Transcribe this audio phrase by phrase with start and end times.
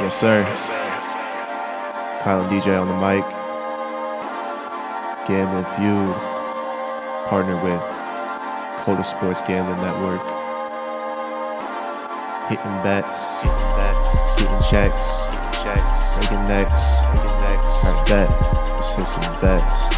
[0.00, 0.42] Yes, sir.
[2.22, 3.24] Kyle and DJ on the mic.
[5.28, 6.14] Gambling Feud.
[7.28, 7.80] Partnered with
[8.82, 10.20] Coda Sports Gambling Network.
[12.48, 13.40] Hitting bets.
[13.42, 14.40] Hitting bets.
[14.40, 15.26] Hitting checks.
[15.26, 16.16] Hitting checks.
[16.18, 17.00] Making necks.
[17.14, 17.84] Making necks.
[17.86, 18.30] Alright, bet.
[18.74, 19.94] Let's hit some bets.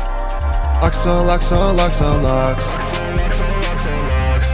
[0.83, 2.67] Locks on, locks on, locks on, locks.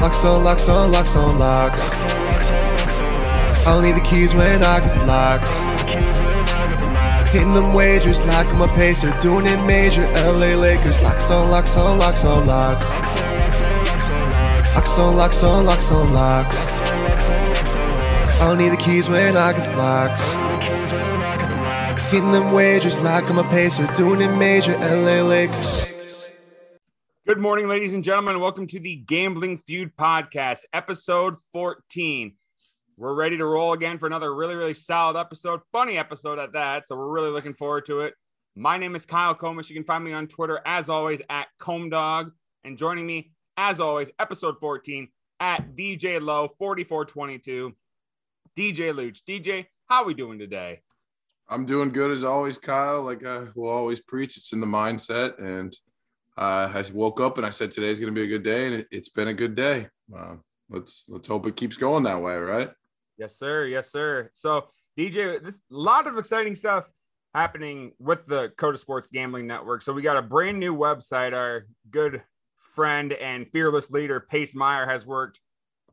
[0.00, 1.82] Locks on, locks on, locks on, locks.
[3.62, 5.48] I don't need the keys when I get the locks.
[7.30, 10.02] Hitting them wagers like I'm a pacer, doing it major.
[10.14, 12.88] LA Lakers, locks on, locks on, locks on, locks.
[14.74, 16.56] Locks on, locks on, locks on, locks.
[16.58, 20.32] I don't need the keys when I get the locks.
[22.10, 24.76] Hitting them wagers like I'm a pacer, doing it major.
[24.78, 25.88] LA Lakers.
[27.28, 28.40] Good morning, ladies and gentlemen.
[28.40, 32.34] Welcome to the Gambling Feud podcast, episode 14.
[33.02, 36.86] We're ready to roll again for another really, really solid episode, funny episode at that.
[36.86, 38.14] So we're really looking forward to it.
[38.54, 39.68] My name is Kyle Comas.
[39.68, 42.30] You can find me on Twitter as always at Comdog.
[42.62, 45.08] And joining me, as always, episode 14
[45.40, 47.74] at DJ Low 4422.
[48.56, 49.22] DJ Luch.
[49.28, 50.80] DJ, how are we doing today?
[51.48, 53.02] I'm doing good as always, Kyle.
[53.02, 55.42] Like I will always preach, it's in the mindset.
[55.42, 55.76] And
[56.38, 58.74] uh, I woke up and I said today's going to be a good day, and
[58.76, 59.88] it, has been a good day.
[60.16, 60.36] Uh,
[60.70, 62.70] let's let's hope it keeps going that way, right?
[63.22, 63.66] Yes, sir.
[63.66, 64.30] Yes, sir.
[64.34, 64.64] So,
[64.98, 66.90] DJ, this a lot of exciting stuff
[67.36, 69.82] happening with the Coda Sports Gambling Network.
[69.82, 71.32] So, we got a brand new website.
[71.32, 72.20] Our good
[72.74, 75.38] friend and fearless leader, Pace Meyer, has worked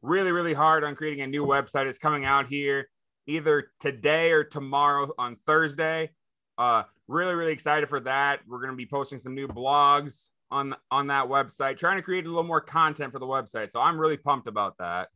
[0.02, 1.86] really, really hard on creating a new website.
[1.86, 2.90] It's coming out here
[3.28, 6.10] either today or tomorrow on Thursday.
[6.58, 8.40] Uh, really, really excited for that.
[8.48, 12.26] We're going to be posting some new blogs on on that website, trying to create
[12.26, 13.70] a little more content for the website.
[13.70, 15.10] So I'm really pumped about that.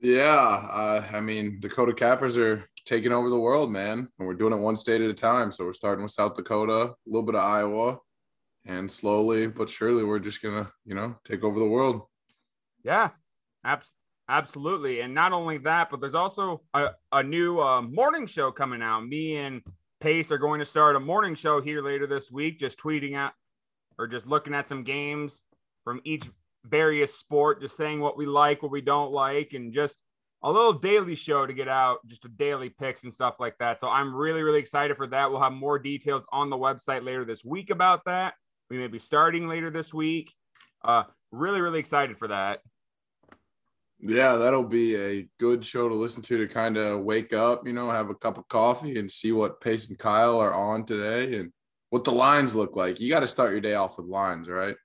[0.00, 4.52] Yeah, uh, I mean, Dakota Cappers are taking over the world, man, and we're doing
[4.52, 5.52] it one state at a time.
[5.52, 7.98] So we're starting with South Dakota, a little bit of Iowa,
[8.64, 12.02] and slowly but surely, we're just gonna, you know, take over the world.
[12.82, 13.10] Yeah,
[13.62, 13.94] abs-
[14.28, 15.00] absolutely.
[15.00, 19.06] And not only that, but there's also a, a new uh, morning show coming out.
[19.06, 19.62] Me and
[20.00, 23.32] Pace are going to start a morning show here later this week, just tweeting out
[23.98, 25.42] or just looking at some games
[25.84, 26.26] from each
[26.64, 30.02] various sport, just saying what we like, what we don't like, and just
[30.42, 33.78] a little daily show to get out, just a daily picks and stuff like that.
[33.78, 35.30] So I'm really, really excited for that.
[35.30, 38.34] We'll have more details on the website later this week about that.
[38.70, 40.32] We may be starting later this week.
[40.82, 42.60] Uh, really, really excited for that.
[44.02, 47.74] Yeah, that'll be a good show to listen to to kind of wake up, you
[47.74, 51.38] know, have a cup of coffee and see what Pace and Kyle are on today
[51.38, 51.52] and
[51.90, 52.98] what the lines look like.
[52.98, 54.76] You got to start your day off with lines, right?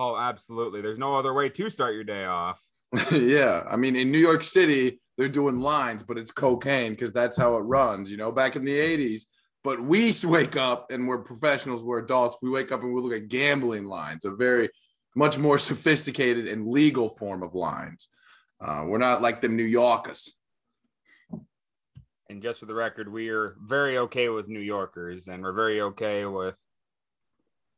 [0.00, 0.80] Oh, absolutely.
[0.80, 2.58] There's no other way to start your day off.
[3.12, 3.64] yeah.
[3.68, 7.56] I mean, in New York City, they're doing lines, but it's cocaine because that's how
[7.56, 9.24] it runs, you know, back in the 80s.
[9.62, 12.38] But we wake up and we're professionals, we're adults.
[12.40, 14.70] We wake up and we look at gambling lines, a very
[15.14, 18.08] much more sophisticated and legal form of lines.
[18.58, 20.32] Uh, we're not like them New Yorkers.
[22.30, 25.82] And just for the record, we are very okay with New Yorkers and we're very
[25.82, 26.58] okay with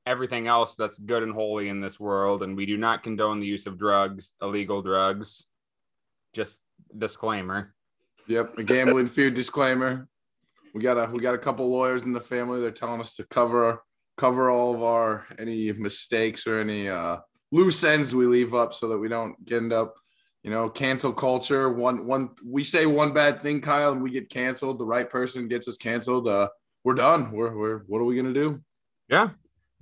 [0.07, 2.43] everything else that's good and holy in this world.
[2.43, 5.47] And we do not condone the use of drugs, illegal drugs.
[6.33, 6.61] Just
[6.97, 7.75] disclaimer.
[8.29, 10.09] Yep, a gambling feud disclaimer.
[10.75, 12.61] We got a we got a couple lawyers in the family.
[12.61, 13.83] They're telling us to cover
[14.17, 17.19] cover all of our any mistakes or any uh,
[17.51, 19.95] loose ends we leave up so that we don't end up
[20.43, 21.71] you know, cancel culture.
[21.71, 24.79] One one we say one bad thing, Kyle, and we get canceled.
[24.79, 26.27] The right person gets us canceled.
[26.27, 26.49] Uh,
[26.85, 27.31] we're done.
[27.31, 28.61] We're we're what are we gonna do?
[29.09, 29.31] Yeah.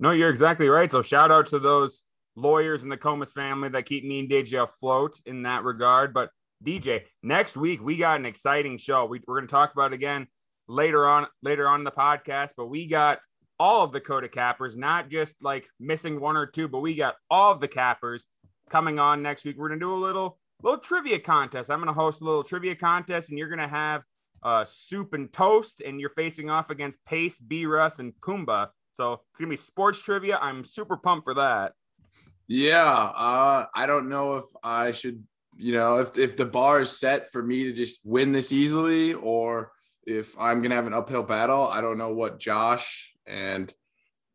[0.01, 0.89] No, you're exactly right.
[0.89, 2.01] So shout out to those
[2.35, 6.11] lawyers in the Comas family that keep me and DJ afloat in that regard.
[6.11, 6.31] But
[6.65, 9.05] DJ, next week we got an exciting show.
[9.05, 10.25] We, we're going to talk about it again
[10.67, 12.53] later on later on in the podcast.
[12.57, 13.19] But we got
[13.59, 17.13] all of the Coda cappers, not just like missing one or two, but we got
[17.29, 18.25] all of the cappers
[18.71, 19.55] coming on next week.
[19.55, 21.69] We're going to do a little little trivia contest.
[21.69, 24.01] I'm going to host a little trivia contest, and you're going to have
[24.41, 27.67] uh, soup and toast, and you're facing off against Pace, B.
[27.67, 28.69] Russ, and Pumbaa.
[28.91, 30.37] So it's to be sports trivia.
[30.41, 31.73] I'm super pumped for that.
[32.47, 35.23] Yeah, uh, I don't know if I should,
[35.55, 39.13] you know, if if the bar is set for me to just win this easily,
[39.13, 39.71] or
[40.05, 41.67] if I'm gonna have an uphill battle.
[41.67, 43.73] I don't know what Josh and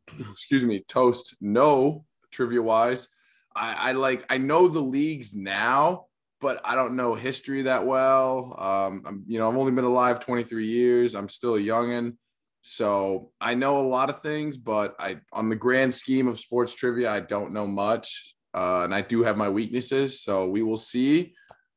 [0.19, 3.09] excuse me, Toast know trivia wise.
[3.55, 6.07] I, I like I know the leagues now,
[6.41, 8.55] but I don't know history that well.
[8.59, 11.15] Um, I'm, you know, I've only been alive 23 years.
[11.15, 12.17] I'm still a youngin,
[12.67, 16.75] so I know a lot of things, but I, on the grand scheme of sports
[16.75, 20.21] trivia, I don't know much, uh, and I do have my weaknesses.
[20.21, 21.35] So we will see.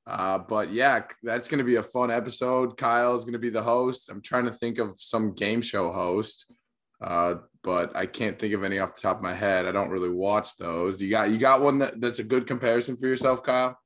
[0.07, 2.75] Uh, but yeah, that's going to be a fun episode.
[2.75, 4.09] Kyle is going to be the host.
[4.09, 6.51] I'm trying to think of some game show host,
[6.99, 9.67] uh, but I can't think of any off the top of my head.
[9.67, 10.99] I don't really watch those.
[10.99, 13.77] You got you got one that, that's a good comparison for yourself, Kyle?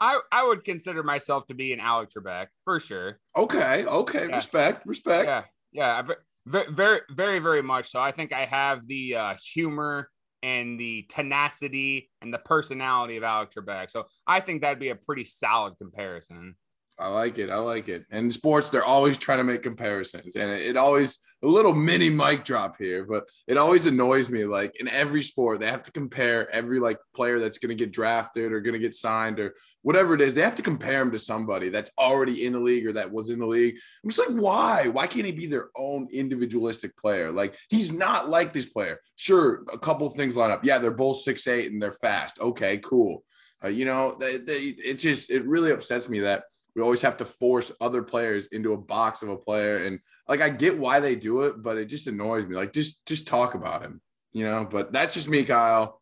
[0.00, 3.18] I, I would consider myself to be an Alex Trebek for sure.
[3.36, 4.36] Okay, okay, Yeah.
[4.36, 5.26] respect, respect.
[5.26, 5.42] Yeah,
[5.72, 6.02] yeah,
[6.46, 8.00] very, very, very, very much so.
[8.00, 10.08] I think I have the uh, humor
[10.42, 13.90] and the tenacity and the personality of Alex Trebek.
[13.90, 16.54] So I think that'd be a pretty solid comparison.
[16.98, 17.50] I like it.
[17.50, 18.06] I like it.
[18.10, 22.08] And sports, they're always trying to make comparisons, and it, it always a little mini
[22.08, 24.44] mic drop here, but it always annoys me.
[24.46, 27.92] Like in every sport, they have to compare every like player that's going to get
[27.92, 30.32] drafted or going to get signed or whatever it is.
[30.32, 33.28] They have to compare him to somebody that's already in the league or that was
[33.28, 33.76] in the league.
[34.02, 34.88] I'm just like, why?
[34.88, 37.30] Why can't he be their own individualistic player?
[37.30, 39.00] Like he's not like this player.
[39.16, 40.64] Sure, a couple things line up.
[40.64, 42.40] Yeah, they're both six eight and they're fast.
[42.40, 43.24] Okay, cool.
[43.62, 46.44] Uh, you know, they, they, it just it really upsets me that
[46.76, 50.40] we always have to force other players into a box of a player and like
[50.40, 53.54] i get why they do it but it just annoys me like just just talk
[53.54, 54.00] about him
[54.32, 56.00] you know but that's just me kyle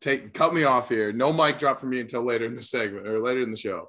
[0.00, 3.06] take cut me off here no mic drop for me until later in the segment
[3.06, 3.88] or later in the show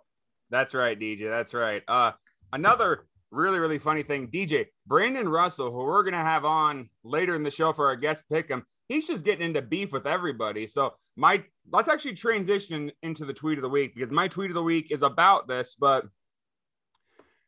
[0.49, 1.29] That's right, DJ.
[1.29, 1.83] That's right.
[1.87, 2.13] Uh,
[2.53, 7.43] another really, really funny thing, DJ Brandon Russell, who we're gonna have on later in
[7.43, 8.63] the show for our guest pick him.
[8.87, 10.65] He's just getting into beef with everybody.
[10.65, 14.55] So my let's actually transition into the tweet of the week because my tweet of
[14.55, 15.75] the week is about this.
[15.77, 16.05] But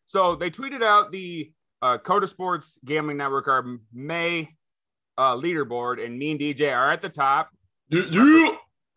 [0.10, 1.52] so they tweeted out the
[1.84, 3.64] uh, Coda Sports Gambling Network, our
[3.94, 4.50] May
[5.20, 7.52] uh, leaderboard, and me and DJ are at the top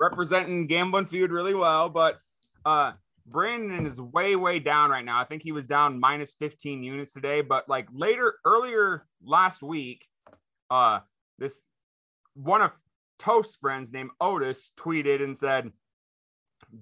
[0.01, 2.19] representing Gambling Feud really well, but
[2.65, 2.93] uh
[3.27, 5.21] Brandon is way, way down right now.
[5.21, 10.07] I think he was down minus 15 units today, but like later, earlier last week,
[10.71, 11.01] uh,
[11.39, 11.63] this
[12.35, 12.73] one of
[13.19, 15.71] Toast friends named Otis tweeted and said,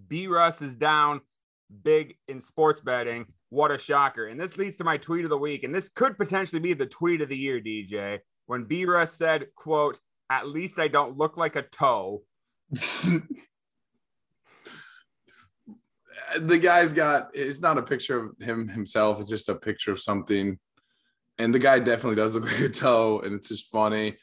[0.09, 1.21] B Russ is down
[1.83, 3.27] big in sports betting.
[3.51, 4.29] What a shocker.
[4.29, 5.65] And this leads to my tweet of the week.
[5.65, 8.21] And this could potentially be the tweet of the year, DJ.
[8.47, 9.99] When B Russ said, quote,
[10.31, 12.23] at least I don't look like a toe.
[16.39, 20.01] the guy's got it's not a picture of him himself it's just a picture of
[20.01, 20.59] something
[21.39, 24.17] and the guy definitely does look like a toe and it's just funny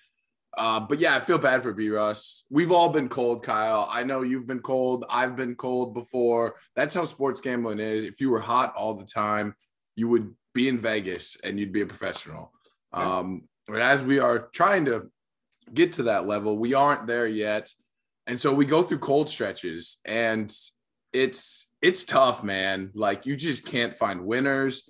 [0.57, 3.87] uh, but yeah i feel bad for b russ we've all been cold kyle.
[3.91, 5.05] I know you've been cold.
[5.09, 6.55] I've been cold before.
[6.75, 8.05] That's how sports gambling is.
[8.05, 9.55] If you were hot all the time
[9.95, 12.51] you would be in vegas and you'd be a professional.
[12.93, 15.09] Um, but as we are trying to
[15.73, 17.73] get to that level we aren't there yet.
[18.25, 20.53] And so we go through cold stretches and
[21.13, 22.91] it's it's tough, man.
[22.93, 24.89] Like you just can't find winners.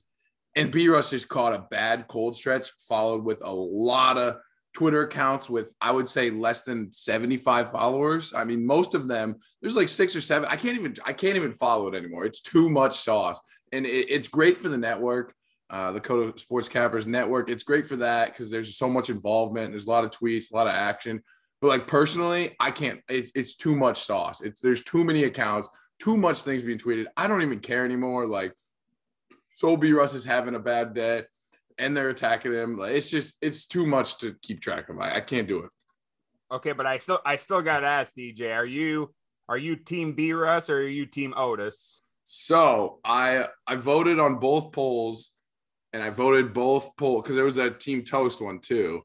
[0.56, 4.38] And B Russ just caught a bad cold stretch, followed with a lot of
[4.78, 8.32] Twitter accounts with I would say less than 75 followers.
[8.36, 10.48] I mean, most of them, there's like six or seven.
[10.52, 12.26] I can't even I can't even follow it anymore.
[12.26, 13.40] It's too much sauce.
[13.72, 15.34] And it, it's great for the network,
[15.72, 17.50] uh, the Coda Sports Cappers network.
[17.50, 19.72] It's great for that because there's so much involvement.
[19.72, 21.24] There's a lot of tweets, a lot of action.
[21.60, 23.02] But like personally, I can't.
[23.10, 24.42] It, it's too much sauce.
[24.42, 25.70] It's there's too many accounts
[26.00, 27.06] too much things being tweeted.
[27.16, 28.28] I don't even care anymore.
[28.28, 28.54] Like,
[29.50, 31.24] so B Russ is having a bad day
[31.78, 32.78] and they're attacking him.
[32.78, 35.00] Like, it's just, it's too much to keep track of.
[35.00, 35.70] I, I can't do it.
[36.52, 39.14] Okay, but I still, I still got to ask DJ, are you,
[39.50, 42.02] are you team B Russ or are you team Otis?
[42.24, 45.32] So I, I voted on both polls
[45.94, 49.04] and I voted both poll because there was a team toast one too.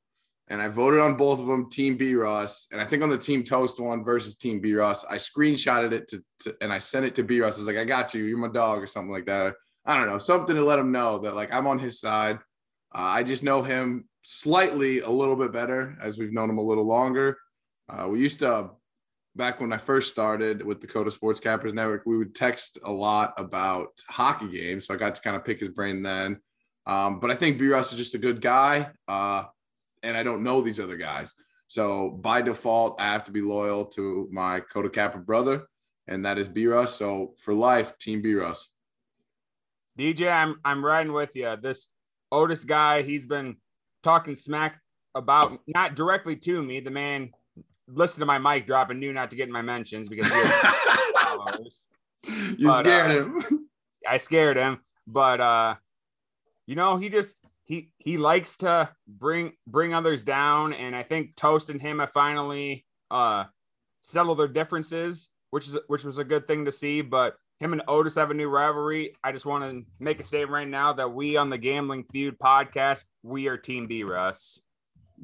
[0.49, 2.67] And I voted on both of them, Team B Russ.
[2.71, 6.09] And I think on the Team Toast one versus Team B Russ, I screenshotted it
[6.09, 7.57] to, to and I sent it to B Russ.
[7.57, 8.25] I was like, I got you.
[8.25, 9.55] You're my dog or something like that.
[9.87, 12.39] I don't know, something to let him know that like I'm on his side.
[12.95, 16.63] Uh, I just know him slightly a little bit better as we've known him a
[16.63, 17.39] little longer.
[17.89, 18.71] Uh, we used to,
[19.35, 22.93] back when I first started with the Coda Sports Cappers Network, we would text a
[22.93, 24.87] lot about hockey games.
[24.87, 26.41] So I got to kind of pick his brain then.
[26.87, 28.91] Um, but I think B Russ is just a good guy.
[29.09, 29.45] Uh,
[30.03, 31.35] and I don't know these other guys.
[31.69, 35.67] So by default, I have to be loyal to my Coda Capper brother,
[36.07, 36.97] and that is B Russ.
[36.97, 38.69] So for life, Team B Russ.
[39.99, 41.57] DJ, I'm I'm riding with you.
[41.57, 41.89] This
[42.33, 43.57] Otis guy, he's been
[44.03, 44.81] talking smack
[45.15, 46.81] about not directly to me.
[46.81, 47.31] The man
[47.87, 50.29] listened to my mic drop and knew not to get in my mentions because
[52.57, 53.69] you But, scared uh, him.
[54.09, 55.77] I scared him, but uh,
[56.67, 61.37] you know, he just he he likes to bring bring others down, and I think
[61.37, 63.45] Toast and him have finally uh
[64.01, 67.03] settled their differences, which is which was a good thing to see.
[67.03, 69.15] But him and Otis have a new rivalry.
[69.23, 72.39] I just want to make a statement right now that we on the Gambling Feud
[72.39, 74.61] podcast, we are Team B Russ.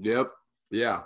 [0.01, 0.31] Yep.
[0.71, 1.01] Yeah.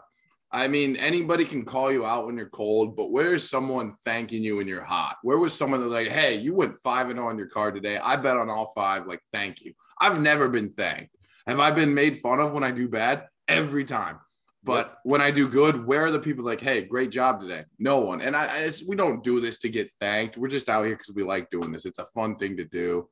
[0.51, 4.57] I mean, anybody can call you out when you're cold, but where's someone thanking you
[4.57, 5.17] when you're hot?
[5.23, 7.97] Where was someone that's like, hey, you went 5 and 0 on your card today.
[7.97, 9.07] I bet on all five.
[9.07, 9.73] Like, thank you.
[9.99, 11.17] I've never been thanked.
[11.47, 13.27] Have I been made fun of when I do bad?
[13.49, 14.19] Every time.
[14.65, 14.99] But yep.
[15.03, 17.65] when I do good, where are the people like, hey, great job today?
[17.79, 18.21] No one.
[18.21, 20.37] And I, we don't do this to get thanked.
[20.37, 21.85] We're just out here because we like doing this.
[21.85, 23.09] It's a fun thing to do.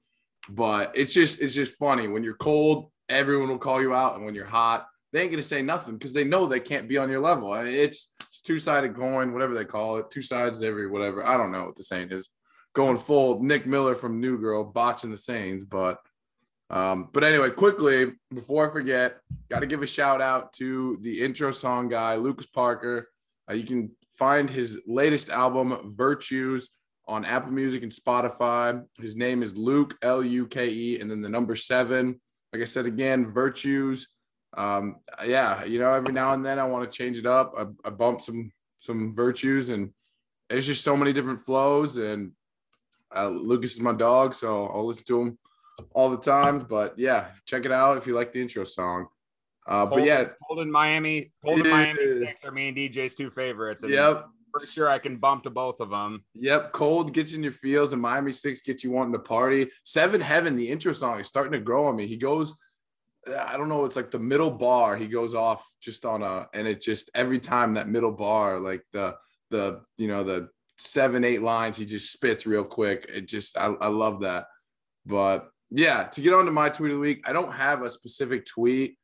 [0.49, 2.07] But it's just, it's just funny.
[2.07, 4.17] When you're cold, everyone will call you out.
[4.17, 6.99] And when you're hot, they ain't gonna say nothing because they know they can't be
[6.99, 7.53] on your level.
[7.53, 11.27] I mean, it's, it's two sided coin, whatever they call it, two sides every whatever.
[11.27, 12.31] I don't know what the saying is.
[12.73, 15.99] Going full Nick Miller from New Girl, botching the sayings, but
[16.71, 21.23] um, but anyway, quickly before I forget, got to give a shout out to the
[21.23, 23.09] intro song guy, Lucas Parker.
[23.51, 26.71] Uh, you can find his latest album, Virtues,
[27.07, 28.83] on Apple Music and Spotify.
[28.99, 32.21] His name is Luke L U K E, and then the number seven.
[32.53, 34.07] Like I said again, Virtues
[34.57, 37.55] um, yeah, you know, every now and then I want to change it up.
[37.57, 39.93] I, I bump some some virtues, and
[40.49, 41.97] there's just so many different flows.
[41.97, 42.33] And
[43.15, 45.39] uh, Lucas is my dog, so I'll listen to him
[45.93, 46.61] all the time.
[46.61, 49.07] But yeah, check it out if you like the intro song.
[49.67, 53.31] Uh, but yeah, Cold in Miami, Cold in Miami six are me and DJ's two
[53.31, 53.83] favorites.
[53.83, 54.27] And yep.
[54.53, 56.25] For sure, I can bump to both of them.
[56.35, 59.71] Yep, cold gets in your feels, and Miami Six gets you wanting to party.
[59.85, 62.09] Seven Heaven, the intro song, is starting to grow on me.
[62.09, 62.53] He goes
[63.29, 66.67] I don't know, it's like the middle bar he goes off just on a and
[66.67, 69.17] it just every time that middle bar, like the
[69.51, 73.07] the you know, the seven, eight lines he just spits real quick.
[73.13, 74.47] It just I, I love that.
[75.05, 77.91] But yeah, to get on to my tweet of the week, I don't have a
[77.91, 78.97] specific tweet.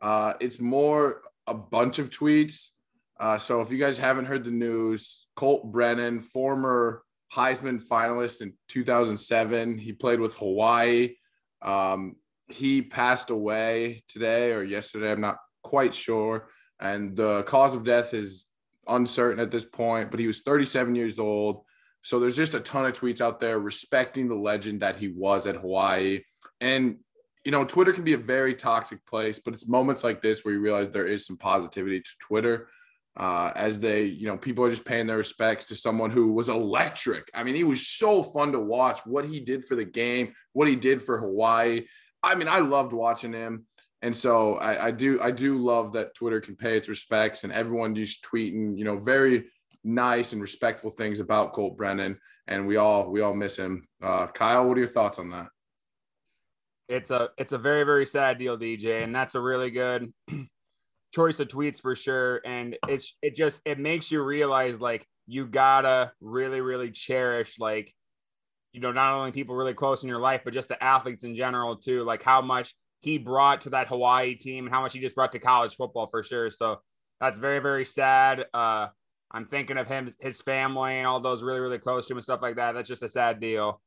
[0.00, 2.70] Uh it's more a bunch of tweets.
[3.18, 7.02] Uh, so if you guys haven't heard the news, Colt Brennan, former
[7.32, 11.14] Heisman finalist in 2007, he played with Hawaii.
[11.62, 12.16] Um,
[12.48, 15.12] he passed away today or yesterday.
[15.12, 16.48] I'm not quite sure.
[16.80, 18.46] And the cause of death is
[18.86, 21.62] uncertain at this point, but he was 37 years old.
[22.04, 25.46] So there's just a ton of tweets out there respecting the legend that he was
[25.46, 26.20] at Hawaii.
[26.60, 26.98] And,
[27.46, 30.52] you know, Twitter can be a very toxic place, but it's moments like this where
[30.52, 32.68] you realize there is some positivity to Twitter.
[33.16, 36.50] Uh, as they, you know, people are just paying their respects to someone who was
[36.50, 37.30] electric.
[37.32, 40.68] I mean, he was so fun to watch what he did for the game, what
[40.68, 41.86] he did for Hawaii.
[42.22, 43.64] I mean, I loved watching him.
[44.02, 47.52] And so I, I, do I do love that Twitter can pay its respects and
[47.52, 49.44] everyone just tweeting, you know, very
[49.84, 52.18] nice and respectful things about Colt Brennan.
[52.46, 53.86] And we all we all miss him.
[54.02, 55.48] Uh, Kyle, what are your thoughts on that?
[56.88, 60.12] It's a it's a very very sad deal, DJ, and that's a really good
[61.14, 62.40] choice of tweets for sure.
[62.44, 67.94] And it's it just it makes you realize like you gotta really really cherish like
[68.74, 71.36] you know, not only people really close in your life, but just the athletes in
[71.36, 75.00] general too, like how much he brought to that Hawaii team and how much he
[75.00, 76.50] just brought to college football for sure.
[76.50, 76.80] So
[77.20, 78.46] that's very, very sad.
[78.52, 78.88] Uh,
[79.34, 82.24] I'm thinking of him, his family, and all those really, really close to him and
[82.24, 82.72] stuff like that.
[82.72, 83.82] That's just a sad deal.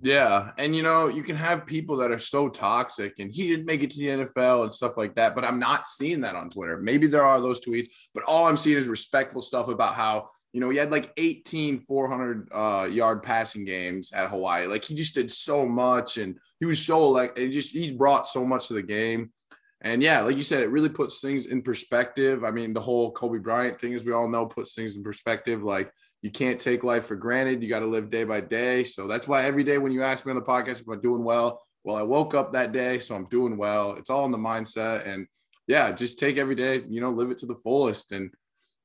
[0.00, 0.52] Yeah.
[0.58, 3.82] And, you know, you can have people that are so toxic and he didn't make
[3.82, 5.34] it to the NFL and stuff like that.
[5.34, 6.78] But I'm not seeing that on Twitter.
[6.78, 10.60] Maybe there are those tweets, but all I'm seeing is respectful stuff about how you
[10.60, 14.66] know, he had like 18 400 uh, yard passing games at Hawaii.
[14.66, 18.26] Like he just did so much, and he was so like it just he brought
[18.26, 19.30] so much to the game.
[19.80, 22.42] And yeah, like you said, it really puts things in perspective.
[22.42, 25.62] I mean, the whole Kobe Bryant thing, as we all know, puts things in perspective.
[25.62, 27.62] Like you can't take life for granted.
[27.62, 28.82] You got to live day by day.
[28.82, 31.22] So that's why every day when you ask me on the podcast if I'm doing
[31.22, 33.92] well, well, I woke up that day, so I'm doing well.
[33.92, 35.26] It's all in the mindset, and
[35.68, 36.82] yeah, just take every day.
[36.88, 38.30] You know, live it to the fullest, and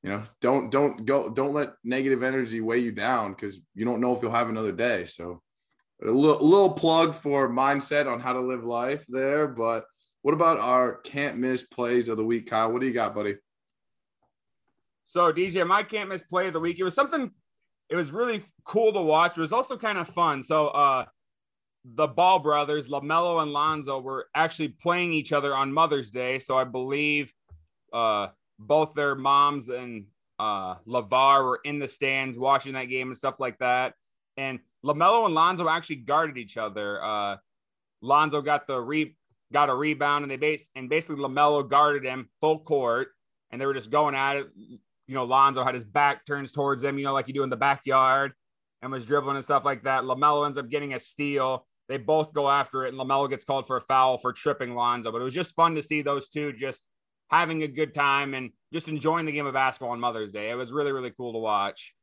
[0.04, 4.02] you know don't don't go don't let negative energy weigh you down because you don't
[4.02, 5.42] know if you'll have another day so
[6.04, 9.86] a little, a little plug for mindset on how to live life there but
[10.24, 13.36] what about our can't miss plays of the week kyle what do you got buddy
[15.04, 17.32] so dj my can't miss play of the week it was something
[17.90, 21.06] it was really cool to watch it was also kind of fun so uh
[21.86, 26.40] the Ball brothers, LaMelo and Lonzo, were actually playing each other on Mother's Day.
[26.40, 27.34] So I believe
[27.92, 30.06] uh, both their moms and
[30.40, 33.96] uh, LaVar were in the stands watching that game and stuff like that.
[34.38, 37.04] And LaMelo and Lonzo actually guarded each other.
[37.04, 37.38] Uh,
[38.02, 39.16] Lonzo got the re
[39.54, 43.10] got a rebound and they base and basically LaMelo guarded him full court
[43.52, 44.48] and they were just going at it.
[45.08, 47.50] You know, Lonzo had his back turns towards him, you know, like you do in
[47.50, 48.34] the backyard
[48.82, 50.04] and was dribbling and stuff like that.
[50.04, 51.66] LaMelo ends up getting a steal.
[51.88, 55.12] They both go after it and LaMelo gets called for a foul for tripping Lonzo.
[55.12, 56.84] But it was just fun to see those two just
[57.30, 60.50] having a good time and just enjoying the game of basketball on Mother's Day.
[60.50, 61.94] It was really, really cool to watch.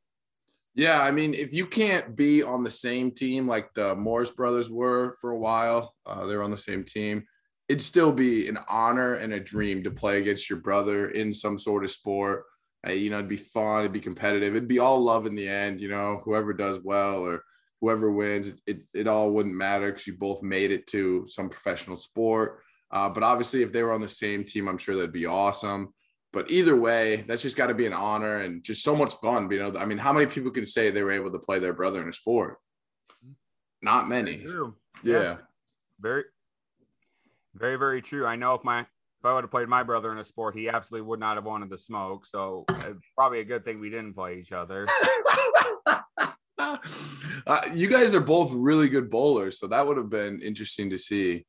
[0.73, 4.69] Yeah, I mean, if you can't be on the same team like the Morris brothers
[4.69, 7.25] were for a while, uh, they were on the same team.
[7.71, 11.57] It'd still be an honor and a dream to play against your brother in some
[11.57, 12.43] sort of sport.
[12.85, 15.47] Uh, you know, it'd be fun, it'd be competitive, it'd be all love in the
[15.47, 15.79] end.
[15.79, 17.45] You know, whoever does well or
[17.79, 21.95] whoever wins, it, it all wouldn't matter because you both made it to some professional
[21.95, 22.59] sport.
[22.91, 25.93] Uh, but obviously, if they were on the same team, I'm sure that'd be awesome.
[26.33, 29.49] But either way, that's just got to be an honor and just so much fun.
[29.49, 31.73] You know, I mean, how many people can say they were able to play their
[31.73, 32.57] brother in a sport?
[33.81, 34.45] Not many.
[34.45, 34.71] Yeah.
[35.03, 35.37] Yeah.
[36.01, 36.23] Very,
[37.55, 38.25] very, very true.
[38.25, 40.67] I know if my if I would have played my brother in a sport, he
[40.67, 42.25] absolutely would not have wanted to smoke.
[42.25, 44.87] So uh, probably a good thing we didn't play each other.
[46.57, 46.77] uh,
[47.73, 51.45] you guys are both really good bowlers, so that would have been interesting to see.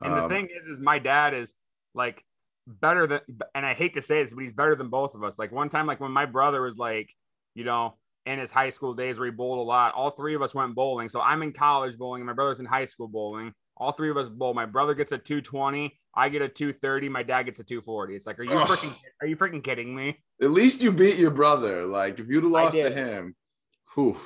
[0.00, 1.54] And the Um, thing is, is my dad is
[1.94, 2.20] like
[2.66, 3.20] better than,
[3.54, 5.38] and I hate to say this, but he's better than both of us.
[5.38, 7.12] Like one time, like when my brother was like,
[7.54, 7.96] you know,
[8.26, 10.74] in his high school days where he bowled a lot, all three of us went
[10.74, 11.08] bowling.
[11.08, 13.52] So I'm in college bowling, and my brother's in high school bowling.
[13.76, 14.54] All three of us bowl.
[14.54, 18.14] My brother gets a 220, I get a 230, my dad gets a 240.
[18.14, 18.68] It's like, are you Ugh.
[18.68, 20.18] freaking, are you freaking kidding me?
[20.40, 21.86] At least you beat your brother.
[21.86, 23.34] Like if you'd have lost to him,
[23.94, 24.16] whew.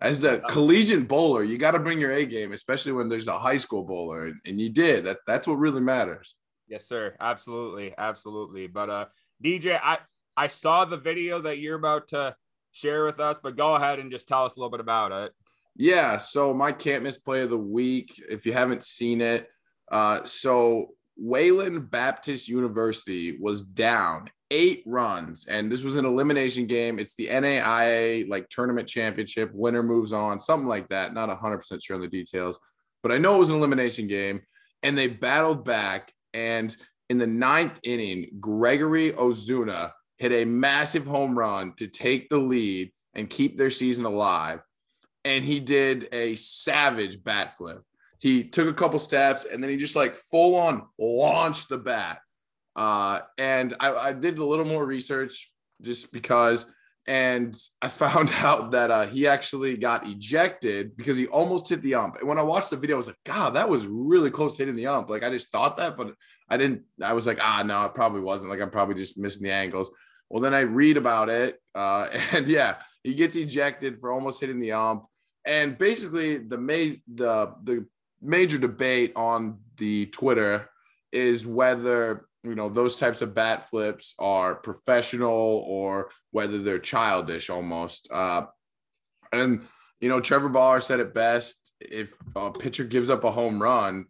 [0.00, 3.38] As the collegiate bowler, you got to bring your A game, especially when there's a
[3.38, 5.04] high school bowler, and, and you did.
[5.04, 6.34] That that's what really matters.
[6.66, 7.14] Yes, sir.
[7.20, 8.66] Absolutely, absolutely.
[8.66, 9.04] But uh,
[9.44, 9.98] DJ, I
[10.36, 12.34] I saw the video that you're about to
[12.72, 15.32] share with us, but go ahead and just tell us a little bit about it.
[15.74, 16.16] Yeah.
[16.16, 18.22] So my can't miss play of the week.
[18.28, 19.48] If you haven't seen it,
[19.90, 26.98] uh, so Wayland Baptist University was down eight runs, and this was an elimination game.
[26.98, 29.50] It's the NAIA like tournament championship.
[29.52, 31.14] Winner moves on, something like that.
[31.14, 32.58] Not hundred percent sure on the details,
[33.02, 34.42] but I know it was an elimination game,
[34.82, 36.12] and they battled back.
[36.34, 36.74] And
[37.10, 42.92] in the ninth inning, Gregory Ozuna hit a massive home run to take the lead
[43.14, 44.60] and keep their season alive
[45.24, 47.82] and he did a savage bat flip.
[48.18, 52.20] He took a couple steps and then he just like full on launched the bat.
[52.74, 55.50] Uh, and I, I did a little more research
[55.82, 56.66] just because,
[57.06, 61.96] and I found out that uh, he actually got ejected because he almost hit the
[61.96, 62.16] ump.
[62.16, 64.62] And when I watched the video, I was like, God, that was really close to
[64.62, 65.10] hitting the ump.
[65.10, 66.14] Like I just thought that, but
[66.48, 66.82] I didn't.
[67.02, 68.50] I was like, ah, no, it probably wasn't.
[68.50, 69.90] Like I'm probably just missing the angles.
[70.30, 74.60] Well, then I read about it, uh, and yeah, he gets ejected for almost hitting
[74.60, 75.04] the ump.
[75.44, 77.86] And basically, the ma- the the
[78.20, 80.68] major debate on the Twitter
[81.10, 87.50] is whether you know those types of bat flips are professional or whether they're childish
[87.50, 88.08] almost.
[88.10, 88.46] Uh,
[89.32, 89.66] and
[90.00, 94.06] you know, Trevor Bauer said it best: if a pitcher gives up a home run,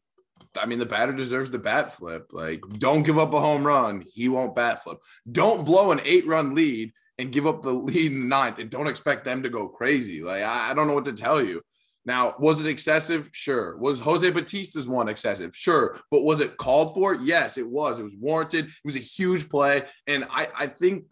[0.60, 2.28] I mean, the batter deserves the bat flip.
[2.32, 4.98] Like, don't give up a home run; he won't bat flip.
[5.30, 8.88] Don't blow an eight-run lead and give up the lead in the ninth, and don't
[8.88, 10.22] expect them to go crazy.
[10.22, 11.62] Like, I, I don't know what to tell you.
[12.04, 13.28] Now, was it excessive?
[13.32, 13.76] Sure.
[13.76, 15.54] Was Jose Bautista's one excessive?
[15.54, 15.96] Sure.
[16.10, 17.14] But was it called for?
[17.14, 18.00] Yes, it was.
[18.00, 18.66] It was warranted.
[18.66, 19.84] It was a huge play.
[20.08, 21.04] And I, I think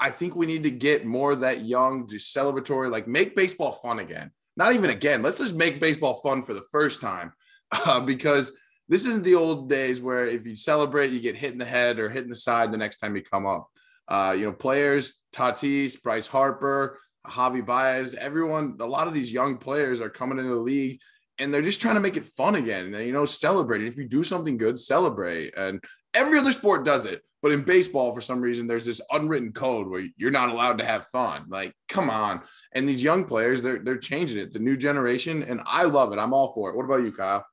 [0.00, 3.72] I think we need to get more of that young, just celebratory, like make baseball
[3.72, 4.30] fun again.
[4.56, 5.22] Not even again.
[5.22, 7.32] Let's just make baseball fun for the first time.
[7.70, 8.50] Uh, because
[8.88, 11.98] this isn't the old days where if you celebrate, you get hit in the head
[11.98, 13.68] or hit in the side the next time you come up.
[14.08, 19.58] Uh, you know, players, Tatis, Bryce Harper, Javi Baez, everyone, a lot of these young
[19.58, 20.98] players are coming into the league
[21.38, 22.94] and they're just trying to make it fun again.
[22.94, 23.82] And, you know, celebrate.
[23.82, 25.56] If you do something good, celebrate.
[25.56, 25.82] And
[26.14, 27.22] every other sport does it.
[27.40, 30.84] But in baseball, for some reason, there's this unwritten code where you're not allowed to
[30.84, 31.44] have fun.
[31.48, 32.42] Like, come on.
[32.72, 34.52] And these young players, they're they're changing it.
[34.52, 36.18] The new generation, and I love it.
[36.18, 36.76] I'm all for it.
[36.76, 37.46] What about you, Kyle?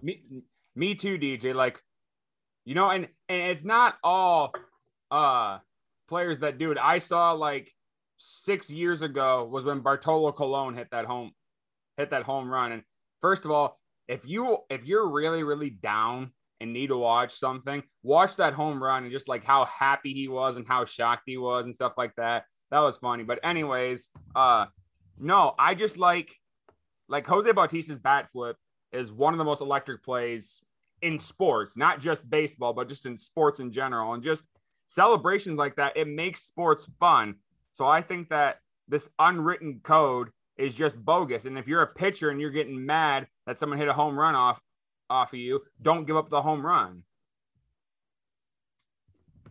[0.00, 0.22] Me,
[0.74, 1.54] me too, DJ.
[1.54, 1.78] Like,
[2.64, 4.54] you know, and and it's not all
[5.10, 5.58] uh
[6.08, 6.78] players that do it.
[6.78, 7.72] I saw like
[8.16, 11.32] six years ago was when Bartolo Colon hit that home
[11.96, 12.72] hit that home run.
[12.72, 12.82] And
[13.20, 17.82] first of all, if you if you're really really down and need to watch something,
[18.02, 21.36] watch that home run and just like how happy he was and how shocked he
[21.36, 22.44] was and stuff like that.
[22.70, 23.22] That was funny.
[23.22, 24.66] But anyways, uh
[25.18, 26.34] no, I just like
[27.08, 28.56] like Jose Bautista's bat flip
[28.92, 30.60] is one of the most electric plays
[31.02, 34.14] in sports, not just baseball, but just in sports in general.
[34.14, 34.44] And just
[34.88, 37.36] celebrations like that, it makes sports fun.
[37.74, 41.44] So I think that this unwritten code is just bogus.
[41.44, 44.34] And if you're a pitcher and you're getting mad that someone hit a home run
[44.34, 44.60] off
[45.08, 47.04] off of you, don't give up the home run.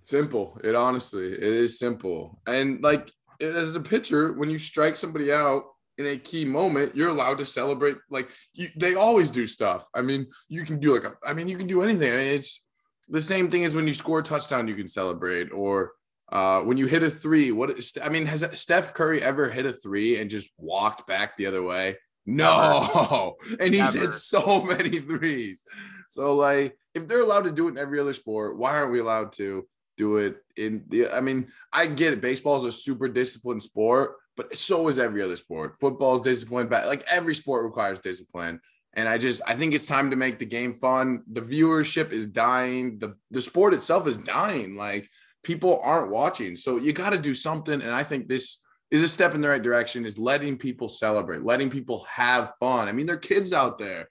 [0.02, 0.60] Simple.
[0.64, 2.42] It honestly, it is simple.
[2.46, 5.64] And like as a pitcher, when you strike somebody out
[5.98, 7.98] in a key moment, you're allowed to celebrate.
[8.10, 9.88] Like you, they always do stuff.
[9.96, 12.12] I mean, you can do like a, I mean, you can do anything.
[12.12, 12.66] I mean, it's
[13.10, 15.94] the same thing as when you score a touchdown, you can celebrate, or
[16.32, 17.52] uh, when you hit a three.
[17.52, 21.46] What I mean, has Steph Curry ever hit a three and just walked back the
[21.46, 21.98] other way?
[22.26, 24.08] No, and he's Never.
[24.08, 25.64] hit so many threes.
[26.10, 29.00] So like, if they're allowed to do it in every other sport, why aren't we
[29.00, 29.66] allowed to
[29.98, 31.10] do it in the?
[31.10, 32.22] I mean, I get it.
[32.22, 35.78] Baseball is a super disciplined sport, but so is every other sport.
[35.80, 38.60] Football is disciplined, but like every sport requires discipline.
[38.98, 41.22] And I just I think it's time to make the game fun.
[41.32, 42.98] The viewership is dying.
[42.98, 44.76] The the sport itself is dying.
[44.76, 45.08] Like
[45.44, 46.56] people aren't watching.
[46.56, 47.82] So you got to do something.
[47.82, 48.58] And I think this
[48.90, 52.88] is a step in the right direction is letting people celebrate, letting people have fun.
[52.88, 54.10] I mean, they're kids out there.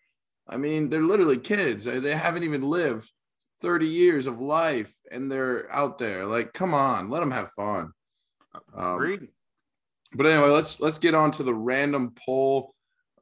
[0.49, 1.85] I mean, they're literally kids.
[1.85, 3.11] They they haven't even lived
[3.63, 6.27] 30 years of life and they're out there.
[6.27, 7.91] Like, come on, let them have fun.
[8.73, 9.29] Um, Agreed.
[10.15, 12.76] but anyway, let's let's get on to the random poll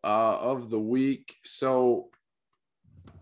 [0.05, 1.35] uh, of the week.
[1.45, 2.11] So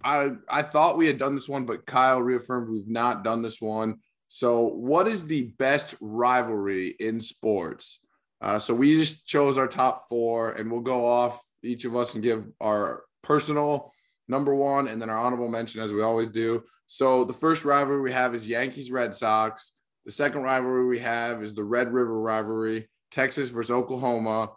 [0.05, 3.61] I I thought we had done this one, but Kyle reaffirmed we've not done this
[3.61, 4.01] one.
[4.29, 8.01] So what is the best rivalry in sports?
[8.41, 12.15] Uh, so we just chose our top four, and we'll go off each of us
[12.15, 13.93] and give our personal
[14.27, 16.65] number one, and then our honorable mention as we always do.
[16.87, 19.73] So the first rivalry we have is Yankees Red Sox.
[20.05, 24.51] The second rivalry we have is the Red River rivalry, Texas versus Oklahoma.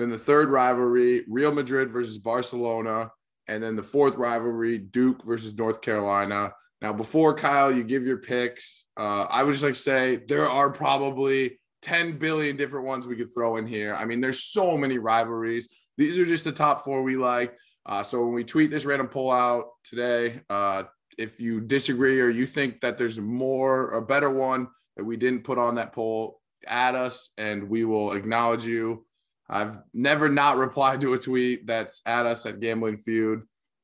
[0.00, 3.10] Then the third rivalry, Real Madrid versus Barcelona.
[3.48, 6.54] And then the fourth rivalry, Duke versus North Carolina.
[6.80, 10.48] Now, before Kyle, you give your picks, uh, I would just like to say there
[10.48, 13.94] are probably 10 billion different ones we could throw in here.
[13.94, 15.68] I mean, there's so many rivalries.
[15.98, 17.54] These are just the top four we like.
[17.84, 20.84] Uh, so when we tweet this random poll out today, uh,
[21.18, 25.44] if you disagree or you think that there's more, a better one that we didn't
[25.44, 29.04] put on that poll, add us and we will acknowledge you.
[29.50, 33.42] I've never not replied to a tweet that's at us at Gambling Feud.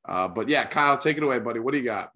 [0.08, 1.58] Uh, but yeah, Kyle, take it away, buddy.
[1.58, 2.10] What do you got?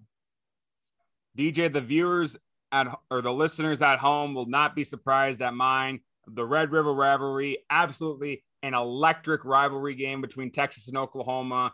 [1.37, 2.37] DJ, the viewers
[2.71, 5.99] at or the listeners at home will not be surprised at mine.
[6.27, 11.73] The Red River rivalry, absolutely an electric rivalry game between Texas and Oklahoma.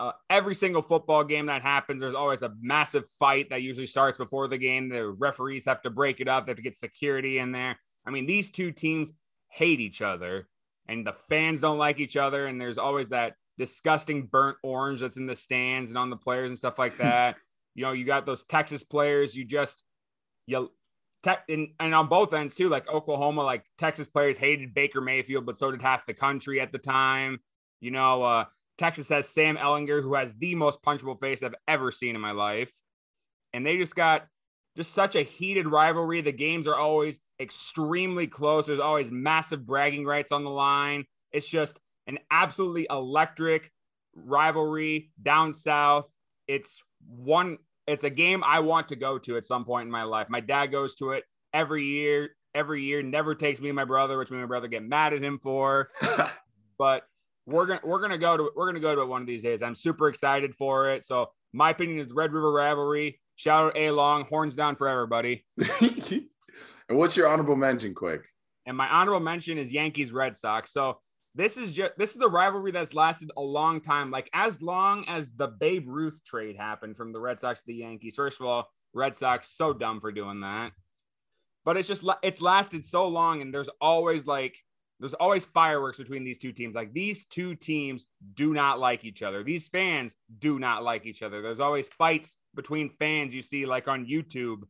[0.00, 4.18] Uh, every single football game that happens, there's always a massive fight that usually starts
[4.18, 4.88] before the game.
[4.88, 7.78] The referees have to break it up, they have to get security in there.
[8.04, 9.12] I mean, these two teams
[9.48, 10.48] hate each other,
[10.88, 12.46] and the fans don't like each other.
[12.46, 16.50] And there's always that disgusting burnt orange that's in the stands and on the players
[16.50, 17.36] and stuff like that.
[17.74, 19.82] you know, you got those Texas players, you just,
[20.46, 20.70] you,
[21.22, 25.46] te- and, and on both ends too, like Oklahoma, like Texas players hated Baker Mayfield,
[25.46, 27.40] but so did half the country at the time.
[27.80, 28.44] You know, uh,
[28.78, 32.32] Texas has Sam Ehlinger, who has the most punchable face I've ever seen in my
[32.32, 32.72] life.
[33.52, 34.26] And they just got
[34.76, 36.20] just such a heated rivalry.
[36.20, 38.66] The games are always extremely close.
[38.66, 41.04] There's always massive bragging rights on the line.
[41.32, 43.72] It's just an absolutely electric
[44.14, 46.10] rivalry down south.
[46.46, 50.04] It's one, it's a game I want to go to at some point in my
[50.04, 50.28] life.
[50.28, 54.18] My dad goes to it every year, every year, never takes me and my brother,
[54.18, 55.90] which me and my brother get mad at him for.
[56.78, 57.04] but
[57.46, 59.62] we're gonna we're gonna go to we're gonna go to it one of these days.
[59.62, 61.04] I'm super excited for it.
[61.04, 63.20] So my opinion is Red River rivalry.
[63.36, 65.44] Shout out A Long, horns down for everybody.
[65.58, 66.28] and
[66.88, 68.26] what's your honorable mention, quick?
[68.66, 70.72] And my honorable mention is Yankees Red Sox.
[70.72, 70.98] So
[71.34, 75.04] this is just this is a rivalry that's lasted a long time, like as long
[75.08, 78.14] as the Babe Ruth trade happened from the Red Sox to the Yankees.
[78.14, 80.72] First of all, Red Sox so dumb for doing that,
[81.64, 84.56] but it's just it's lasted so long, and there's always like
[85.04, 86.74] there's always fireworks between these two teams.
[86.74, 89.44] Like these two teams do not like each other.
[89.44, 91.42] These fans do not like each other.
[91.42, 94.62] There's always fights between fans you see like on YouTube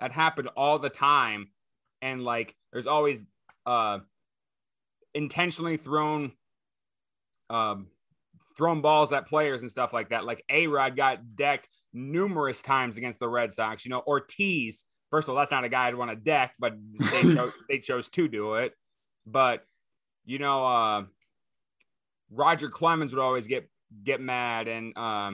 [0.00, 1.50] that happen all the time.
[2.00, 3.24] And like there's always
[3.64, 4.00] uh
[5.14, 6.32] intentionally thrown
[7.48, 7.86] um
[8.56, 10.24] thrown balls at players and stuff like that.
[10.24, 13.84] Like A Rod got decked numerous times against the Red Sox.
[13.84, 14.82] You know, Ortiz,
[15.12, 17.78] first of all, that's not a guy I'd want to deck, but they chose they
[17.78, 18.74] chose to do it.
[19.26, 19.64] But
[20.24, 21.04] you know, uh,
[22.30, 23.68] Roger Clemens would always get
[24.04, 25.32] get mad, and uh,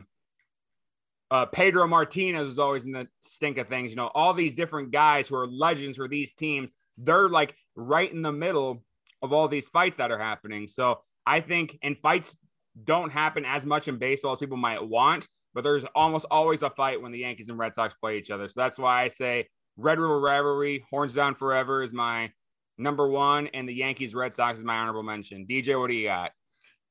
[1.31, 3.90] uh, Pedro Martinez is always in the stink of things.
[3.90, 8.11] You know, all these different guys who are legends for these teams, they're like right
[8.11, 8.83] in the middle
[9.22, 10.68] of all these fights that are happening.
[10.68, 12.38] So I think, and fights
[12.85, 16.70] don't happen as much in baseball as people might want, but there's almost always a
[16.70, 18.48] fight when the Yankees and Red Sox play each other.
[18.48, 22.31] So that's why I say Red River rivalry, horns down forever is my
[22.79, 25.47] number one, and the Yankees Red Sox is my honorable mention.
[25.47, 26.33] DJ, what do you got?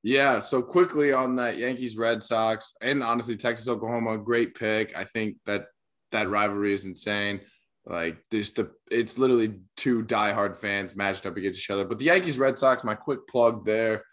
[0.04, 4.96] Yeah, so quickly on that Yankees Red Sox and honestly Texas Oklahoma, great pick.
[4.96, 5.66] I think that
[6.12, 7.42] that rivalry is insane.
[7.86, 11.86] Like there's the it's literally two diehard fans matched up against each other.
[11.86, 14.04] But the Yankees Red Sox, my quick plug there.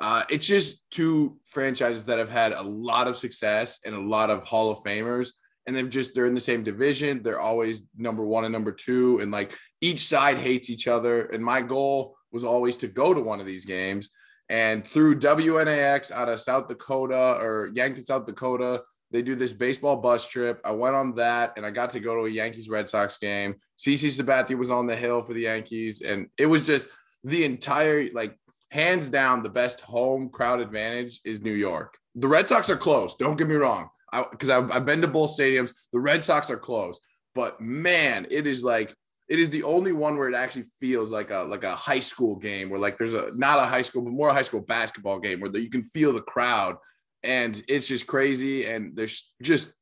[0.00, 4.30] Uh, it's just two franchises that have had a lot of success and a lot
[4.30, 5.28] of Hall of Famers
[5.66, 7.22] and they've just they're in the same division.
[7.22, 11.26] They're always number one and number two, and like each side hates each other.
[11.26, 14.10] And my goal was always to go to one of these games.
[14.48, 19.96] And through WNAX out of South Dakota or Yankton, South Dakota, they do this baseball
[19.96, 20.60] bus trip.
[20.64, 23.54] I went on that and I got to go to a Yankees Red Sox game.
[23.78, 26.02] CC Sabathia was on the hill for the Yankees.
[26.02, 26.88] And it was just
[27.22, 28.36] the entire, like,
[28.70, 31.96] hands down, the best home crowd advantage is New York.
[32.16, 33.14] The Red Sox are close.
[33.14, 33.88] Don't get me wrong.
[34.30, 35.72] Because I've, I've been to both stadiums.
[35.92, 37.00] The Red Sox are close.
[37.34, 38.94] But man, it is like
[39.28, 42.36] it is the only one where it actually feels like a like a high school
[42.36, 45.18] game where like there's a not a high school but more a high school basketball
[45.18, 46.76] game where the, you can feel the crowd
[47.22, 49.72] and it's just crazy and there's just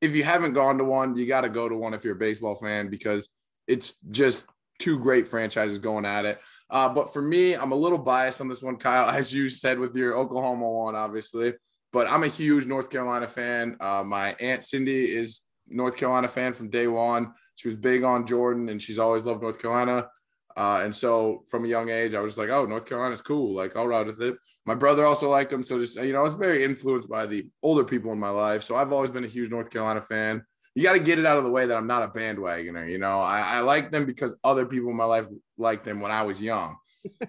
[0.00, 2.18] if you haven't gone to one you got to go to one if you're a
[2.18, 3.28] baseball fan because
[3.66, 4.44] it's just
[4.78, 8.48] two great franchises going at it uh, but for me i'm a little biased on
[8.48, 11.54] this one kyle as you said with your oklahoma one obviously
[11.92, 16.52] but i'm a huge north carolina fan uh, my aunt cindy is north carolina fan
[16.52, 20.08] from day one she was big on Jordan and she's always loved North Carolina.
[20.56, 23.52] Uh, and so from a young age, I was like, oh, North Carolina's cool.
[23.52, 24.36] Like, I'll ride with it.
[24.64, 25.64] My brother also liked them.
[25.64, 28.62] So just, you know, I was very influenced by the older people in my life.
[28.62, 30.44] So I've always been a huge North Carolina fan.
[30.76, 32.88] You got to get it out of the way that I'm not a bandwagoner.
[32.88, 36.12] You know, I, I like them because other people in my life liked them when
[36.12, 36.76] I was young.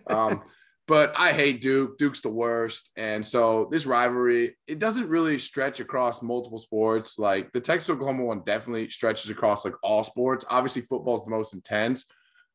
[0.07, 0.43] Um,
[0.89, 1.99] but I hate Duke.
[1.99, 2.89] Duke's the worst.
[2.97, 7.19] And so this rivalry, it doesn't really stretch across multiple sports.
[7.19, 10.45] Like the Texas Oklahoma one definitely stretches across like all sports.
[10.49, 12.07] Obviously, football is the most intense.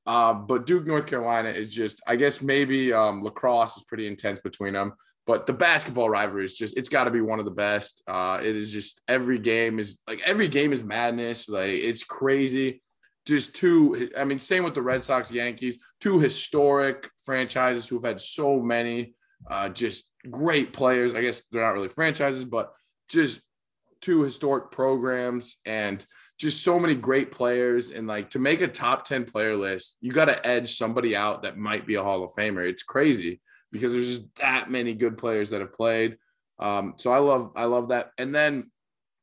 [0.04, 4.40] Uh, but Duke, North Carolina is just, I guess maybe um, lacrosse is pretty intense
[4.40, 4.94] between them.
[5.28, 8.02] But the basketball rivalry is just, it's got to be one of the best.
[8.08, 11.48] Uh, it is just every game is like every game is madness.
[11.48, 12.82] Like it's crazy
[13.26, 14.10] just two.
[14.16, 19.14] I mean, same with the Red Sox, Yankees, two historic franchises who've had so many,
[19.50, 21.14] uh, just great players.
[21.14, 22.72] I guess they're not really franchises, but
[23.08, 23.40] just
[24.00, 26.04] two historic programs and
[26.38, 27.90] just so many great players.
[27.90, 31.42] And like to make a top 10 player list, you got to edge somebody out
[31.42, 32.68] that might be a Hall of Famer.
[32.68, 33.40] It's crazy
[33.72, 36.16] because there's just that many good players that have played.
[36.58, 38.10] Um, so I love, I love that.
[38.18, 38.70] And then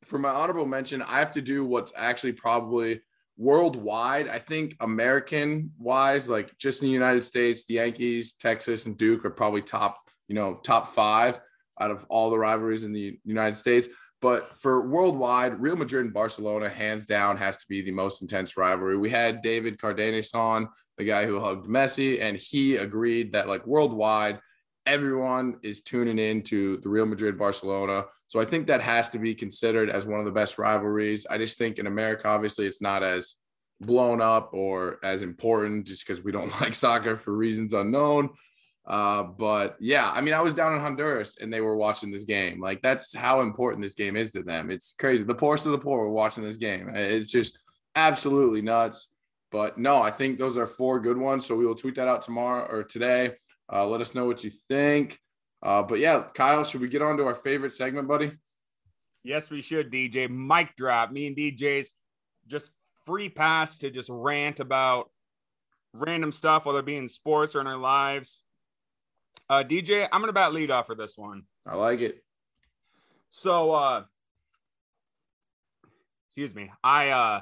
[0.05, 3.01] for my honorable mention, I have to do what's actually probably
[3.41, 8.95] worldwide, I think American wise, like just in the United States, the Yankees, Texas, and
[8.95, 11.41] Duke are probably top, you know, top five
[11.79, 13.87] out of all the rivalries in the United States.
[14.21, 18.57] But for worldwide, Real Madrid and Barcelona, hands down, has to be the most intense
[18.57, 18.95] rivalry.
[18.95, 23.65] We had David Cardenas on, the guy who hugged Messi, and he agreed that like
[23.65, 24.39] worldwide,
[24.85, 28.05] everyone is tuning in to the Real Madrid Barcelona.
[28.27, 31.27] So I think that has to be considered as one of the best rivalries.
[31.29, 33.35] I just think in America, obviously, it's not as
[33.81, 38.29] blown up or as important just because we don't like soccer for reasons unknown.
[38.85, 42.23] Uh, but yeah, I mean, I was down in Honduras and they were watching this
[42.23, 42.59] game.
[42.59, 44.71] Like that's how important this game is to them.
[44.71, 45.23] It's crazy.
[45.23, 46.89] The poorest of the poor were watching this game.
[46.89, 47.59] It's just
[47.95, 49.09] absolutely nuts.
[49.51, 51.45] But no, I think those are four good ones.
[51.45, 53.33] So we will tweet that out tomorrow or today.
[53.71, 55.17] Uh, let us know what you think.
[55.63, 58.31] Uh, but yeah, Kyle, should we get on to our favorite segment, buddy?
[59.23, 60.29] Yes, we should, DJ.
[60.29, 61.11] Mic drop.
[61.11, 61.93] Me and DJ's
[62.47, 62.71] just
[63.05, 65.09] free pass to just rant about
[65.93, 68.41] random stuff, whether it be in sports or in our lives.
[69.49, 71.43] Uh, DJ, I'm gonna bat lead off for this one.
[71.65, 72.23] I like it.
[73.29, 74.03] So, uh,
[76.27, 76.71] excuse me.
[76.83, 77.41] I uh,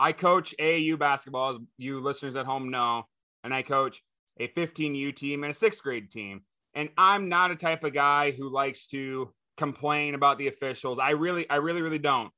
[0.00, 3.06] I coach AAU basketball, as you listeners at home know,
[3.44, 4.02] and I coach
[4.40, 6.42] a 15U team and a sixth grade team.
[6.74, 10.98] And I'm not a type of guy who likes to complain about the officials.
[11.00, 12.30] I really, I really, really don't,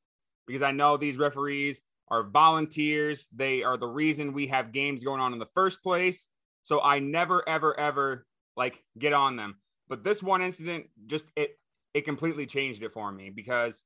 [0.47, 3.27] because I know these referees are volunteers.
[3.35, 6.27] They are the reason we have games going on in the first place.
[6.63, 9.57] So I never, ever, ever like get on them.
[9.89, 11.59] But this one incident just it
[11.95, 13.83] it completely changed it for me because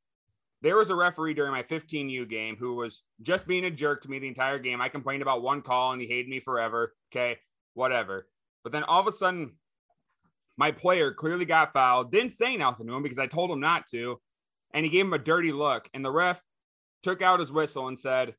[0.61, 4.11] there was a referee during my 15U game who was just being a jerk to
[4.11, 4.81] me the entire game.
[4.81, 6.95] I complained about one call and he hated me forever.
[7.13, 7.39] Okay,
[7.75, 8.29] whatever.
[8.63, 9.53] But then all of a sudden,
[10.57, 13.87] my player clearly got fouled, didn't say nothing to him because I told him not
[13.89, 14.21] to.
[14.73, 15.89] And he gave him a dirty look.
[15.95, 16.43] And the ref
[17.03, 18.35] took out his whistle and said,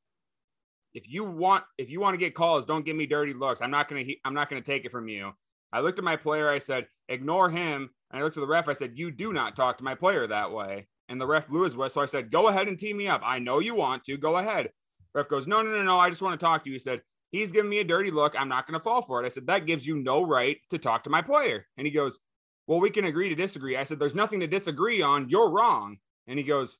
[0.95, 3.61] if you want if you want to get calls, don't give me dirty looks.
[3.61, 5.33] I'm not gonna I'm not gonna take it from you.
[5.73, 7.89] I looked at my player, I said, ignore him.
[8.09, 10.25] And I looked at the ref, I said, You do not talk to my player
[10.25, 10.87] that way.
[11.09, 12.01] And the ref blew his whistle.
[12.01, 13.21] I said, Go ahead and tee me up.
[13.25, 14.17] I know you want to.
[14.17, 14.69] Go ahead.
[15.13, 15.99] Ref goes, No, no, no, no.
[15.99, 16.75] I just want to talk to you.
[16.75, 17.01] He said,
[17.35, 18.33] He's giving me a dirty look.
[18.39, 19.25] I'm not going to fall for it.
[19.25, 21.67] I said, That gives you no right to talk to my player.
[21.77, 22.17] And he goes,
[22.65, 23.75] Well, we can agree to disagree.
[23.75, 25.29] I said, There's nothing to disagree on.
[25.29, 25.97] You're wrong.
[26.27, 26.77] And he goes,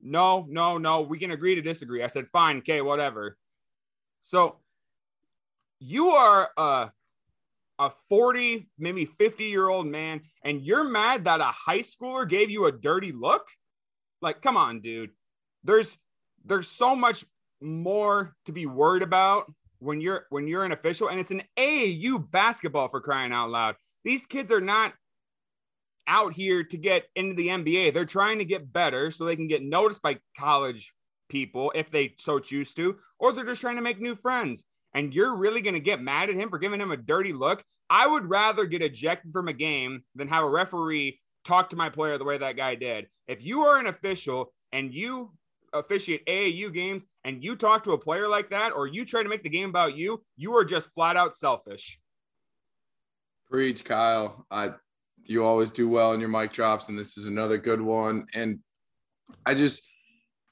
[0.00, 1.02] No, no, no.
[1.02, 2.02] We can agree to disagree.
[2.02, 2.58] I said, Fine.
[2.58, 3.38] Okay, whatever.
[4.22, 4.56] So
[5.78, 6.90] you are a,
[7.78, 12.50] a 40, maybe 50 year old man, and you're mad that a high schooler gave
[12.50, 13.46] you a dirty look?
[14.20, 15.10] Like, come on, dude.
[15.62, 15.96] There's
[16.44, 17.24] there's so much
[17.60, 22.30] more to be worried about when you're when you're an official and it's an AAU
[22.30, 23.74] basketball for crying out loud.
[24.04, 24.94] These kids are not
[26.06, 27.94] out here to get into the NBA.
[27.94, 30.92] They're trying to get better so they can get noticed by college
[31.28, 34.64] people if they so choose to, or they're just trying to make new friends.
[34.94, 37.62] And you're really going to get mad at him for giving him a dirty look.
[37.88, 41.88] I would rather get ejected from a game than have a referee talk to my
[41.88, 43.06] player the way that guy did.
[43.26, 45.32] If you are an official and you
[45.72, 49.28] officiate AAU games and you talk to a player like that, or you try to
[49.28, 51.98] make the game about you, you are just flat out selfish.
[53.50, 54.46] Preach, Kyle.
[54.50, 54.72] I
[55.24, 58.26] you always do well in your mic drops, and this is another good one.
[58.34, 58.58] And
[59.46, 59.86] I just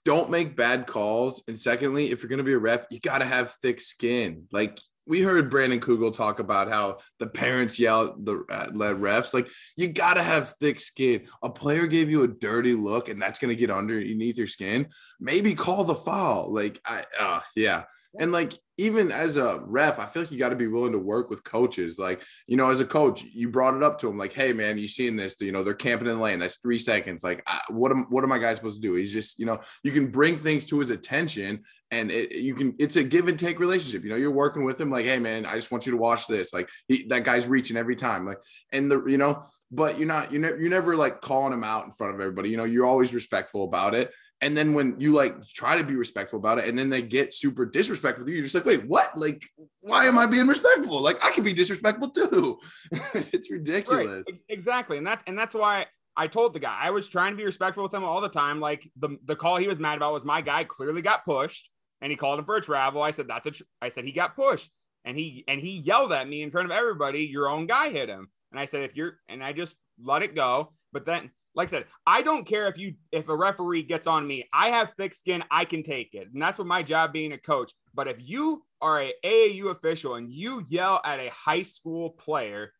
[0.04, 1.42] don't make bad calls.
[1.48, 4.46] And secondly, if you're gonna be a ref, you gotta have thick skin.
[4.52, 4.78] Like
[5.11, 9.35] we heard Brandon Kugel talk about how the parents yell at the at refs.
[9.35, 11.27] Like you gotta have thick skin.
[11.42, 14.88] A player gave you a dirty look, and that's gonna get underneath your skin.
[15.18, 16.55] Maybe call the foul.
[16.55, 17.83] Like I, uh, yeah.
[18.18, 20.99] And like even as a ref, I feel like you got to be willing to
[20.99, 21.99] work with coaches.
[21.99, 24.79] Like, you know, as a coach, you brought it up to him, like, "Hey, man,
[24.79, 25.37] you seeing this?
[25.38, 26.38] You know, they're camping in the lane.
[26.38, 27.23] That's three seconds.
[27.23, 28.94] Like, I, what am what are my guys supposed to do?
[28.94, 32.75] He's just, you know, you can bring things to his attention, and it, you can.
[32.79, 34.03] It's a give and take relationship.
[34.03, 36.27] You know, you're working with him, like, "Hey, man, I just want you to watch
[36.27, 38.27] this." Like, he, that guy's reaching every time.
[38.27, 38.38] Like,
[38.73, 41.85] and the, you know, but you're not, you're, ne- you're never like calling him out
[41.85, 42.51] in front of everybody.
[42.51, 44.11] You know, you're always respectful about it.
[44.42, 47.35] And then when you like try to be respectful about it, and then they get
[47.35, 49.16] super disrespectful to you, you're just like, wait, what?
[49.16, 49.44] Like,
[49.81, 51.00] why am I being respectful?
[51.03, 52.59] Like, I can be disrespectful too.
[53.14, 54.24] it's ridiculous.
[54.31, 54.40] Right.
[54.48, 54.96] Exactly.
[54.96, 57.83] And that's and that's why I told the guy I was trying to be respectful
[57.83, 58.61] with him all the time.
[58.61, 62.11] Like the, the call he was mad about was my guy clearly got pushed and
[62.11, 63.03] he called him for a travel.
[63.03, 63.62] I said, that's a tr-.
[63.81, 64.70] I said he got pushed.
[65.05, 68.11] And he and he yelled at me in front of everybody, your own guy hit
[68.11, 68.29] him.
[68.53, 70.72] And I said, if you're and I just let it go.
[70.92, 74.27] But then like I said, I don't care if you if a referee gets on
[74.27, 74.49] me.
[74.53, 75.43] I have thick skin.
[75.51, 77.73] I can take it, and that's what my job being a coach.
[77.93, 82.73] But if you are a AAU official and you yell at a high school player,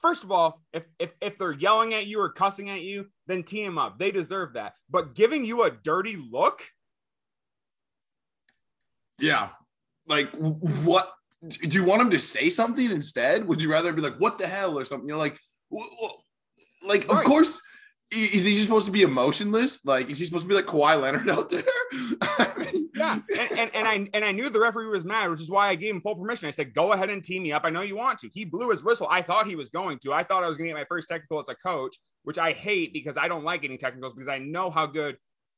[0.00, 3.42] first of all, if if if they're yelling at you or cussing at you, then
[3.42, 3.98] tee them up.
[3.98, 4.74] They deserve that.
[4.90, 6.62] But giving you a dirty look,
[9.18, 9.50] yeah,
[10.06, 11.10] like what?
[11.48, 13.46] Do you want them to say something instead?
[13.48, 15.08] Would you rather be like, "What the hell" or something?
[15.08, 15.38] You're like,
[16.82, 17.10] like, right.
[17.10, 17.60] of course
[18.16, 19.84] is he supposed to be emotionless?
[19.84, 21.62] Like, is he supposed to be like Kawhi Leonard out there?
[22.58, 25.50] mean, yeah, and, and, and I and I knew the referee was mad, which is
[25.50, 26.48] why I gave him full permission.
[26.48, 27.64] I said, "Go ahead and team me up.
[27.64, 29.08] I know you want to." He blew his whistle.
[29.10, 30.12] I thought he was going to.
[30.12, 32.52] I thought I was going to get my first technical as a coach, which I
[32.52, 35.16] hate because I don't like getting technicals because I know how good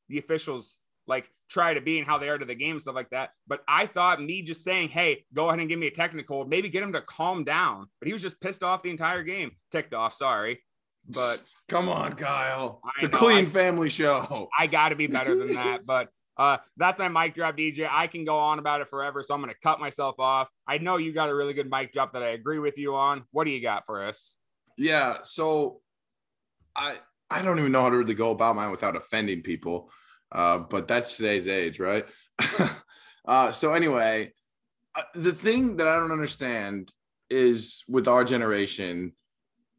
[0.09, 2.95] the officials like try to be and how they are to the game and stuff
[2.95, 3.31] like that.
[3.47, 6.69] But I thought me just saying, "Hey, go ahead and give me a technical," maybe
[6.69, 7.87] get him to calm down.
[8.01, 10.15] But he was just pissed off the entire game, ticked off.
[10.15, 10.61] Sorry.
[11.09, 12.81] But come on, Kyle.
[12.97, 14.49] It's a clean I, family show.
[14.59, 15.87] I got to be better than that.
[15.87, 17.89] But uh, that's my mic drop, DJ.
[17.91, 20.49] I can go on about it forever, so I'm going to cut myself off.
[20.67, 23.25] I know you got a really good mic drop that I agree with you on.
[23.31, 24.35] What do you got for us?
[24.77, 25.81] Yeah, so
[26.75, 26.97] I
[27.31, 29.91] I don't even know how to really go about mine without offending people,
[30.31, 32.07] uh, but that's today's age, right?
[33.27, 34.33] uh, so anyway,
[34.95, 36.93] uh, the thing that I don't understand
[37.31, 39.13] is with our generation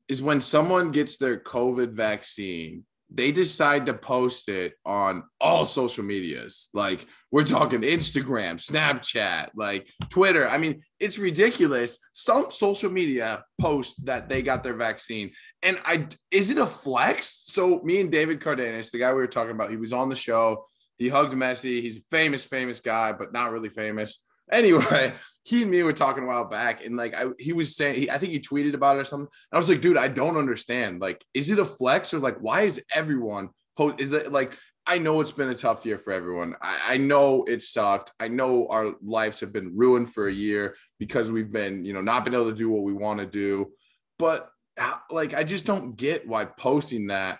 [0.10, 6.04] is when someone gets their COVID vaccine, they decide to post it on all social
[6.04, 6.70] medias.
[6.74, 10.48] Like we're talking Instagram, Snapchat, like Twitter.
[10.48, 12.00] I mean, it's ridiculous.
[12.14, 15.32] Some social media post that they got their vaccine.
[15.64, 17.44] And I is it a flex?
[17.46, 20.16] So me and David Cardenas, the guy we were talking about, he was on the
[20.16, 20.66] show.
[20.98, 21.82] He hugged Messi.
[21.82, 24.26] He's a famous, famous guy, but not really famous.
[24.52, 28.00] Anyway, he and me were talking a while back, and like I, he was saying,
[28.02, 29.30] he, I think he tweeted about it or something.
[29.52, 31.02] I was like, dude, I don't understand.
[31.02, 34.00] Like, is it a flex or like, why is everyone post?
[34.00, 36.56] Is it like, I know it's been a tough year for everyone.
[36.62, 38.12] I, I know it sucked.
[38.20, 42.02] I know our lives have been ruined for a year because we've been, you know,
[42.02, 43.72] not been able to do what we want to do.
[44.18, 44.50] But
[45.10, 47.40] like, I just don't get why posting that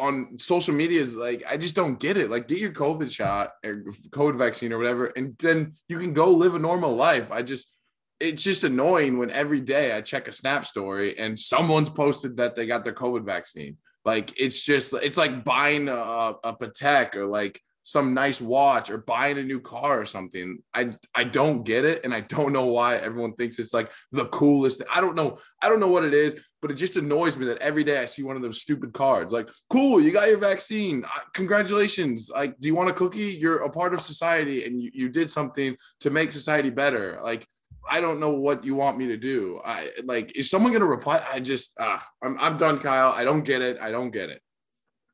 [0.00, 2.30] on social media is like I just don't get it.
[2.30, 6.30] Like get your COVID shot or COVID vaccine or whatever, and then you can go
[6.30, 7.32] live a normal life.
[7.32, 7.74] I just
[8.20, 12.56] it's just annoying when every day I check a snap story and someone's posted that
[12.56, 13.76] they got their COVID vaccine.
[14.04, 18.98] Like it's just it's like buying a, a Patek or like some nice watch or
[18.98, 20.58] buying a new car or something.
[20.74, 24.26] I I don't get it and I don't know why everyone thinks it's like the
[24.26, 24.82] coolest.
[24.94, 25.38] I don't know.
[25.62, 28.06] I don't know what it is, but it just annoys me that every day I
[28.06, 31.04] see one of those stupid cards like, "Cool, you got your vaccine.
[31.34, 32.30] Congratulations.
[32.30, 33.32] Like, do you want a cookie?
[33.40, 37.46] You're a part of society and you, you did something to make society better." Like
[37.90, 39.60] I don't know what you want me to do.
[39.64, 41.24] I like is someone going to reply?
[41.32, 43.12] I just ah, I'm I'm done, Kyle.
[43.12, 43.78] I don't get it.
[43.80, 44.42] I don't get it.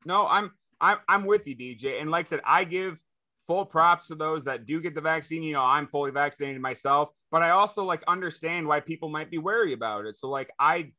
[0.05, 0.51] No, I'm
[0.81, 2.01] I'm I'm with you, DJ.
[2.01, 3.01] And like I said, I give
[3.47, 5.43] full props to those that do get the vaccine.
[5.43, 9.37] You know, I'm fully vaccinated myself, but I also like understand why people might be
[9.37, 10.17] wary about it.
[10.17, 10.91] So like I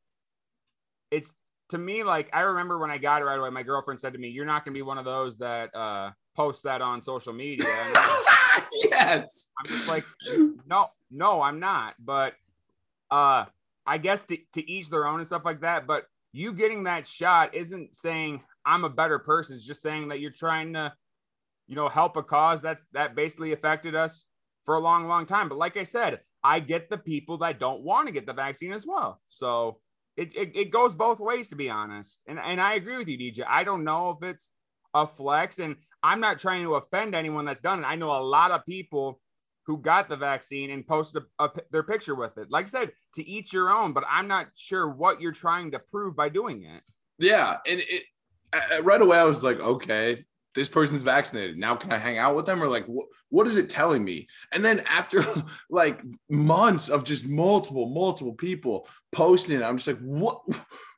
[1.11, 1.33] it's
[1.69, 4.19] to me, like I remember when I got it right away, my girlfriend said to
[4.19, 7.33] me, "You're not going to be one of those that uh, post that on social
[7.33, 7.67] media."
[8.83, 9.51] yes.
[9.59, 10.05] I'm just like,
[10.65, 11.95] no, no, I'm not.
[11.99, 12.33] But
[13.11, 13.45] uh,
[13.85, 15.87] I guess to, to each their own and stuff like that.
[15.87, 19.55] But you getting that shot isn't saying I'm a better person.
[19.55, 20.93] It's just saying that you're trying to,
[21.67, 24.25] you know, help a cause that's that basically affected us
[24.65, 25.49] for a long, long time.
[25.49, 28.73] But like I said, I get the people that don't want to get the vaccine
[28.73, 29.21] as well.
[29.29, 29.79] So
[30.17, 32.19] it, it, it goes both ways, to be honest.
[32.27, 33.45] And, and I agree with you, DJ.
[33.47, 34.51] I don't know if it's
[34.93, 37.87] a flex, and I'm not trying to offend anyone that's done it.
[37.87, 39.21] I know a lot of people
[39.65, 42.49] who got the vaccine and posted a, a, their picture with it.
[42.49, 45.79] Like I said, to each your own, but I'm not sure what you're trying to
[45.79, 46.83] prove by doing it.
[47.19, 48.03] Yeah, and it,
[48.81, 50.25] right away I was like, okay,
[50.57, 51.55] this person's vaccinated.
[51.55, 54.27] Now can I hang out with them or like what what is it telling me?
[54.51, 55.23] And then after
[55.69, 60.41] like months of just multiple multiple people posting, I'm just like what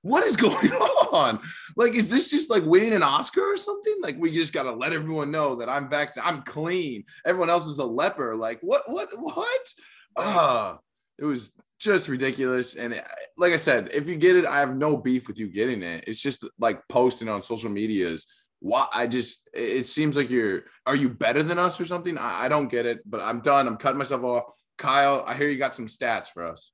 [0.01, 0.71] what is going
[1.11, 1.39] on?
[1.75, 3.95] Like is this just like winning an Oscar or something?
[4.01, 6.33] Like we just got to let everyone know that I'm vaccinated.
[6.33, 7.03] I'm clean.
[7.25, 8.37] Everyone else is a leper.
[8.37, 9.73] Like what what what?
[10.15, 10.77] Ah, uh,
[11.17, 12.75] it was just ridiculous.
[12.75, 13.01] And uh,
[13.37, 16.03] like I said, if you get it, I have no beef with you getting it.
[16.07, 18.27] It's just like posting on social medias
[18.59, 22.17] why I just it seems like you're are you better than us or something?
[22.17, 23.67] I, I don't get it, but I'm done.
[23.67, 24.43] I'm cutting myself off.
[24.77, 26.71] Kyle, I hear you got some stats for us.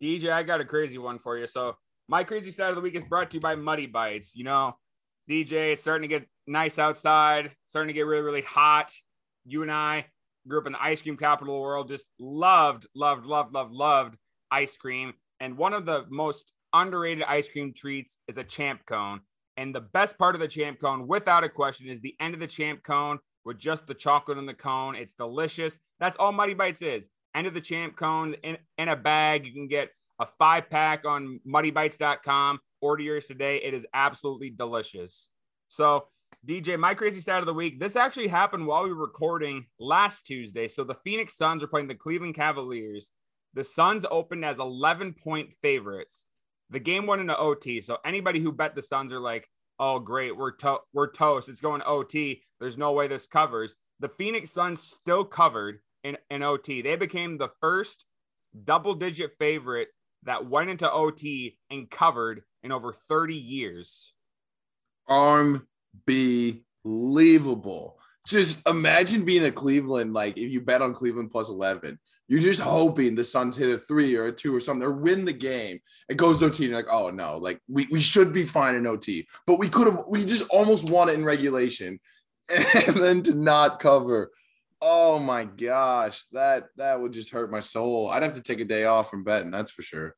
[0.00, 1.46] DJ, I got a crazy one for you.
[1.46, 1.76] So
[2.08, 4.34] my crazy stat of the week is brought to you by Muddy Bites.
[4.34, 4.76] You know,
[5.28, 8.92] DJ, it's starting to get nice outside, starting to get really, really hot.
[9.44, 10.06] You and I
[10.48, 13.72] grew up in the ice cream capital of the world, just loved, loved, loved, loved,
[13.72, 14.16] loved
[14.50, 15.12] ice cream.
[15.40, 19.20] And one of the most underrated ice cream treats is a champ cone.
[19.56, 22.40] And the best part of the champ cone, without a question, is the end of
[22.40, 24.94] the champ cone with just the chocolate in the cone.
[24.94, 25.78] It's delicious.
[25.98, 27.08] That's all Muddy Bites is.
[27.34, 29.46] End of the champ cone in, in a bag.
[29.46, 29.90] You can get
[30.20, 32.60] a five pack on muddybites.com.
[32.80, 33.58] Order yours today.
[33.62, 35.30] It is absolutely delicious.
[35.68, 36.06] So,
[36.46, 37.80] DJ, my crazy stat of the week.
[37.80, 40.68] This actually happened while we were recording last Tuesday.
[40.68, 43.12] So, the Phoenix Suns are playing the Cleveland Cavaliers.
[43.54, 46.26] The Suns opened as 11 point favorites.
[46.70, 47.80] The game went into OT.
[47.80, 49.48] So anybody who bet the Suns are like,
[49.78, 51.48] oh great, we're to- we're toast.
[51.48, 52.42] It's going OT.
[52.60, 53.76] There's no way this covers.
[54.00, 56.82] The Phoenix Suns still covered in, in OT.
[56.82, 58.04] They became the first
[58.64, 59.88] double digit favorite
[60.24, 64.12] that went into OT and covered in over 30 years.
[66.86, 67.98] Unbelievable.
[68.26, 72.60] Just imagine being a Cleveland, like if you bet on Cleveland plus 11, you're just
[72.60, 75.78] hoping the Suns hit a three or a two or something or win the game.
[76.08, 78.86] It goes OT and you're like, oh no, like we, we should be fine in
[78.86, 79.28] OT.
[79.46, 82.00] But we could have we just almost won it in regulation.
[82.86, 84.30] And then to not cover.
[84.80, 88.08] Oh my gosh, that that would just hurt my soul.
[88.08, 90.14] I'd have to take a day off from betting, that's for sure.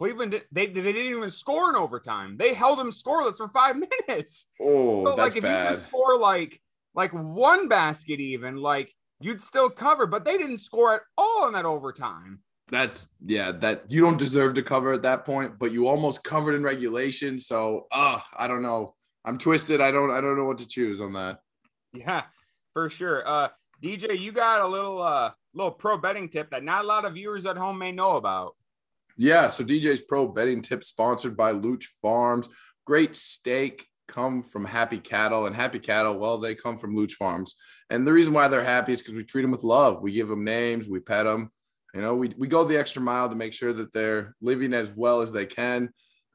[0.00, 2.38] Cleveland they, they didn't even score in overtime.
[2.38, 3.76] They held them scoreless for five
[4.08, 4.46] minutes.
[4.58, 5.70] Oh, so, that's like if bad.
[5.72, 6.58] you just score like
[6.94, 11.52] like one basket even, like you'd still cover, but they didn't score at all in
[11.52, 12.40] that overtime.
[12.70, 16.54] That's yeah, that you don't deserve to cover at that point, but you almost covered
[16.54, 17.38] in regulation.
[17.38, 18.94] So uh I don't know.
[19.26, 19.82] I'm twisted.
[19.82, 21.40] I don't I don't know what to choose on that.
[21.92, 22.22] Yeah,
[22.72, 23.28] for sure.
[23.28, 23.48] Uh
[23.82, 27.12] DJ, you got a little uh little pro betting tip that not a lot of
[27.12, 28.54] viewers at home may know about.
[29.20, 32.48] Yeah, so DJ's pro betting tip sponsored by Luch Farms.
[32.86, 37.54] Great steak come from happy cattle and happy cattle well they come from luch farms.
[37.90, 40.00] And the reason why they're happy is because we treat them with love.
[40.00, 41.50] We give them names we pet them
[41.94, 44.90] you know we, we go the extra mile to make sure that they're living as
[44.96, 45.90] well as they can.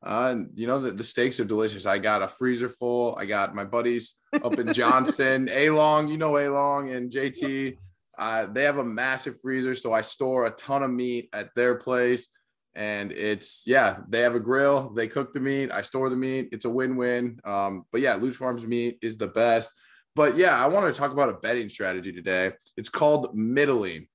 [0.05, 1.87] Uh, and you know the, the steaks are delicious.
[1.87, 3.15] I got a freezer full.
[3.17, 4.13] I got my buddies
[4.43, 7.77] up in johnston a long you know a long and jt
[8.17, 11.75] uh, they have a massive freezer so i store a ton of meat at their
[11.75, 12.27] place
[12.75, 16.49] and it's yeah they have a grill they cook the meat i store the meat
[16.51, 17.39] it's a win-win.
[17.43, 19.71] Um, but yeah luch farms meat is the best.
[20.15, 22.51] But yeah i want to talk about a betting strategy today.
[22.77, 24.07] It's called middling.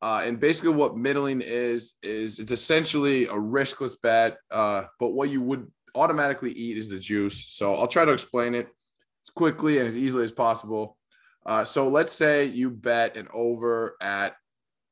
[0.00, 5.30] Uh, and basically what middling is is it's essentially a riskless bet uh, but what
[5.30, 7.46] you would automatically eat is the juice.
[7.50, 10.96] So i'll try to explain it as quickly and as easily as possible.
[11.46, 14.36] Uh, so let's say you bet an over at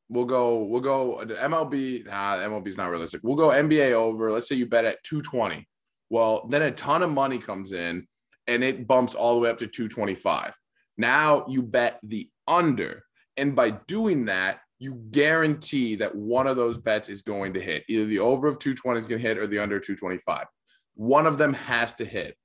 [0.09, 2.07] we'll go we'll go the MLB.
[2.07, 3.21] Nah, MLB's not realistic.
[3.23, 4.31] We'll go NBA over.
[4.33, 5.67] Let's say you bet at 220.
[6.11, 8.07] Well, then a ton of money comes in
[8.47, 10.57] and it bumps all the way up to 225.
[10.97, 13.05] Now you bet the under.
[13.37, 17.85] And by doing that, you guarantee that one of those bets is going to hit.
[17.89, 20.47] Either the over of 220 is going to hit or the under 225.
[20.95, 22.37] One of them has to hit.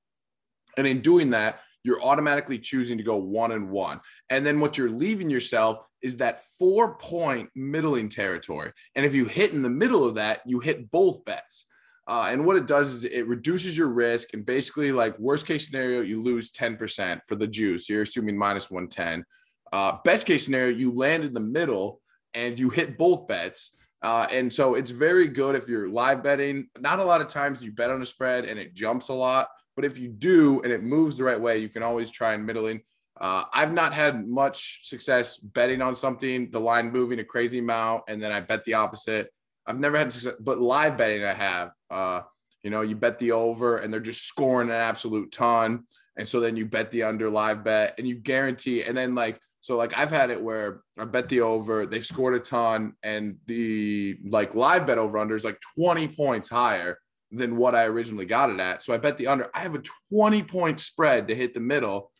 [0.77, 3.99] And in doing that, you're automatically choosing to go one and one.
[4.29, 8.71] And then what you're leaving yourself is that four point middling territory.
[8.95, 11.65] And if you hit in the middle of that, you hit both bets.
[12.07, 14.33] Uh, and what it does is it reduces your risk.
[14.33, 17.87] And basically, like worst case scenario, you lose 10% for the juice.
[17.87, 19.23] You're assuming minus 110.
[19.71, 22.01] Uh, best case scenario, you land in the middle
[22.33, 23.71] and you hit both bets.
[24.01, 26.67] Uh, and so it's very good if you're live betting.
[26.79, 29.47] Not a lot of times you bet on a spread and it jumps a lot,
[29.75, 32.45] but if you do and it moves the right way, you can always try and
[32.45, 32.81] middling.
[33.19, 38.03] Uh, I've not had much success betting on something, the line moving a crazy amount,
[38.07, 39.31] and then I bet the opposite.
[39.65, 41.71] I've never had success, but live betting I have.
[41.89, 42.21] Uh,
[42.63, 45.85] you know, you bet the over and they're just scoring an absolute ton.
[46.17, 48.83] And so then you bet the under live bet and you guarantee.
[48.83, 52.33] And then like so like I've had it where I bet the over, they've scored
[52.33, 56.97] a ton, and the like live bet over under is like 20 points higher
[57.31, 58.83] than what I originally got it at.
[58.83, 59.49] So I bet the under.
[59.53, 62.10] I have a 20 point spread to hit the middle.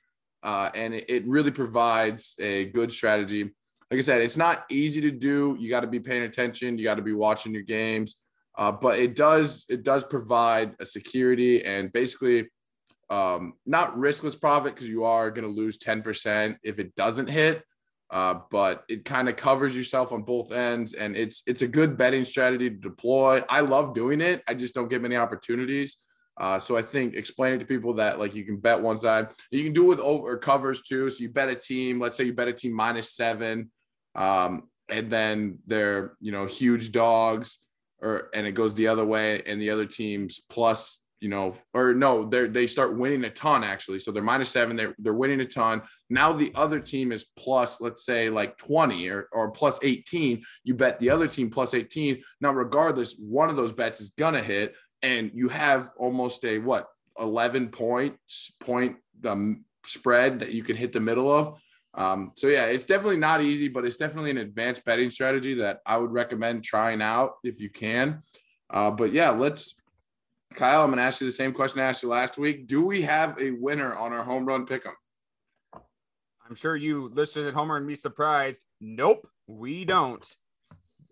[0.43, 3.43] Uh, and it, it really provides a good strategy.
[3.43, 5.55] Like I said, it's not easy to do.
[5.59, 6.77] You got to be paying attention.
[6.77, 8.15] You got to be watching your games.
[8.57, 12.49] Uh, but it does it does provide a security and basically
[13.09, 17.63] um, not riskless profit because you are going to lose 10% if it doesn't hit.
[18.09, 21.97] Uh, but it kind of covers yourself on both ends, and it's it's a good
[21.97, 23.41] betting strategy to deploy.
[23.47, 24.43] I love doing it.
[24.49, 25.95] I just don't get many opportunities.
[26.39, 29.63] Uh, so I think explaining to people that like you can bet one side, you
[29.63, 31.09] can do it with over covers too.
[31.09, 31.99] So you bet a team.
[31.99, 33.69] Let's say you bet a team minus seven,
[34.15, 37.59] um, and then they're you know huge dogs,
[37.99, 41.93] or and it goes the other way, and the other team's plus you know, or
[41.93, 43.99] no, they they start winning a ton actually.
[43.99, 45.83] So they're minus seven, they're they're winning a ton.
[46.09, 50.41] Now the other team is plus, let's say like 20 or, or plus 18.
[50.63, 52.21] You bet the other team plus 18.
[52.41, 54.73] Now, regardless, one of those bets is gonna hit,
[55.03, 56.87] and you have almost a what
[57.19, 58.97] 11 points point
[59.27, 61.59] um, spread that you can hit the middle of.
[61.93, 65.79] Um, so yeah, it's definitely not easy, but it's definitely an advanced betting strategy that
[65.85, 68.21] I would recommend trying out if you can.
[68.69, 69.75] Uh, but yeah, let's
[70.55, 72.67] Kyle, I'm to ask you the same question I asked you last week.
[72.67, 74.93] Do we have a winner on our home run pick 'em?
[76.47, 78.61] I'm sure you listeners at home are going to be surprised.
[78.81, 80.25] Nope, we don't.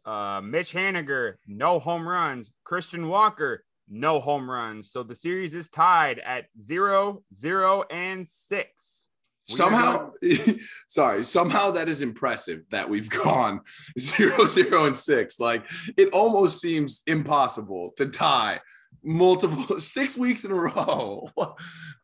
[0.05, 2.51] Uh, Mitch Haniger, no home runs.
[2.65, 4.91] Christian Walker, no home runs.
[4.91, 9.09] So the series is tied at zero, zero, and six.
[9.47, 10.11] We somehow,
[10.87, 13.61] sorry, somehow that is impressive that we've gone
[13.99, 15.39] zero, zero, and six.
[15.39, 15.63] Like
[15.97, 18.59] it almost seems impossible to tie
[19.03, 21.29] multiple six weeks in a row.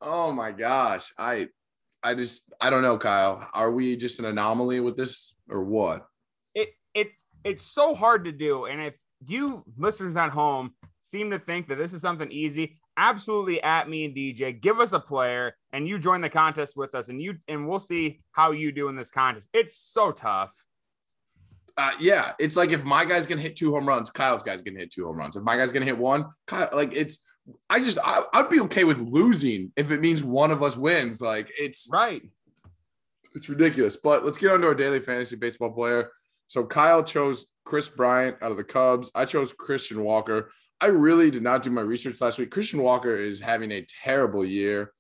[0.02, 1.14] oh my gosh.
[1.18, 1.50] I
[2.02, 3.48] I just I don't know, Kyle.
[3.54, 6.08] Are we just an anomaly with this or what?
[6.54, 8.66] It it's it's so hard to do.
[8.66, 10.74] And if you listeners at home
[11.06, 14.93] seem to think that this is something easy, absolutely at me and DJ, give us
[14.93, 18.51] a player and you join the contest with us and you and we'll see how
[18.51, 19.49] you do in this contest.
[19.53, 20.53] It's so tough.
[21.78, 24.80] Uh, yeah, it's like if my guy's gonna hit two home runs, Kyle's guy's gonna
[24.80, 25.36] hit two home runs.
[25.36, 27.20] If my guy's gonna hit one, Kyle, like it's.
[27.70, 31.22] I just I, I'd be okay with losing if it means one of us wins.
[31.22, 32.24] Like it's right.
[33.36, 33.97] It's ridiculous.
[33.97, 36.12] But let's get on to our daily fantasy baseball player.
[36.47, 39.11] So Kyle chose Kris Bryant out of the Cubs.
[39.13, 40.51] I chose Christian Walker.
[40.80, 42.51] I really did not do my research last week.
[42.51, 44.91] Christian Walker is having a terrible year.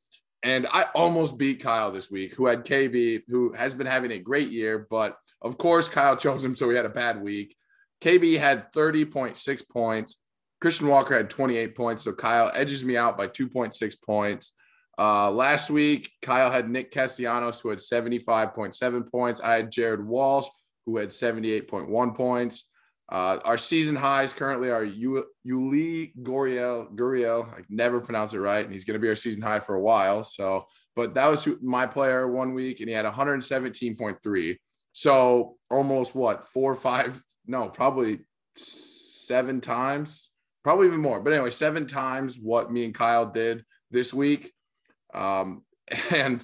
[0.43, 4.19] And I almost beat Kyle this week, who had KB, who has been having a
[4.19, 4.85] great year.
[4.89, 7.55] But of course, Kyle chose him, so he had a bad week.
[8.01, 10.17] KB had 30.6 points.
[10.61, 12.03] Christian Walker had 28 points.
[12.03, 14.53] So Kyle edges me out by 2.6 points.
[14.97, 19.41] Uh, last week, Kyle had Nick Castellanos, who had 75.7 points.
[19.41, 20.47] I had Jared Walsh,
[20.85, 22.65] who had 78.1 points.
[23.07, 26.91] Uh, our season highs currently are Yuli Gurriel.
[26.95, 29.75] Gurriel, I never pronounce it right, and he's going to be our season high for
[29.75, 30.23] a while.
[30.23, 30.65] So,
[30.95, 34.57] but that was my player one week, and he had 117.3.
[34.93, 37.21] So almost what four or five?
[37.45, 38.21] No, probably
[38.55, 40.31] seven times,
[40.63, 41.19] probably even more.
[41.19, 44.51] But anyway, seven times what me and Kyle did this week.
[45.13, 45.63] Um,
[46.11, 46.43] and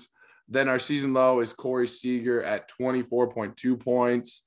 [0.51, 4.43] then our season low is Corey Seager at 24.2 points.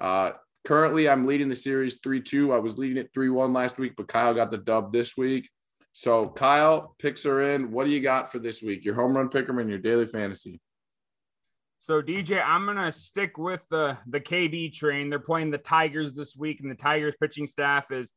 [0.00, 0.32] Uh,
[0.66, 2.52] Currently, I'm leading the series 3 2.
[2.52, 5.48] I was leading it 3 1 last week, but Kyle got the dub this week.
[5.92, 7.70] So, Kyle, picks are in.
[7.70, 8.84] What do you got for this week?
[8.84, 10.60] Your home run picker and your daily fantasy.
[11.78, 15.08] So, DJ, I'm gonna stick with the the KB train.
[15.08, 18.12] They're playing the Tigers this week, and the Tigers pitching staff is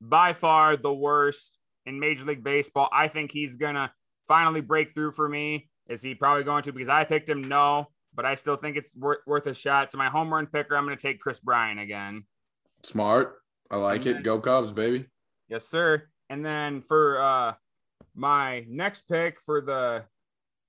[0.00, 2.88] by far the worst in Major League Baseball.
[2.92, 3.92] I think he's gonna
[4.26, 5.70] finally break through for me.
[5.88, 6.72] Is he probably going to?
[6.72, 7.42] Because I picked him.
[7.44, 9.90] No, but I still think it's worth, worth a shot.
[9.90, 12.24] So my home run picker, I'm going to take Kris Bryant again.
[12.82, 13.36] Smart.
[13.70, 14.22] I like then, it.
[14.22, 15.06] Go Cubs, baby.
[15.48, 16.04] Yes, sir.
[16.30, 17.54] And then for uh
[18.14, 20.04] my next pick for the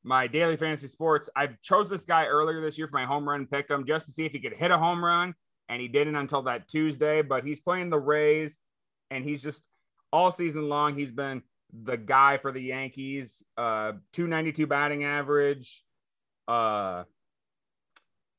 [0.03, 3.45] my daily fantasy sports, I've chose this guy earlier this year for my home run
[3.45, 5.33] pick him just to see if he could hit a home run,
[5.69, 7.21] and he didn't until that Tuesday.
[7.21, 8.57] But he's playing the Rays,
[9.11, 9.63] and he's just
[10.11, 10.95] all season long.
[10.95, 11.41] He's been
[11.81, 13.43] the guy for the Yankees.
[13.57, 15.83] Uh, 292 batting average.
[16.47, 17.03] Uh,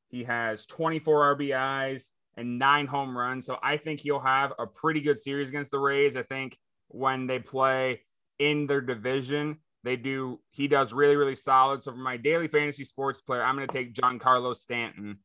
[0.09, 3.47] he has 24 RBIs and nine home runs.
[3.47, 6.17] So I think he'll have a pretty good series against the Rays.
[6.17, 6.57] I think
[6.89, 8.03] when they play
[8.39, 10.41] in their division, they do.
[10.51, 11.83] He does really, really solid.
[11.83, 15.19] So for my daily fantasy sports player, I'm going to take Giancarlo Stanton.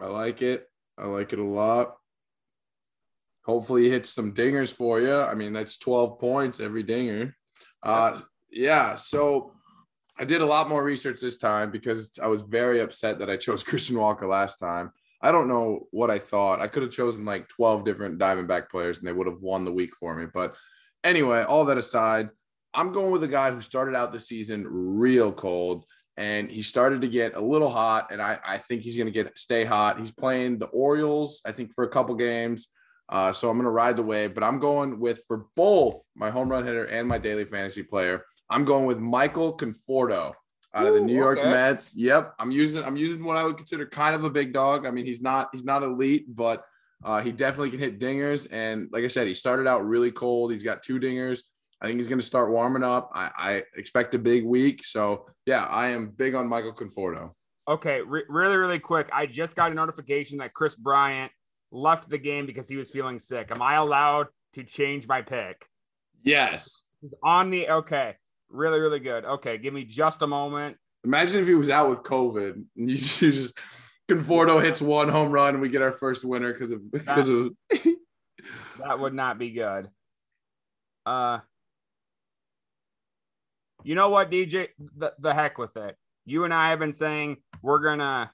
[0.00, 0.68] I like it.
[0.98, 1.96] I like it a lot.
[3.46, 5.14] Hopefully, he hits some dingers for you.
[5.14, 7.36] I mean, that's 12 points every dinger.
[7.82, 8.18] Uh,
[8.50, 8.96] yeah.
[8.96, 9.52] So
[10.18, 13.36] I did a lot more research this time because I was very upset that I
[13.36, 14.90] chose Christian Walker last time.
[15.22, 16.60] I don't know what I thought.
[16.60, 19.72] I could have chosen like 12 different Diamondback players and they would have won the
[19.72, 20.26] week for me.
[20.32, 20.54] But
[21.04, 22.30] anyway, all that aside,
[22.74, 25.84] I'm going with a guy who started out the season real cold
[26.16, 28.08] and he started to get a little hot.
[28.10, 29.98] And I, I think he's going to get stay hot.
[29.98, 32.68] He's playing the Orioles, I think, for a couple games.
[33.08, 36.30] Uh, so I'm going to ride the wave, but I'm going with for both my
[36.30, 38.24] home run hitter and my daily fantasy player.
[38.50, 40.32] I'm going with Michael Conforto
[40.74, 41.50] out of the New York okay.
[41.50, 41.94] Mets.
[41.96, 44.86] Yep, I'm using I'm using what I would consider kind of a big dog.
[44.86, 46.64] I mean, he's not he's not elite, but
[47.04, 48.46] uh, he definitely can hit dingers.
[48.50, 50.52] And like I said, he started out really cold.
[50.52, 51.40] He's got two dingers.
[51.80, 53.10] I think he's going to start warming up.
[53.14, 54.84] I, I expect a big week.
[54.84, 57.32] So yeah, I am big on Michael Conforto.
[57.68, 59.08] Okay, re- really, really quick.
[59.12, 61.32] I just got a notification that Kris Bryant
[61.70, 63.50] left the game because he was feeling sick.
[63.50, 65.66] Am I allowed to change my pick?
[66.22, 66.84] Yes.
[67.00, 68.16] He's on the okay.
[68.48, 69.24] Really, really good.
[69.24, 70.76] Okay, give me just a moment.
[71.04, 73.58] Imagine if he was out with COVID and you, just
[74.08, 77.52] Conforto hits one home run and we get our first winner because of because of
[78.78, 79.88] That would not be good.
[81.04, 81.40] Uh
[83.82, 84.68] you know what, DJ?
[84.96, 85.96] The, the heck with it.
[86.24, 88.32] You and I have been saying we're gonna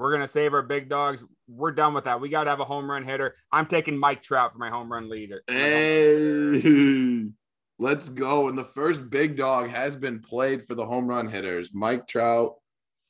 [0.00, 1.24] we're gonna save our big dogs.
[1.46, 2.20] We're done with that.
[2.20, 3.36] We gotta have a home run hitter.
[3.52, 5.42] I'm taking Mike Trout for my home run leader.
[5.46, 7.26] Hey,
[7.78, 8.48] let's go.
[8.48, 12.54] And the first big dog has been played for the home run hitters, Mike Trout.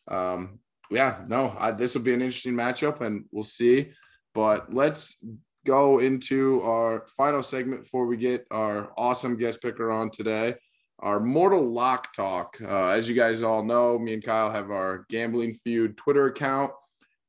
[0.08, 0.58] Um,
[0.90, 3.92] yeah, no, I, this will be an interesting matchup, and we'll see.
[4.34, 5.16] But let's
[5.64, 10.56] go into our final segment before we get our awesome guest picker on today.
[10.98, 12.58] Our Mortal Lock Talk.
[12.60, 16.72] Uh, as you guys all know, me and Kyle have our Gambling Feud Twitter account,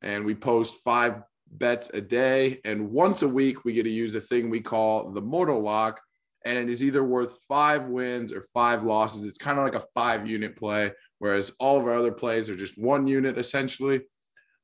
[0.01, 1.21] and we post five
[1.51, 2.59] bets a day.
[2.65, 6.01] And once a week, we get to use a thing we call the Mortal Lock,
[6.45, 9.25] and it is either worth five wins or five losses.
[9.25, 12.55] It's kind of like a five unit play, whereas all of our other plays are
[12.55, 14.01] just one unit essentially.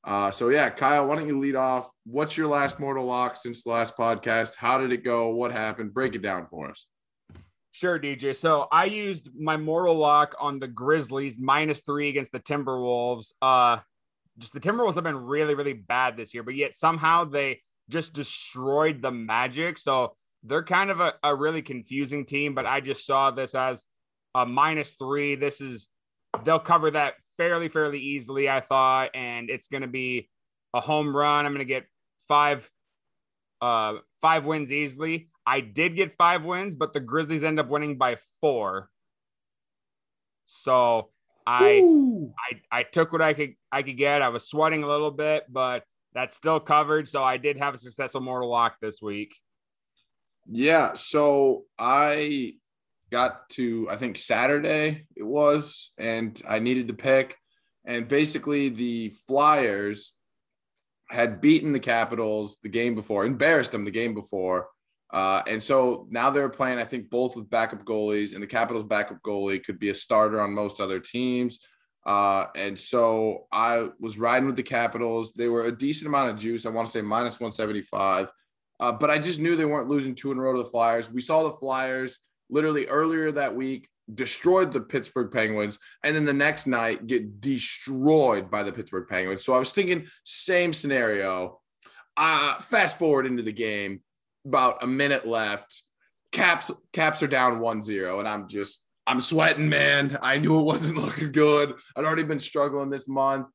[0.04, 1.92] Uh, so yeah, Kyle, why don't you lead off?
[2.06, 4.56] What's your last Mortal Lock since the last podcast?
[4.56, 5.30] How did it go?
[5.30, 5.94] What happened?
[5.94, 6.88] Break it down for us.
[7.72, 8.36] Sure, DJ.
[8.36, 13.34] So I used my mortal lock on the Grizzlies minus three against the Timberwolves.
[13.40, 13.78] Uh,
[14.38, 18.14] just the Timberwolves have been really, really bad this year, but yet somehow they just
[18.14, 19.78] destroyed the Magic.
[19.78, 22.54] So they're kind of a, a really confusing team.
[22.54, 23.84] But I just saw this as
[24.36, 25.36] a minus three.
[25.36, 25.88] This is
[26.44, 28.50] they'll cover that fairly, fairly easily.
[28.50, 30.30] I thought, and it's going to be
[30.74, 31.46] a home run.
[31.46, 31.86] I'm going to get
[32.28, 32.70] five,
[33.62, 35.30] uh, five wins easily.
[35.46, 38.90] I did get five wins, but the Grizzlies end up winning by four.
[40.46, 41.10] So
[41.48, 41.82] I,
[42.72, 44.22] I I took what I could I could get.
[44.22, 45.84] I was sweating a little bit, but
[46.14, 47.08] that's still covered.
[47.08, 49.34] So I did have a successful mortal lock this week.
[50.46, 52.56] Yeah, so I
[53.12, 57.38] got to I think Saturday it was, and I needed to pick,
[57.86, 60.14] and basically the Flyers
[61.10, 64.68] had beaten the Capitals the game before, embarrassed them the game before.
[65.12, 68.84] Uh, and so now they're playing, I think, both with backup goalies, and the Capitals'
[68.84, 71.60] backup goalie could be a starter on most other teams.
[72.06, 75.34] Uh, and so I was riding with the Capitals.
[75.34, 76.66] They were a decent amount of juice.
[76.66, 78.32] I want to say minus 175.
[78.80, 81.12] Uh, but I just knew they weren't losing two in a row to the Flyers.
[81.12, 86.34] We saw the Flyers literally earlier that week destroyed the Pittsburgh Penguins, and then the
[86.34, 89.44] next night get destroyed by the Pittsburgh Penguins.
[89.44, 91.60] So I was thinking, same scenario.
[92.16, 94.02] Uh, fast forward into the game,
[94.48, 95.84] about a minute left.
[96.32, 100.18] Caps Caps are down 1-0, and I'm just I'm sweating, man.
[100.22, 101.74] I knew it wasn't looking good.
[101.96, 103.48] I'd already been struggling this month,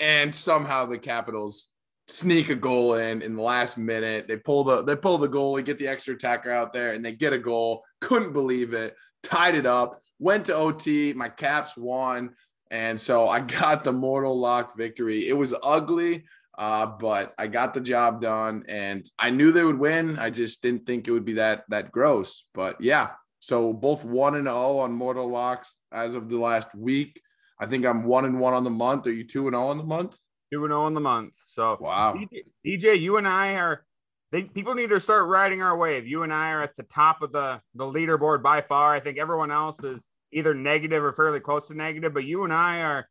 [0.00, 1.70] and somehow the Capitals
[2.06, 4.28] sneak a goal in in the last minute.
[4.28, 7.12] They pull the they pull the goalie, get the extra attacker out there, and they
[7.12, 7.82] get a goal.
[8.00, 8.94] Couldn't believe it.
[9.22, 10.00] Tied it up.
[10.18, 11.12] Went to OT.
[11.12, 12.34] My Caps won,
[12.70, 15.28] and so I got the mortal lock victory.
[15.28, 16.24] It was ugly,
[16.56, 20.18] uh, but I got the job done, and I knew they would win.
[20.18, 22.46] I just didn't think it would be that that gross.
[22.54, 27.20] But yeah, so both one and zero on mortal locks as of the last week.
[27.60, 29.06] I think I'm one and one on the month.
[29.06, 30.16] Are you two and zero on the month?
[30.52, 31.34] Two and zero on the month.
[31.44, 32.14] So Wow.
[32.14, 33.84] DJ, DJ, you and I are
[34.32, 36.06] they, people need to start riding our wave.
[36.08, 38.92] You and I are at the top of the the leaderboard by far.
[38.92, 42.52] I think everyone else is either negative or fairly close to negative, but you and
[42.52, 43.08] I are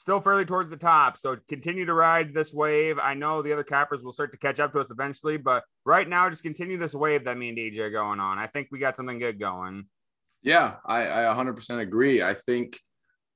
[0.00, 1.18] still fairly towards the top.
[1.18, 2.98] So continue to ride this wave.
[2.98, 6.08] I know the other cappers will start to catch up to us eventually, but right
[6.08, 8.38] now, just continue this wave that me and DJ are going on.
[8.38, 9.84] I think we got something good going.
[10.42, 12.22] Yeah, I, I 100% agree.
[12.22, 12.80] I think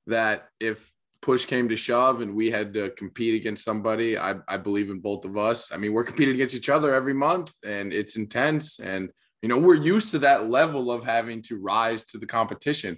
[0.07, 0.91] that if
[1.21, 5.01] push came to shove and we had to compete against somebody, I, I believe in
[5.01, 5.71] both of us.
[5.71, 8.79] I mean, we're competing against each other every month and it's intense.
[8.79, 9.11] And,
[9.43, 12.97] you know, we're used to that level of having to rise to the competition.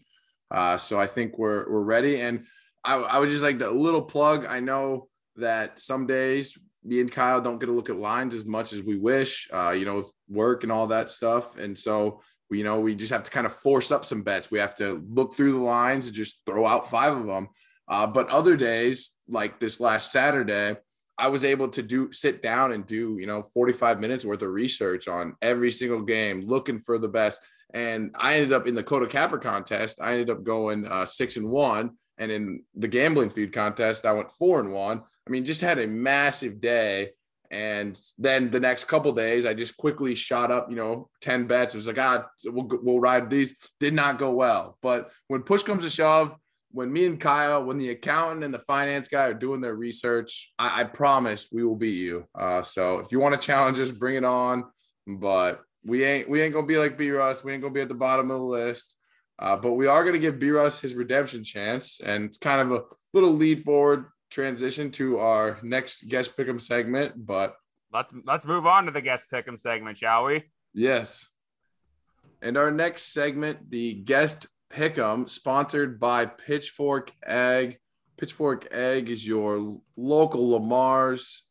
[0.50, 2.22] Uh, so I think we're, we're ready.
[2.22, 2.46] And
[2.88, 4.46] I, I would just like a little plug.
[4.46, 6.58] I know that some days
[6.88, 9.72] me and Kyle don't get to look at lines as much as we wish, uh,
[9.72, 11.58] you know, work and all that stuff.
[11.58, 14.50] And so, you know, we just have to kind of force up some bets.
[14.50, 17.50] We have to look through the lines and just throw out five of them.
[17.90, 20.78] Uh, but other days, like this last Saturday,
[21.18, 24.50] I was able to do sit down and do, you know, 45 minutes worth of
[24.50, 27.42] research on every single game, looking for the best.
[27.74, 30.00] And I ended up in the Coda Capper contest.
[30.02, 34.14] I ended up going uh, six and one and in the gambling feud contest, I
[34.14, 35.02] went four and one.
[35.26, 37.12] I mean, just had a massive day.
[37.50, 41.74] And then the next couple days, I just quickly shot up, you know, 10 bets.
[41.74, 43.56] It was like, ah, we'll, we'll ride these.
[43.80, 44.78] Did not go well.
[44.82, 46.36] But when push comes to shove,
[46.72, 50.52] when me and Kyle, when the accountant and the finance guy are doing their research,
[50.60, 52.26] I, I promise we will beat you.
[52.36, 54.66] Uh, so if you want to challenge us, bring it on.
[55.08, 57.44] But we ain't we ain't gonna be like B Russ.
[57.44, 58.97] We ain't gonna be at the bottom of the list.
[59.40, 62.00] Uh, but we are going to give B Russ his redemption chance.
[62.00, 62.84] And it's kind of a
[63.14, 67.14] little lead forward transition to our next guest pick'em segment.
[67.26, 67.56] But
[67.94, 70.44] let's let's move on to the guest pick'em segment, shall we?
[70.74, 71.28] Yes.
[72.42, 77.80] And our next segment, the guest pick'em, sponsored by Pitchfork Egg.
[78.18, 81.44] Pitchfork Egg is your local Le Mars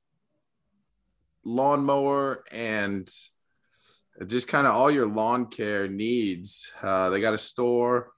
[1.44, 3.08] lawnmower and
[4.26, 6.72] just kind of all your lawn care needs.
[6.82, 8.12] Uh, they got a store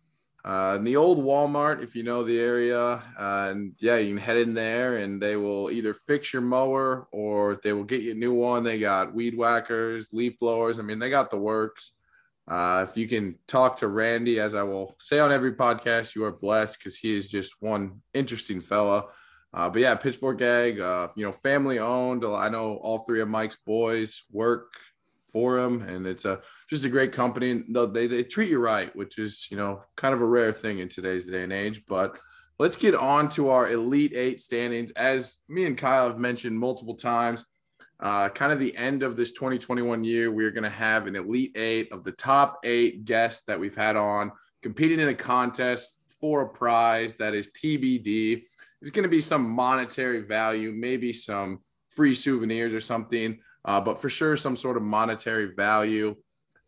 [0.44, 3.02] uh, in the old Walmart, if you know the area.
[3.18, 7.08] Uh, and yeah, you can head in there and they will either fix your mower
[7.10, 8.62] or they will get you a new one.
[8.62, 10.78] They got weed whackers, leaf blowers.
[10.78, 11.92] I mean, they got the works.
[12.46, 16.24] Uh, if you can talk to Randy, as I will say on every podcast, you
[16.24, 19.04] are blessed because he is just one interesting fella.
[19.52, 22.24] Uh, but yeah, Pitchfork Gag, uh, you know, family owned.
[22.24, 24.72] I know all three of Mike's boys work
[25.30, 27.50] for and it's a just a great company.
[27.50, 30.78] And they they treat you right, which is you know kind of a rare thing
[30.78, 31.82] in today's day and age.
[31.86, 32.18] But
[32.58, 34.90] let's get on to our Elite Eight standings.
[34.92, 37.44] As me and Kyle have mentioned multiple times,
[38.00, 41.52] uh, kind of the end of this 2021 year, we're going to have an Elite
[41.56, 46.42] Eight of the top eight guests that we've had on competing in a contest for
[46.42, 48.42] a prize that is TBD.
[48.80, 54.00] It's going to be some monetary value, maybe some free souvenirs or something uh, but
[54.00, 56.16] for sure some sort of monetary value.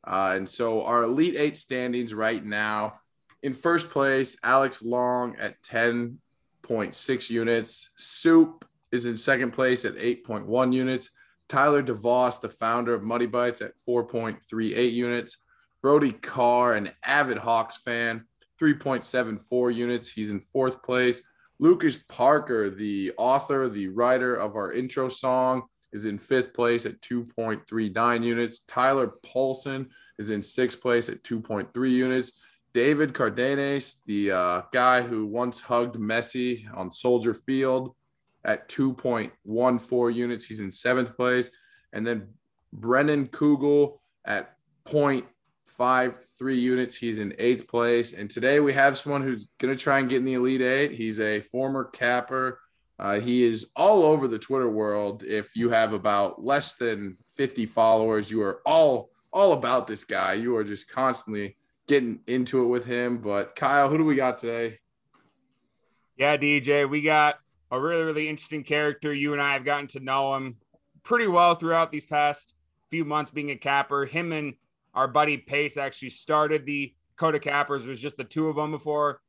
[0.05, 3.01] Uh, and so our Elite Eight standings right now
[3.43, 7.91] in first place, Alex Long at 10.6 units.
[7.97, 11.11] Soup is in second place at 8.1 units.
[11.49, 15.38] Tyler DeVos, the founder of Muddy Bites, at 4.38 units.
[15.82, 18.24] Brody Carr, an avid Hawks fan,
[18.61, 20.09] 3.74 units.
[20.11, 21.22] He's in fourth place.
[21.59, 25.62] Lucas Parker, the author, the writer of our intro song,
[25.93, 28.61] is in fifth place at 2.39 units.
[28.64, 29.88] Tyler Paulson
[30.18, 32.32] is in sixth place at 2.3 units.
[32.72, 37.95] David Cardenas, the uh, guy who once hugged Messi on Soldier Field,
[38.45, 40.45] at 2.14 units.
[40.45, 41.51] He's in seventh place.
[41.93, 42.28] And then
[42.72, 46.97] Brennan Kugel at 0.53 units.
[46.97, 48.12] He's in eighth place.
[48.12, 50.93] And today we have someone who's going to try and get in the Elite Eight.
[50.93, 52.61] He's a former capper
[53.01, 55.22] uh, he is all over the Twitter world.
[55.22, 60.34] If you have about less than 50 followers, you are all all about this guy.
[60.34, 61.57] You are just constantly
[61.88, 63.18] getting into it with him.
[63.18, 64.80] But Kyle, who do we got today?
[66.18, 67.36] Yeah, DJ, we got
[67.70, 69.14] a really, really interesting character.
[69.14, 70.57] You and I have gotten to know him
[71.03, 72.55] pretty well throughout these past
[72.90, 74.05] few months being a capper.
[74.05, 74.55] Him and
[74.92, 77.86] our buddy Pace actually started the Coda Cappers.
[77.86, 79.22] It was just the two of them before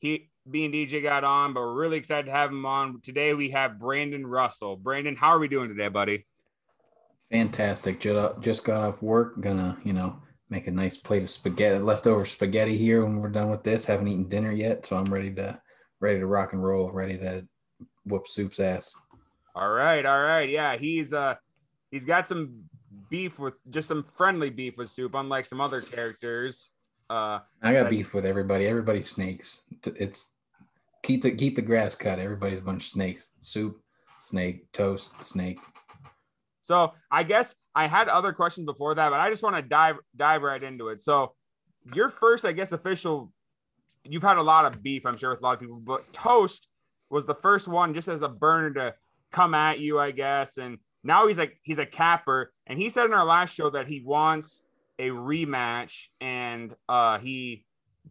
[0.00, 3.00] he B and DJ got on, but we're really excited to have him on.
[3.00, 4.76] Today we have Brandon Russell.
[4.76, 6.26] Brandon, how are we doing today, buddy?
[7.30, 8.00] Fantastic.
[8.00, 9.40] Just got off work.
[9.40, 10.20] Gonna, you know,
[10.50, 13.86] make a nice plate of spaghetti, leftover spaghetti here when we're done with this.
[13.86, 15.60] Haven't eaten dinner yet, so I'm ready to
[16.00, 17.46] ready to rock and roll, ready to
[18.04, 18.92] whoop Soup's ass.
[19.54, 20.48] All right, all right.
[20.48, 21.36] Yeah, he's uh
[21.92, 22.64] he's got some
[23.08, 26.71] beef with just some friendly beef with Soup, unlike some other characters.
[27.12, 28.66] Uh, I got beef with everybody.
[28.66, 29.60] Everybody's snakes.
[29.84, 30.30] It's
[31.02, 32.18] keep the keep the grass cut.
[32.18, 33.32] Everybody's a bunch of snakes.
[33.40, 33.78] Soup,
[34.18, 35.60] snake, toast, snake.
[36.62, 39.96] So I guess I had other questions before that, but I just want to dive
[40.16, 41.02] dive right into it.
[41.02, 41.34] So,
[41.94, 43.30] your first, I guess, official.
[44.04, 46.66] You've had a lot of beef, I'm sure, with a lot of people, but Toast
[47.10, 48.94] was the first one, just as a burner to
[49.30, 50.56] come at you, I guess.
[50.56, 53.86] And now he's like he's a capper, and he said in our last show that
[53.86, 54.64] he wants
[54.98, 57.64] a rematch, and uh, he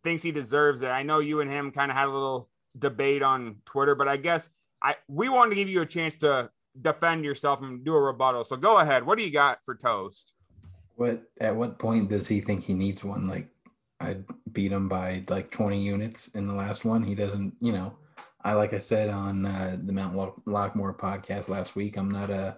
[0.03, 0.87] thinks he deserves it.
[0.87, 4.17] I know you and him kind of had a little debate on Twitter, but I
[4.17, 4.49] guess
[4.81, 6.49] I we wanted to give you a chance to
[6.81, 8.43] defend yourself and do a rebuttal.
[8.43, 9.05] So go ahead.
[9.05, 10.33] What do you got for Toast?
[10.95, 13.27] What at what point does he think he needs one?
[13.27, 13.47] Like
[13.99, 14.17] I
[14.51, 17.03] beat him by like 20 units in the last one.
[17.03, 17.95] He doesn't, you know.
[18.43, 20.15] I like I said on uh, the Mount
[20.47, 21.95] Lockmore podcast last week.
[21.95, 22.57] I'm not a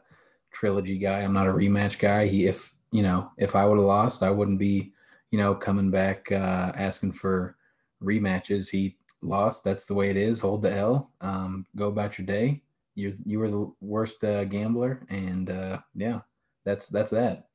[0.54, 1.22] trilogy guy.
[1.22, 2.26] I'm not a rematch guy.
[2.26, 4.94] He, if you know, if I would have lost, I wouldn't be,
[5.32, 7.58] you know, coming back uh, asking for
[8.02, 8.70] rematches.
[8.70, 9.64] He lost.
[9.64, 10.40] That's the way it is.
[10.40, 11.12] Hold the L.
[11.20, 12.62] Um, go about your day.
[12.94, 16.20] You you were the worst uh, gambler, and uh, yeah,
[16.64, 17.48] that's that's that.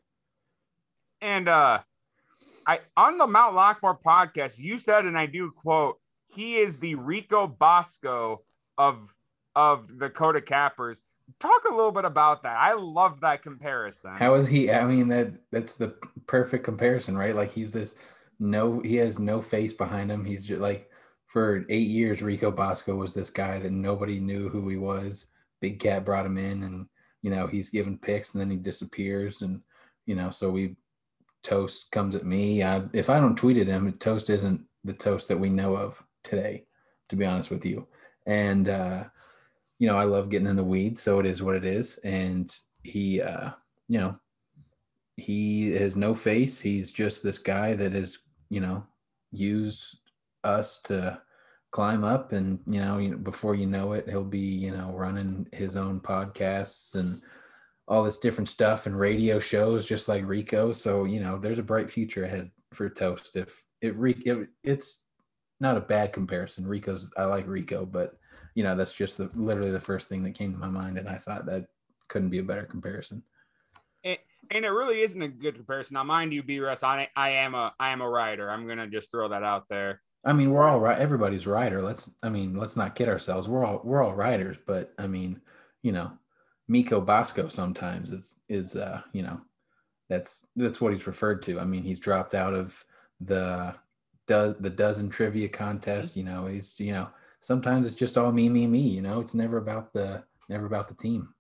[1.21, 1.79] And uh,
[2.67, 6.97] I on the Mount Lockmore podcast, you said, and I do quote, he is the
[6.97, 8.43] Rico Bosco
[8.77, 9.15] of
[9.55, 11.03] of the Coda Cappers.
[11.41, 12.57] Talk a little bit about that.
[12.57, 14.17] I love that comparison.
[14.17, 14.71] How is he?
[14.71, 15.95] I mean, that that's the
[16.27, 17.35] perfect comparison, right?
[17.35, 17.95] Like he's this
[18.41, 20.25] no, he has no face behind him.
[20.25, 20.89] He's just like
[21.27, 25.27] for eight years, Rico Bosco was this guy that nobody knew who he was.
[25.61, 26.89] Big Cat brought him in, and
[27.23, 29.63] you know he's given picks, and then he disappears, and
[30.07, 30.77] you know so we
[31.43, 32.63] toast comes at me.
[32.63, 36.03] I, if I don't tweet at him, toast isn't the toast that we know of
[36.23, 36.65] today,
[37.09, 37.87] to be honest with you.
[38.27, 39.05] And uh,
[39.79, 41.99] you know I love getting in the weeds, so it is what it is.
[41.99, 42.51] And
[42.83, 43.51] he, uh,
[43.89, 44.19] you know,
[45.17, 46.59] he has no face.
[46.59, 48.19] He's just this guy that is,
[48.51, 48.85] you know,
[49.33, 49.99] used
[50.45, 51.21] us to
[51.71, 55.77] climb up and you know, before you know it he'll be you know running his
[55.77, 57.21] own podcasts and
[57.89, 61.63] all this different stuff and radio shows just like rico so you know there's a
[61.63, 65.05] bright future ahead for toast if it, it it's
[65.61, 68.19] not a bad comparison rico's i like rico but
[68.55, 71.09] you know that's just the literally the first thing that came to my mind and
[71.09, 71.67] i thought that
[72.09, 73.23] couldn't be a better comparison
[74.05, 74.19] and,
[74.51, 77.55] and it really isn't a good comparison now mind you b russ I, I am
[77.55, 80.69] a i am a writer i'm gonna just throw that out there I mean, we're
[80.69, 80.99] all right.
[80.99, 81.83] Everybody's writer.
[81.83, 82.11] Let's.
[82.23, 83.49] I mean, let's not kid ourselves.
[83.49, 85.41] We're all we're all writers, but I mean,
[85.83, 86.13] you know,
[86.69, 89.41] Rico Bosco sometimes is is uh, you know,
[90.09, 91.61] that's that's what he's referred to.
[91.61, 92.85] I mean, he's dropped out of
[93.21, 93.75] the
[94.27, 96.17] does the dozen trivia contest.
[96.17, 97.09] You know, he's you know
[97.41, 98.81] sometimes it's just all me me me.
[98.81, 101.35] You know, it's never about the never about the team.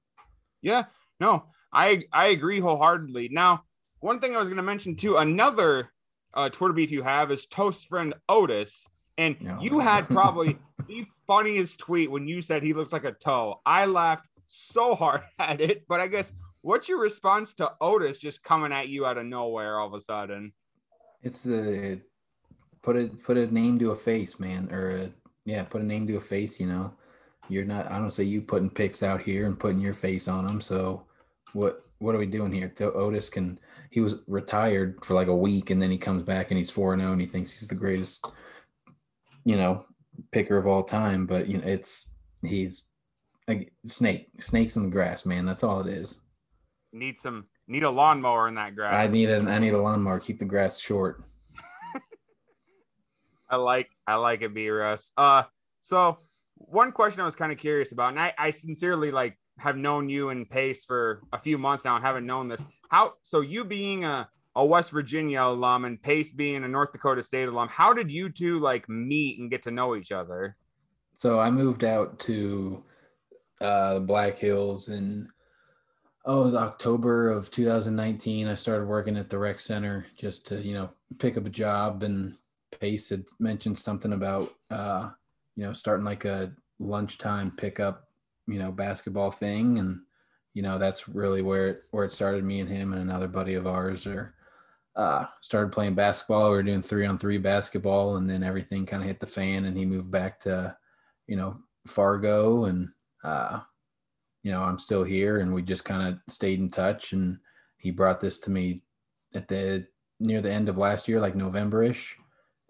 [0.62, 0.84] Yeah.
[1.20, 3.28] No, I I agree wholeheartedly.
[3.30, 3.64] Now,
[4.00, 5.90] one thing I was going to mention too, another
[6.34, 8.86] uh, Twitter beef you have is Toast friend Otis.
[9.16, 9.58] And no.
[9.60, 13.60] you had probably the funniest tweet when you said he looks like a toe.
[13.66, 16.32] I laughed so hard at it, but I guess
[16.62, 20.00] what's your response to Otis just coming at you out of nowhere all of a
[20.00, 20.52] sudden?
[21.22, 22.00] It's the
[22.82, 25.12] put it put a name to a face, man, or a,
[25.48, 26.60] yeah, put a name to a face.
[26.60, 26.92] You know,
[27.48, 27.90] you're not.
[27.90, 30.60] I don't say you putting pics out here and putting your face on them.
[30.60, 31.06] So
[31.52, 32.72] what what are we doing here?
[32.80, 33.58] Otis can
[33.90, 36.96] he was retired for like a week and then he comes back and he's 4
[36.96, 38.26] 0 and he thinks he's the greatest,
[39.44, 39.84] you know,
[40.30, 41.26] picker of all time.
[41.26, 42.06] But, you know, it's
[42.42, 42.84] he's
[43.48, 45.46] a snake, snakes in the grass, man.
[45.46, 46.20] That's all it is.
[46.92, 48.94] Need some, need a lawnmower in that grass.
[48.94, 50.20] I need a, I need a lawnmower.
[50.20, 51.22] Keep the grass short.
[53.50, 55.12] I like, I like it, B Russ.
[55.16, 55.44] Uh,
[55.80, 56.18] so
[56.56, 60.08] one question I was kind of curious about, and I, I sincerely like have known
[60.08, 62.64] you and Pace for a few months now and haven't known this.
[62.90, 67.22] How so you being a, a West Virginia alum and Pace being a North Dakota
[67.22, 70.56] State alum, how did you two like meet and get to know each other?
[71.14, 72.84] So I moved out to
[73.60, 75.28] uh, the Black Hills in
[76.24, 78.46] oh, it was October of 2019.
[78.46, 82.02] I started working at the rec center just to, you know, pick up a job
[82.02, 82.36] and
[82.80, 85.10] Pace had mentioned something about uh,
[85.56, 88.08] you know, starting like a lunchtime pickup
[88.48, 89.78] you know basketball thing.
[89.78, 90.00] And
[90.54, 93.54] you know that's really where it, where it started me and him and another buddy
[93.54, 94.34] of ours or
[94.96, 96.50] uh, started playing basketball.
[96.50, 99.66] We were doing three on three basketball and then everything kind of hit the fan
[99.66, 100.76] and he moved back to
[101.28, 102.64] you know fargo.
[102.64, 102.88] And
[103.22, 103.60] uh,
[104.42, 107.12] you know i'm still here and we just kind of stayed in touch.
[107.12, 107.38] And
[107.76, 108.82] he brought this to me
[109.34, 109.86] at the
[110.20, 112.16] near the end of last year like november-ish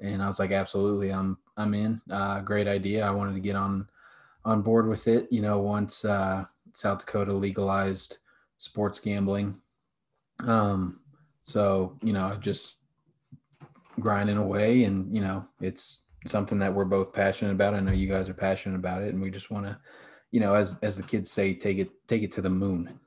[0.01, 3.57] and i was like absolutely i'm i'm in uh, great idea i wanted to get
[3.57, 3.89] on
[4.49, 5.29] on board with it.
[5.31, 8.19] You know, once uh, South Dakota legalized
[8.57, 9.61] sports gambling.
[10.45, 11.01] Um,
[11.43, 12.77] so you know, just
[14.01, 17.75] grinding away, and you know, it's something that we're both passionate about.
[17.75, 19.79] I know you guys are passionate about it, and we just want to,
[20.31, 22.99] you know, as as the kids say, take it take it to the moon.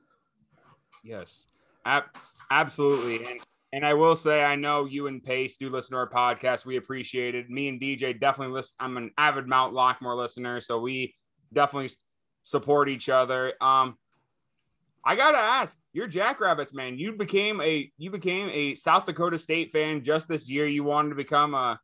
[1.02, 1.44] Yes.
[1.84, 2.16] Ab-
[2.52, 3.26] absolutely.
[3.26, 3.40] And
[3.72, 6.66] and I will say, I know you and Pace do listen to our podcast.
[6.66, 7.48] We appreciate it.
[7.48, 8.74] Me and DJ definitely listen.
[8.78, 11.14] I'm an avid Mount Lockmore listener, so we
[11.52, 11.90] definitely
[12.44, 13.54] support each other.
[13.62, 13.96] Um,
[15.04, 16.98] I gotta ask, you're Jackrabbits, man.
[16.98, 20.66] You became a you became a South Dakota State fan just this year.
[20.66, 21.80] You wanted to become a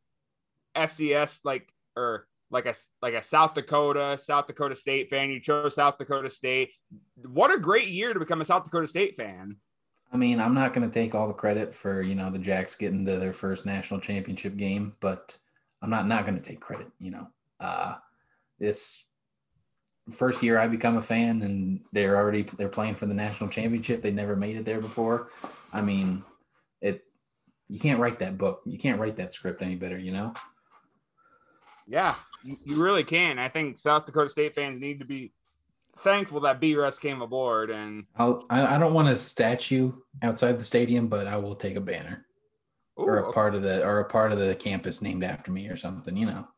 [0.76, 5.30] FCS like or like a like a South Dakota South Dakota State fan.
[5.30, 6.70] You chose South Dakota State.
[7.26, 9.57] What a great year to become a South Dakota State fan.
[10.12, 12.74] I mean, I'm not going to take all the credit for you know the Jacks
[12.74, 15.36] getting to their first national championship game, but
[15.82, 16.88] I'm not not going to take credit.
[16.98, 17.28] You know,
[17.61, 17.94] uh,
[18.59, 19.04] this
[20.11, 24.02] first year I become a fan, and they're already they're playing for the national championship.
[24.02, 25.30] They never made it there before.
[25.72, 26.24] I mean,
[26.80, 27.04] it
[27.68, 28.62] you can't write that book.
[28.64, 29.98] You can't write that script any better.
[29.98, 30.34] You know.
[31.86, 33.38] Yeah, you really can.
[33.38, 35.32] I think South Dakota State fans need to be
[36.03, 37.70] thankful that B Russ came aboard.
[37.70, 39.92] And I'll, I, I don't want a statue
[40.22, 42.26] outside the stadium, but I will take a banner
[42.99, 43.34] Ooh, or a okay.
[43.34, 46.16] part of the or a part of the campus named after me or something.
[46.16, 46.49] You know.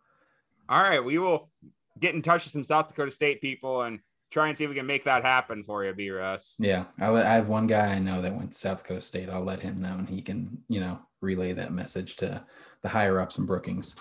[0.68, 1.50] all right, we will
[1.98, 4.76] get in touch with some South Dakota State people and try and see if we
[4.76, 6.54] can make that happen for you, B Russ.
[6.58, 9.28] Yeah, I, I have one guy I know that went to South Dakota State.
[9.28, 12.42] I'll let him know, and he can, you know, relay that message to
[12.82, 13.94] the higher ups in Brookings.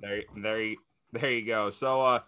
[0.00, 0.74] There, there,
[1.12, 1.70] there you go.
[1.70, 2.20] So, uh,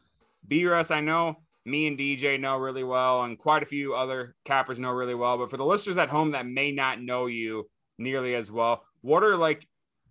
[0.49, 4.35] B Russ, I know me and DJ know really well, and quite a few other
[4.45, 5.39] cappers know really well.
[5.39, 9.23] But for the listeners at home that may not know you nearly as well, what
[9.23, 9.67] are like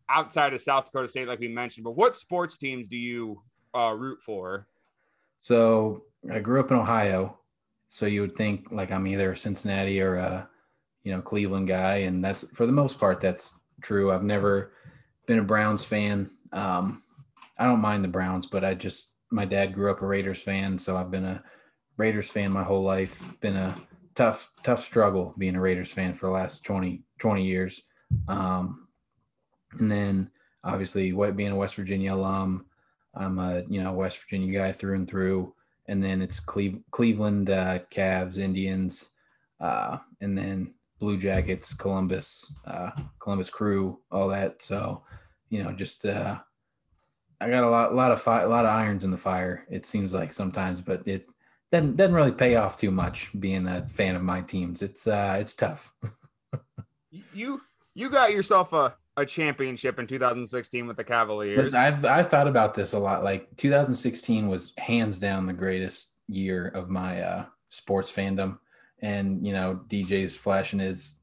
[0.09, 3.41] outside of South Dakota State, like we mentioned, but what sports teams do you
[3.75, 4.67] uh, root for?
[5.39, 7.39] So I grew up in Ohio,
[7.87, 10.49] so you would think like I'm either Cincinnati or a,
[11.03, 14.11] you know, Cleveland guy, and that's for the most part that's true.
[14.11, 14.73] I've never
[15.25, 16.29] been a Browns fan.
[16.53, 17.03] Um,
[17.57, 20.77] I don't mind the Browns, but I just my dad grew up a Raiders fan,
[20.77, 21.43] so I've been a
[21.97, 23.23] Raiders fan my whole life.
[23.39, 23.75] Been a
[24.13, 27.81] tough, tough struggle being a Raiders fan for the last 20, 20 years.
[28.27, 28.87] Um,
[29.79, 30.31] and then
[30.63, 32.65] obviously being a West Virginia alum,
[33.15, 35.53] I'm a you know West Virginia guy through and through.
[35.87, 39.09] And then it's Cleve- Cleveland uh, Cavs, Indians,
[39.59, 44.61] uh, and then Blue Jackets, Columbus, uh, Columbus Crew, all that.
[44.61, 45.03] So
[45.49, 46.39] you know, just uh,
[47.41, 49.65] I got a lot, lot of fi- a lot of irons in the fire.
[49.69, 51.27] It seems like sometimes, but it
[51.71, 54.81] doesn't doesn't really pay off too much being a fan of my teams.
[54.81, 55.93] It's uh, it's tough.
[57.33, 57.59] You
[57.93, 61.73] you got yourself a, a championship in 2016 with the Cavaliers.
[61.73, 63.23] I've I've thought about this a lot.
[63.23, 68.59] Like 2016 was hands down the greatest year of my uh, sports fandom,
[69.01, 71.19] and you know DJ's flashing his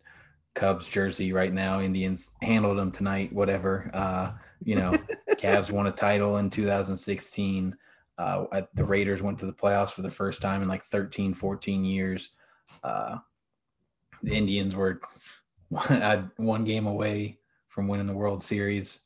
[0.55, 1.81] Cubs jersey right now.
[1.81, 3.33] Indians handled them tonight.
[3.33, 3.91] Whatever.
[3.95, 4.33] Uh,
[4.65, 4.93] you know,
[5.33, 7.77] Cavs won a title in 2016.
[8.19, 11.85] Uh, the Raiders went to the playoffs for the first time in like 13, 14
[11.85, 12.31] years.
[12.83, 13.19] Uh,
[14.23, 15.01] the Indians were
[15.69, 17.39] one, one game away
[17.69, 19.01] from winning the World Series.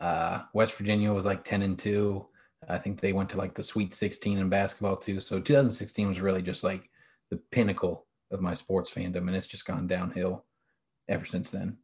[0.00, 2.26] Uh, West Virginia was like 10 and 2.
[2.68, 5.20] I think they went to like the Sweet 16 in basketball too.
[5.20, 6.90] So 2016 was really just like
[7.30, 10.44] the pinnacle of my sports fandom, and it's just gone downhill
[11.08, 11.78] ever since then.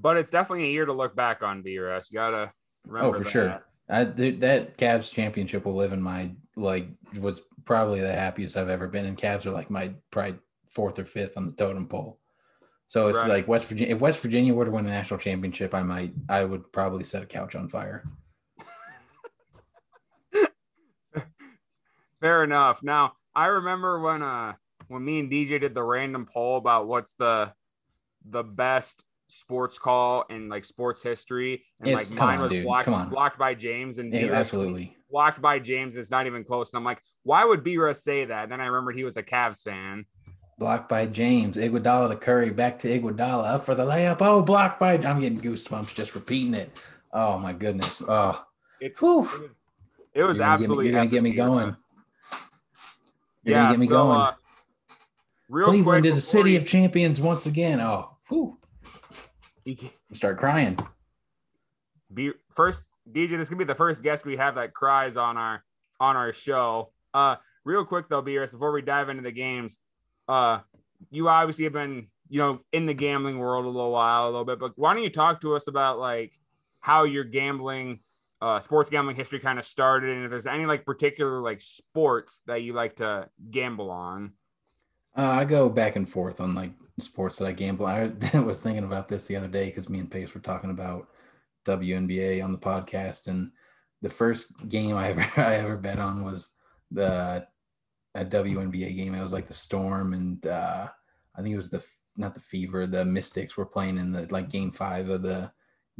[0.00, 2.10] But it's definitely a year to look back on, B Russ.
[2.10, 2.52] You gotta
[2.86, 3.30] remember Oh, for that.
[3.30, 3.64] sure.
[3.88, 6.88] I, th- that Cavs championship will live in my like
[7.20, 9.04] was probably the happiest I've ever been.
[9.06, 10.38] And Cavs are like my probably
[10.70, 12.18] fourth or fifth on the totem pole.
[12.86, 13.28] So it's Right.
[13.28, 13.94] like West Virginia.
[13.94, 17.22] If West Virginia were to win a national championship, I might I would probably set
[17.22, 18.04] a couch on fire.
[22.20, 22.82] Fair enough.
[22.82, 24.54] Now, I remember when uh
[24.88, 27.52] when me and DJ did the random poll about what's the
[28.24, 29.04] the best
[29.34, 32.64] sports call and like sports history, and It's- like mine on, was dude.
[32.64, 34.96] blocked, blocked by James, and Yeah, absolutely.
[35.10, 35.96] blocked by James.
[35.96, 36.72] It's not even close.
[36.72, 38.48] And I'm like, why would B Russ say that?
[38.48, 40.06] then I remembered he was a Cavs fan.
[40.58, 41.56] Blocked by James.
[41.56, 42.50] Iguodala to Curry.
[42.50, 43.54] Back to Iguodala.
[43.54, 44.18] Up for the layup.
[44.20, 44.94] Oh, blocked by.
[44.94, 46.80] I'm getting goosebumps just repeating it.
[47.12, 48.00] Oh my goodness.
[48.08, 48.44] Oh,
[48.80, 49.20] It's Whew.
[49.20, 49.40] it was,
[50.14, 51.76] it was You're gonna get me- absolutely you're gonna get me going.
[53.42, 54.16] You're yeah, gonna get me so, going.
[54.20, 54.32] Uh,
[55.48, 57.80] real Cleveland quick is a city you- of champions once again.
[57.80, 58.56] Oh, whew.
[59.64, 59.76] You
[60.12, 60.78] start crying.
[62.12, 63.36] be first DJ.
[63.36, 65.64] This could be the first guest we have that cries on our
[66.00, 66.92] on our show.
[67.14, 69.78] Uh, real quick though, B Russ, before we dive into the games,
[70.28, 70.60] uh,
[71.10, 74.44] you obviously have been you know in the gambling world a little while, a little
[74.44, 76.32] bit, but why don't you talk to us about like
[76.80, 78.00] how your gambling,
[78.42, 82.42] uh, sports gambling history kind of started, and if there's any like particular like sports
[82.46, 84.32] that you like to gamble on.
[85.16, 87.86] Uh, I go back and forth on like sports that I gamble.
[87.86, 91.08] I was thinking about this the other day because me and Pace were talking about
[91.66, 93.50] WNBA on the podcast, and
[94.02, 96.48] the first game I ever I ever bet on was
[96.90, 97.46] the
[98.14, 99.14] a WNBA game.
[99.14, 100.88] It was like the Storm and uh,
[101.36, 101.84] I think it was the
[102.16, 105.50] not the Fever, the Mystics were playing in the like game five of the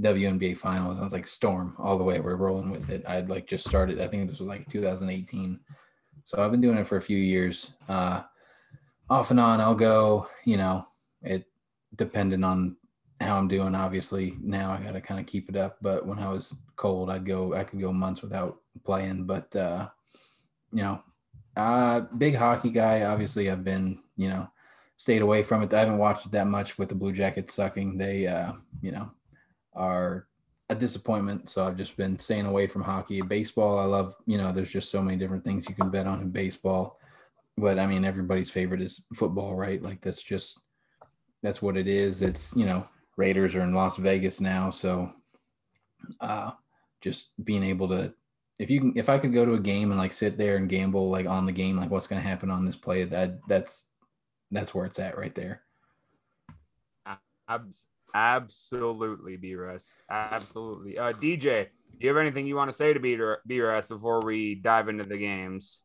[0.00, 0.98] WNBA finals.
[0.98, 2.20] I was like, Storm, all the way.
[2.20, 3.04] We're rolling with it.
[3.06, 4.00] I'd like just started.
[4.00, 5.58] I think this was like 2018.
[6.24, 7.72] So I've been doing it for a few years.
[7.88, 8.22] Uh,
[9.10, 10.28] off and on, I'll go.
[10.44, 10.86] You know,
[11.22, 11.44] it
[11.96, 12.76] depending on
[13.20, 13.74] how I'm doing.
[13.74, 15.78] Obviously, now I got to kind of keep it up.
[15.82, 17.54] But when I was cold, I'd go.
[17.54, 19.24] I could go months without playing.
[19.26, 19.88] But uh,
[20.72, 21.02] you know,
[21.56, 23.02] uh, big hockey guy.
[23.02, 24.00] Obviously, I've been.
[24.16, 24.48] You know,
[24.96, 25.74] stayed away from it.
[25.74, 27.98] I haven't watched it that much with the Blue Jackets sucking.
[27.98, 29.10] They, uh, you know,
[29.74, 30.28] are
[30.70, 31.50] a disappointment.
[31.50, 33.20] So I've just been staying away from hockey.
[33.22, 34.14] Baseball, I love.
[34.26, 36.98] You know, there's just so many different things you can bet on in baseball.
[37.56, 39.82] But I mean, everybody's favorite is football, right?
[39.82, 40.60] Like that's just
[41.42, 42.22] that's what it is.
[42.22, 42.84] It's you know
[43.16, 45.10] Raiders are in Las Vegas now, so
[46.20, 46.50] uh,
[47.00, 48.12] just being able to
[48.58, 50.68] if you can if I could go to a game and like sit there and
[50.68, 53.88] gamble like on the game, like what's going to happen on this play, that that's
[54.50, 55.62] that's where it's at right there.
[57.48, 60.02] Abs- absolutely, B Russ.
[60.08, 60.98] Absolutely.
[60.98, 63.00] Uh, DJ, do you have anything you want to say to
[63.46, 65.80] B Russ before we dive into the games?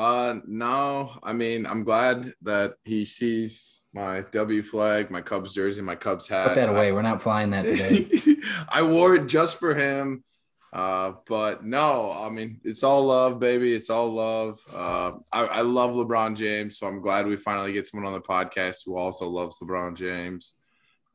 [0.00, 1.18] Uh, no.
[1.22, 6.26] I mean, I'm glad that he sees my W flag, my Cubs jersey, my Cubs
[6.26, 6.48] hat.
[6.48, 6.88] Put that away.
[6.88, 8.08] I, We're not flying that today.
[8.68, 10.24] I wore it just for him.
[10.72, 13.74] Uh, but no, I mean, it's all love, baby.
[13.74, 14.60] It's all love.
[14.72, 18.24] Uh, I, I love LeBron James, so I'm glad we finally get someone on the
[18.24, 20.54] podcast who also loves LeBron James.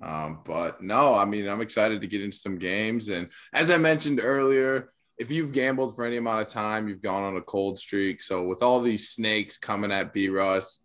[0.03, 3.09] Um, but no, I mean, I'm excited to get into some games.
[3.09, 7.23] And as I mentioned earlier, if you've gambled for any amount of time, you've gone
[7.23, 8.21] on a cold streak.
[8.21, 10.83] So with all these snakes coming at B Russ,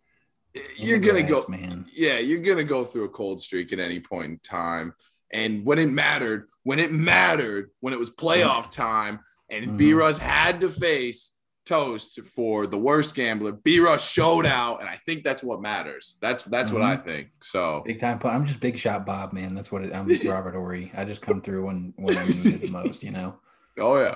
[0.75, 1.85] you're gonna go man.
[1.93, 4.93] Yeah, you're gonna go through a cold streak at any point in time.
[5.31, 9.77] And when it mattered, when it mattered, when it was playoff time, and mm-hmm.
[9.77, 11.33] B Russ had to face
[11.65, 16.17] Toast for the worst gambler, B Russ showed out, and I think that's what matters.
[16.21, 16.79] That's that's mm-hmm.
[16.79, 17.09] what I mm-hmm.
[17.09, 17.27] think.
[17.41, 18.19] So big time.
[18.23, 19.55] I'm just big shot Bob, man.
[19.55, 20.09] That's what it, I'm.
[20.25, 20.91] Robert Horry.
[20.95, 23.03] I just come through when when I need it the most.
[23.03, 23.35] You know.
[23.77, 24.15] Oh yeah,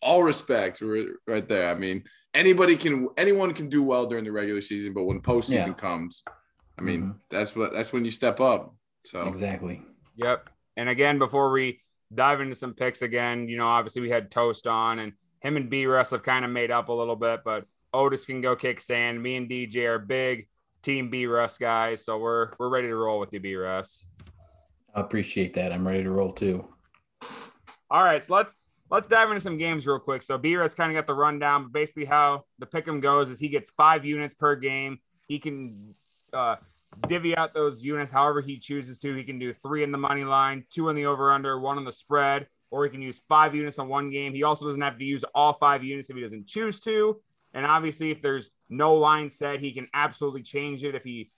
[0.00, 0.82] all respect
[1.26, 1.70] right there.
[1.70, 5.68] I mean, anybody can anyone can do well during the regular season, but when postseason
[5.68, 5.72] yeah.
[5.74, 6.22] comes,
[6.78, 7.18] I mean, mm-hmm.
[7.30, 8.74] that's what that's when you step up.
[9.04, 9.82] So exactly.
[10.16, 10.50] Yep.
[10.76, 11.80] And again, before we
[12.14, 15.68] dive into some picks again, you know, obviously we had Toast on and him and
[15.68, 18.80] B Russ have kind of made up a little bit, but Otis can go kick
[18.80, 19.22] sand.
[19.22, 20.48] Me and DJ are big
[20.82, 24.04] team B Russ guys, so we're we're ready to roll with you, B Russ.
[24.94, 25.72] I appreciate that.
[25.72, 26.66] I'm ready to roll too.
[27.90, 28.54] All right, so let's
[28.92, 30.22] let's dive into some games real quick.
[30.22, 33.40] So B Russ kind of got the rundown, but basically how the pick'em goes is
[33.40, 34.98] he gets five units per game.
[35.26, 35.94] He can
[36.32, 36.56] uh,
[37.08, 39.14] divvy out those units however he chooses to.
[39.14, 41.84] He can do three in the money line, two in the over under, one on
[41.84, 44.34] the spread, or he can use five units on one game.
[44.34, 47.18] He also doesn't have to use all five units if he doesn't choose to.
[47.54, 51.30] And obviously, if there's no line set, he can absolutely change it if he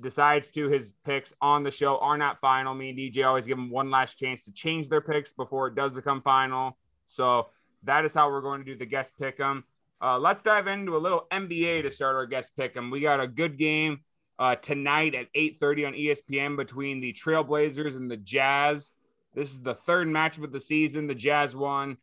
[0.00, 0.68] decides to.
[0.68, 2.74] His picks on the show are not final.
[2.74, 5.74] Me and DJ always give them one last chance to change their picks before it
[5.74, 6.76] does become final.
[7.06, 7.48] So
[7.84, 9.40] that is how we're going to do the guest pick.
[9.40, 12.90] Uh, let's dive into a little NBA to start our guest pick 'em.
[12.90, 14.00] We got a good game
[14.38, 18.92] uh, tonight at 8:30 on ESPN between the Trailblazers and the Jazz.
[19.34, 21.06] This is the third matchup of the season.
[21.06, 21.98] The Jazz won,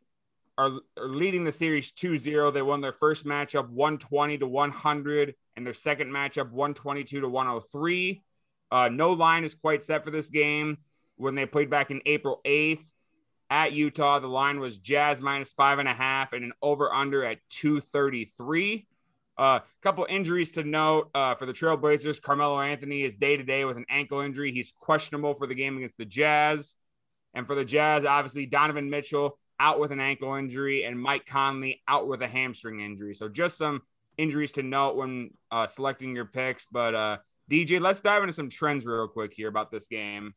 [0.57, 2.53] are, are leading the series 2-0.
[2.53, 8.23] They won their first matchup 120 to 100, and their second matchup 122 to 103.
[8.71, 10.77] Uh, no line is quite set for this game.
[11.15, 12.85] When they played back in April 8th
[13.49, 17.23] at Utah, the line was Jazz minus five and a half and an over under
[17.23, 18.87] at 233.
[19.37, 22.21] A uh, couple injuries to note uh, for the Trailblazers.
[22.21, 24.51] Carmelo Anthony is day to day with an ankle injury.
[24.51, 26.75] He's questionable for the game against the Jazz.
[27.33, 31.81] And for the Jazz, obviously, Donovan Mitchell out with an ankle injury and Mike Conley
[31.87, 33.13] out with a hamstring injury.
[33.13, 33.81] So just some
[34.17, 36.65] injuries to note when uh, selecting your picks.
[36.65, 37.17] But uh,
[37.49, 40.33] DJ, let's dive into some trends real quick here about this game.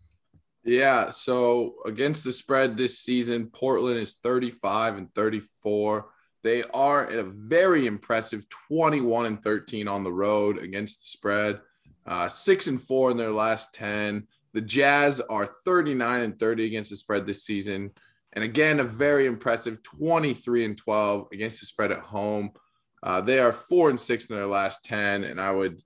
[0.64, 1.10] Yeah.
[1.10, 6.06] So against the spread this season, Portland is 35 and 34.
[6.42, 11.60] They are at a very impressive 21 and 13 on the road against the spread,
[12.06, 14.26] uh, six and four in their last 10.
[14.52, 17.90] The Jazz are 39 and 30 against the spread this season.
[18.36, 22.50] And again, a very impressive 23 and 12 against the spread at home.
[23.02, 25.24] Uh, they are four and six in their last 10.
[25.24, 25.80] And I would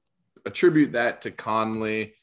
[0.45, 2.15] attribute that to Conley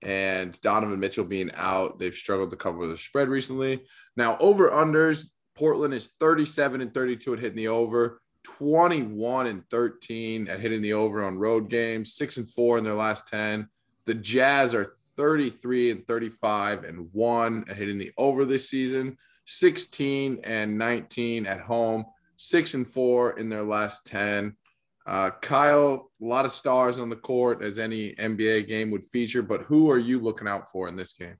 [0.00, 1.98] and Donovan Mitchell being out.
[1.98, 3.82] They've struggled to cover the spread recently.
[4.16, 5.26] Now, over unders,
[5.56, 10.92] Portland is 37 and 32 at hitting the over, 21 and 13 at hitting the
[10.92, 13.68] over on road games, six and four in their last 10.
[14.06, 14.86] The Jazz are
[15.16, 19.18] 33 and 35 and one at hitting the over this season,
[19.58, 22.06] 16 and 19 at home,
[22.36, 24.56] six and four in their last 10.
[25.04, 29.42] Uh, Kyle, a lot of stars on the court as any NBA game would feature,
[29.42, 31.36] but who are you looking out for in this game?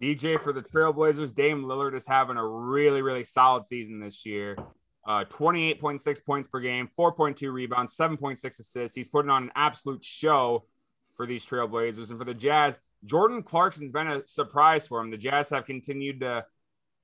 [0.00, 4.56] DJ for the Trailblazers, Dame Lillard is having a really, really solid season this year.
[5.06, 8.96] Uh, 28.6 points per game, 4.2 rebounds, 7.6 assists.
[8.96, 10.64] He's putting on an absolute show
[11.16, 12.10] for these Trailblazers.
[12.10, 15.10] And for the Jazz, Jordan Clarkson's been a surprise for him.
[15.10, 16.46] The Jazz have continued to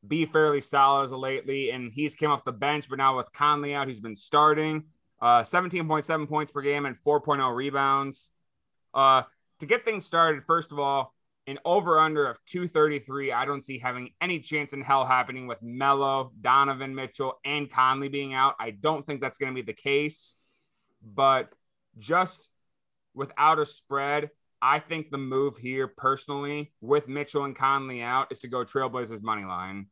[0.06, 3.32] be fairly solid as of lately, and he's came off the bench, but now with
[3.32, 4.84] Conley out, he's been starting.
[5.20, 8.30] Uh, 17.7 points per game and 4.0 rebounds.
[8.94, 9.22] Uh,
[9.58, 11.14] to get things started, first of all,
[11.48, 13.32] an over under of 233.
[13.32, 18.08] I don't see having any chance in hell happening with Melo, Donovan Mitchell, and Conley
[18.08, 18.54] being out.
[18.60, 20.36] I don't think that's going to be the case.
[21.02, 21.52] But
[21.98, 22.48] just
[23.14, 24.30] without a spread,
[24.60, 29.22] I think the move here personally with Mitchell and Conley out is to go Trailblazers
[29.22, 29.86] money line.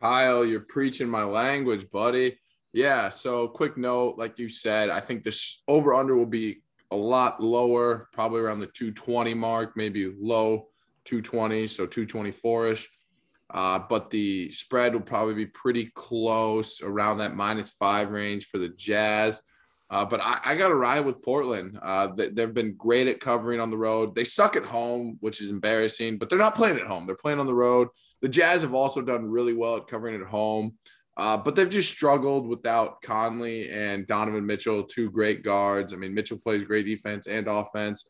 [0.00, 2.38] Kyle, you're preaching my language, buddy.
[2.72, 3.08] Yeah.
[3.08, 7.42] So, quick note, like you said, I think this over under will be a lot
[7.42, 10.68] lower, probably around the 220 mark, maybe low
[11.04, 12.88] 220, so 224 ish.
[13.52, 18.58] Uh, but the spread will probably be pretty close around that minus five range for
[18.58, 19.42] the Jazz.
[19.90, 21.78] Uh, but I, I got to ride with Portland.
[21.82, 24.14] Uh, they, they've been great at covering on the road.
[24.14, 27.06] They suck at home, which is embarrassing, but they're not playing at home.
[27.06, 27.88] They're playing on the road.
[28.22, 30.74] The Jazz have also done really well at covering at home.
[31.16, 35.92] Uh, but they've just struggled without Conley and Donovan Mitchell, two great guards.
[35.92, 38.08] I mean, Mitchell plays great defense and offense.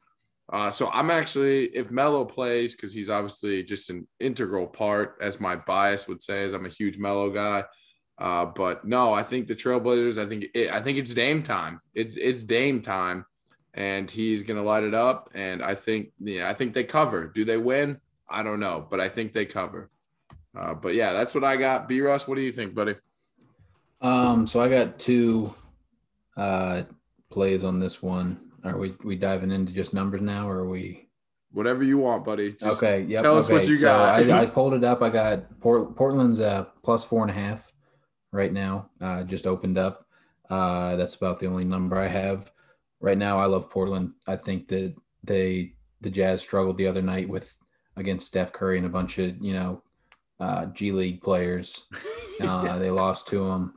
[0.53, 5.41] Uh, so I'm actually, if Melo plays, because he's obviously just an integral part, as
[5.41, 7.65] my bias would say, as I'm a huge Melo guy.
[8.21, 10.23] Uh, but no, I think the Trailblazers.
[10.23, 11.81] I think it, I think it's Dame time.
[11.95, 13.25] It's it's Dame time,
[13.73, 15.31] and he's gonna light it up.
[15.35, 17.29] And I think yeah, I think they cover.
[17.29, 17.99] Do they win?
[18.29, 19.91] I don't know, but I think they cover.
[20.55, 21.89] Uh, but yeah, that's what I got.
[21.89, 22.95] B Russ, what do you think, buddy?
[24.03, 25.55] Um, so I got two
[26.37, 26.83] uh
[27.31, 28.39] plays on this one.
[28.65, 31.09] Are we we diving into just numbers now, or are we?
[31.53, 32.51] Whatever you want, buddy.
[32.53, 33.03] Just okay.
[33.03, 34.21] Yep, tell us what you so got.
[34.21, 35.01] I, I pulled it up.
[35.01, 37.73] I got Port, Portland's uh plus four and a half
[38.33, 38.91] right now.
[39.01, 40.07] Uh, just opened up.
[40.49, 42.51] Uh, that's about the only number I have
[43.01, 43.39] right now.
[43.39, 44.13] I love Portland.
[44.27, 44.95] I think that
[45.25, 47.57] they the Jazz struggled the other night with
[47.97, 49.83] against Steph Curry and a bunch of you know
[50.41, 51.85] uh, G League players.
[52.43, 53.75] Uh, they lost to them.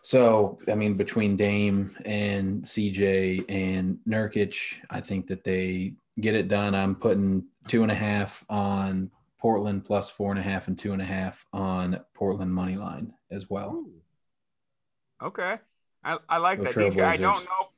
[0.00, 6.48] So, I mean, between Dame and CJ and Nurkic, I think that they get it
[6.48, 6.74] done.
[6.74, 10.92] I'm putting two and a half on Portland plus four and a half and two
[10.92, 13.72] and a half on Portland money line as well.
[13.72, 15.26] Ooh.
[15.26, 15.58] Okay.
[16.04, 16.74] I, I like Go that.
[16.74, 17.68] DJ, I don't know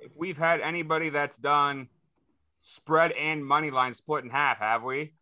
[0.00, 1.88] if we've had anybody that's done
[2.62, 5.14] spread and money line split in half, have we?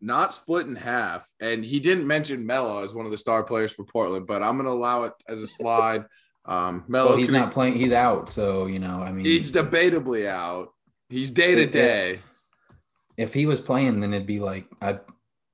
[0.00, 1.30] Not split in half.
[1.40, 4.56] And he didn't mention Melo as one of the star players for Portland, but I'm
[4.56, 6.04] gonna allow it as a slide.
[6.46, 7.74] Um Melo's Well, he's gonna, not playing.
[7.74, 8.30] He's out.
[8.30, 10.72] So you know, I mean, he's debatably out.
[11.10, 12.18] He's day to day.
[13.18, 15.00] if he was playing, then it'd be like I'd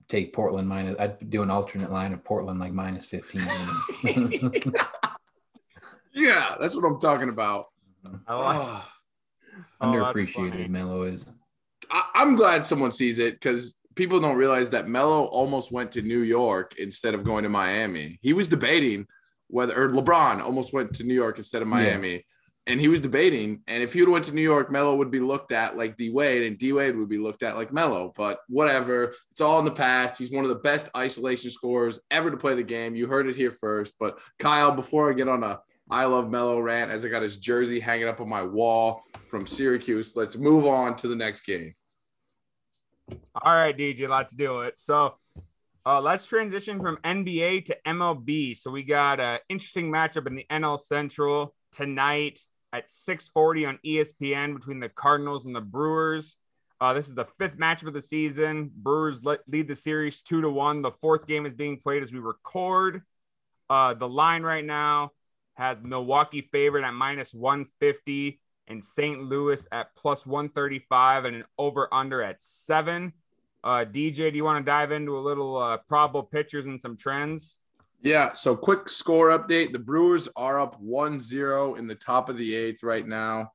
[0.09, 0.97] take Portland minus.
[0.99, 3.43] I'd do an alternate line of Portland like minus fifteen.
[6.17, 7.67] Yeah, that's what I'm talking about.
[8.27, 8.93] I like Ah.
[9.83, 10.69] Oh, Underappreciated, funny.
[10.69, 11.27] Melo is.
[11.91, 16.03] I, I'm glad someone sees it because people don't realize that Melo almost went to
[16.03, 18.19] New York instead of going to Miami.
[18.23, 19.07] He was debating
[19.49, 22.25] whether, or LeBron almost went to New York instead of Miami.
[22.69, 25.21] And he was debating, and if he would went to New York, Melo would be
[25.21, 28.13] looked at like D Wade, and D Wade would be looked at like Melo.
[28.17, 30.19] But whatever, it's all in the past.
[30.19, 32.97] He's one of the best isolation scorers ever to play the game.
[32.97, 33.95] You heard it here first.
[34.01, 37.37] But Kyle, before I get on a I love Melo rant, as I got his
[37.37, 41.75] jersey hanging up on my wall from Syracuse, let's move on to the next game.
[43.41, 44.81] All right, DJ, let's do it.
[44.81, 45.15] So
[45.85, 48.57] uh, let's transition from NBA to MLB.
[48.57, 52.41] So we got an interesting matchup in the NL Central tonight
[52.77, 56.37] at 6:40 on ESPN between the Cardinals and the Brewers.
[56.79, 58.71] Uh, this is the fifth matchup of the season.
[58.75, 60.83] Brewers le- lead the series two to one.
[60.83, 63.03] The fourth game is being played as we record.
[63.71, 65.13] Uh, the line right now
[65.55, 69.23] has Milwaukee favored at minus 150 and St.
[69.23, 73.15] Louis at plus 135 and an over under at seven.
[73.65, 76.97] Uh, DJ, do you want to dive into a little uh, probable pitchers and some
[76.97, 77.59] trends?
[78.03, 78.33] Yeah.
[78.35, 82.55] So, quick score update the Brewers are up 1 0 in the top of the
[82.55, 83.53] eighth right now.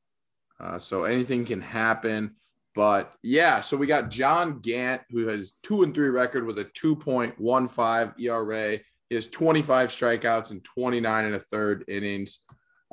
[0.60, 2.36] Uh, so, anything can happen.
[2.74, 6.66] But yeah, so we got John Gant, who has two and three record with a
[6.66, 8.80] 2.15 ERA.
[9.10, 12.40] He has 25 strikeouts and 29 and a third innings.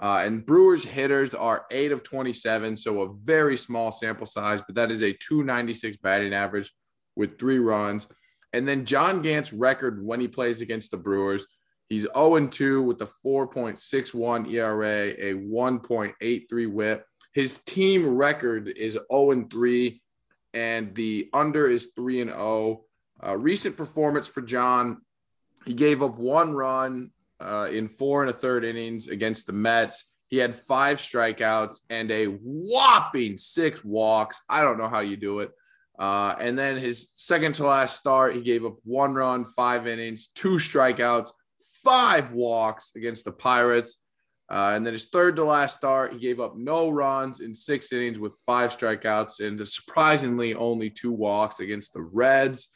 [0.01, 4.75] Uh, and Brewers hitters are eight of 27, so a very small sample size, but
[4.77, 6.73] that is a 296 batting average
[7.17, 8.07] with three runs.
[8.53, 11.47] And then John Gant's record when he plays against the Brewers,
[11.89, 17.07] He's 0 2 with a 4.61 ERA, a 1.83 whip.
[17.33, 20.03] His team record is 0 3,
[20.53, 22.85] and the under is 3 and 0.
[23.25, 25.01] Uh, recent performance for John,
[25.65, 27.11] he gave up one run
[27.41, 30.05] uh, in four and a third innings against the Mets.
[30.29, 34.43] He had five strikeouts and a whopping six walks.
[34.49, 35.53] I don't know how you do it.
[35.99, 40.29] Uh, and then his second to last start, he gave up one run, five innings,
[40.29, 41.31] two strikeouts,
[41.83, 43.99] five walks against the Pirates.
[44.51, 47.93] Uh, and then his third to last start, he gave up no runs in six
[47.93, 52.69] innings with five strikeouts and surprisingly only two walks against the Reds.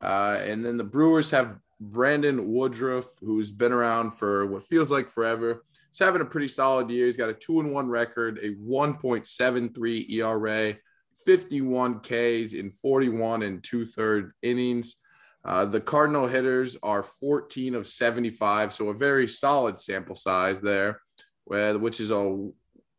[0.00, 5.08] Uh, and then the Brewers have Brandon Woodruff, who's been around for what feels like
[5.08, 5.64] forever.
[5.90, 7.06] He's having a pretty solid year.
[7.06, 10.76] He's got a two and one record, a 1.73 ERA,
[11.24, 14.96] 51 Ks in 41 and two third innings.
[15.44, 21.00] Uh, the Cardinal hitters are 14 of 75, so a very solid sample size there,
[21.46, 22.50] which is a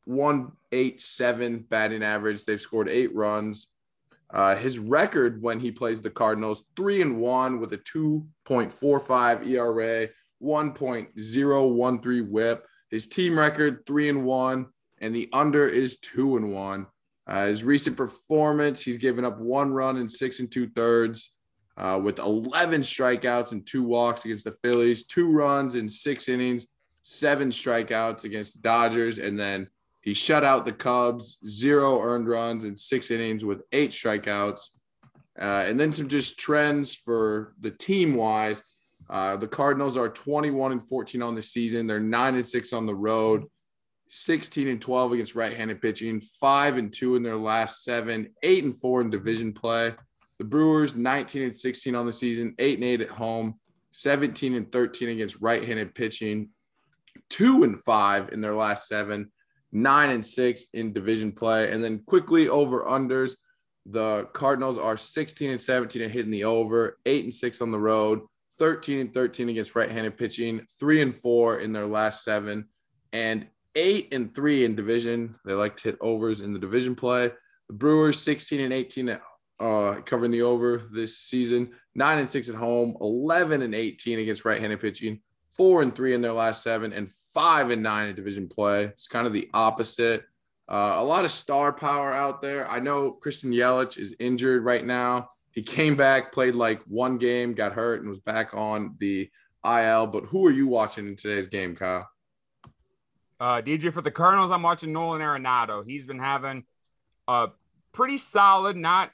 [0.06, 2.44] 187 batting average.
[2.44, 3.68] They've scored eight runs.
[4.34, 10.10] Uh, his record when he plays the Cardinals, three and one with a 2.45 ERA,
[10.42, 12.66] 1.013 whip.
[12.90, 14.68] His team record, three and one,
[15.00, 16.88] and the under is two and one.
[17.26, 21.32] Uh, his recent performance, he's given up one run in six and two thirds
[21.78, 26.68] uh, with 11 strikeouts and two walks against the Phillies, two runs in six innings,
[27.02, 29.68] seven strikeouts against the Dodgers, and then
[30.02, 34.70] he shut out the Cubs, zero earned runs in six innings with eight strikeouts.
[35.40, 38.64] Uh, and then some just trends for the team wise.
[39.10, 41.88] Uh, the Cardinals are 21 and 14 on the season.
[41.88, 43.46] They're nine and six on the road,
[44.16, 48.80] 16 and 12 against right-handed pitching, five and two in their last seven, eight and
[48.80, 49.92] four in division play.
[50.38, 53.56] The Brewers 19 and 16 on the season, 8 and 8 at home,
[53.92, 56.50] 17 and 13 against right-handed pitching,
[57.32, 59.32] 2 and 5 in their last 7,
[59.72, 61.72] 9 and 6 in division play.
[61.72, 63.34] And then quickly over unders,
[63.88, 67.80] the Cardinals are 16 and 17 and hitting the over, 8 and 6 on the
[67.80, 68.22] road,
[68.60, 72.66] 13 and 13 against right-handed pitching, 3 and 4 in their last 7
[73.12, 75.36] and 8 and 3 in division.
[75.46, 77.32] They like to hit overs in the division play.
[77.68, 79.22] The Brewers 16 and 18 at
[79.60, 81.72] uh, covering the over this season.
[81.96, 85.22] Nine and six at home, 11 and 18 against right handed pitching,
[85.56, 88.86] four and three in their last seven, and five and nine in division play.
[88.86, 90.24] It's kind of the opposite.
[90.68, 92.70] Uh, a lot of star power out there.
[92.70, 95.30] I know Christian Yelich is injured right now.
[95.52, 99.30] He came back, played like one game, got hurt, and was back on the
[99.64, 100.08] IL.
[100.08, 102.10] But who are you watching in today's game, Kyle?
[103.40, 105.84] Uh, DJ for the Cardinals, I'm watching Nolan Arenado.
[105.86, 106.64] He's been having
[107.28, 107.48] a
[107.92, 109.12] pretty solid, not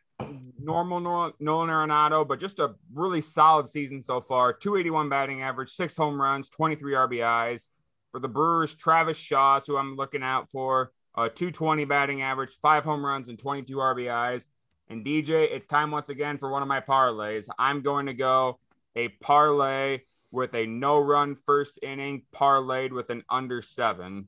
[0.59, 4.53] normal Nolan Arenado, but just a really solid season so far.
[4.53, 7.69] 281 batting average, six home runs, 23 RBIs.
[8.11, 12.83] For the Brewers, Travis Shaw, who I'm looking out for, uh, 220 batting average, five
[12.83, 14.45] home runs, and 22 RBIs.
[14.89, 17.47] And DJ, it's time once again for one of my parlays.
[17.59, 18.59] I'm going to go
[18.95, 19.99] a parlay
[20.31, 24.27] with a no run first inning parlayed with an under seven.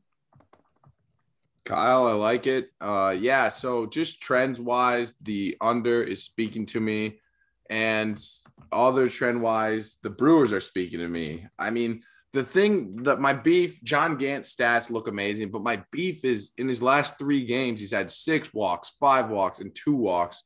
[1.63, 2.71] Kyle, I like it.
[2.81, 3.49] Uh, yeah.
[3.49, 7.19] So just trends wise, the under is speaking to me,
[7.69, 8.19] and
[8.71, 11.47] other trend wise, the Brewers are speaking to me.
[11.59, 12.01] I mean,
[12.33, 16.67] the thing that my beef, John Gant stats look amazing, but my beef is in
[16.67, 20.43] his last three games, he's had six walks, five walks, and two walks.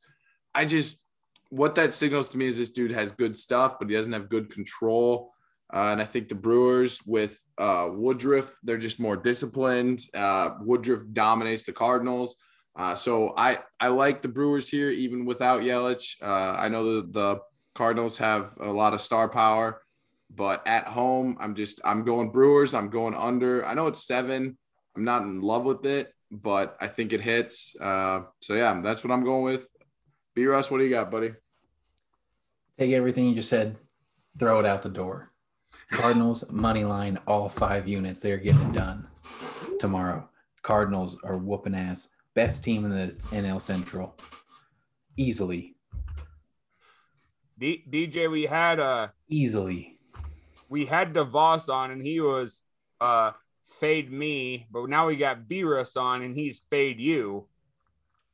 [0.54, 1.02] I just
[1.50, 4.28] what that signals to me is this dude has good stuff, but he doesn't have
[4.28, 5.32] good control.
[5.72, 10.00] Uh, and I think the Brewers with uh, Woodruff, they're just more disciplined.
[10.14, 12.36] Uh, Woodruff dominates the Cardinals.
[12.76, 16.22] Uh, so I, I like the Brewers here, even without Yelich.
[16.22, 17.40] Uh, I know the, the
[17.74, 19.82] Cardinals have a lot of star power,
[20.34, 22.74] but at home, I'm just I'm going Brewers.
[22.74, 23.66] I'm going under.
[23.66, 24.56] I know it's seven.
[24.96, 27.74] I'm not in love with it, but I think it hits.
[27.80, 29.68] Uh, so yeah, that's what I'm going with.
[30.34, 31.32] B Russ, what do you got, buddy?
[32.78, 33.76] Take everything you just said,
[34.38, 35.32] throw it out the door.
[35.92, 38.20] Cardinals money line, all five units.
[38.20, 39.06] They're getting it done
[39.78, 40.28] tomorrow.
[40.62, 42.08] Cardinals are whooping ass.
[42.34, 44.14] Best team in the NL Central,
[45.16, 45.76] easily.
[47.58, 49.98] D- DJ, we had uh easily.
[50.68, 52.62] We had DeVos on, and he was
[53.00, 53.30] uh
[53.80, 57.46] fade me, but now we got B Russ on, and he's fade you.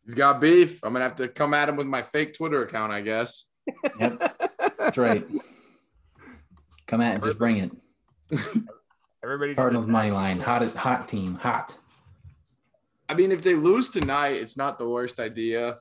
[0.05, 0.83] He's got beef.
[0.83, 3.47] I'm gonna have to come at him with my fake Twitter account, I guess.
[4.01, 4.41] Yep,
[4.79, 5.25] that's right.
[6.93, 7.71] Come at it, just bring it.
[9.25, 11.75] Everybody Cardinals money line, hot hot team, hot.
[13.09, 15.79] I mean, if they lose tonight, it's not the worst idea.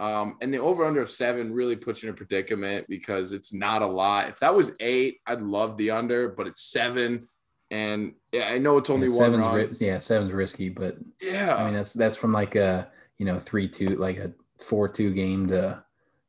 [0.00, 3.54] Um, and the over under of seven really puts you in a predicament because it's
[3.54, 4.30] not a lot.
[4.30, 7.28] If that was eight, I'd love the under, but it's seven.
[7.70, 9.54] And yeah, I know it's only yeah, one seven's run.
[9.54, 11.54] ri- yeah, seven's risky, but yeah.
[11.54, 15.14] I mean that's that's from like a you know three two like a four two
[15.14, 15.84] game to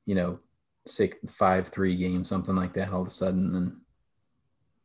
[0.06, 0.38] you know
[0.86, 3.78] six five three game something like that all of a sudden and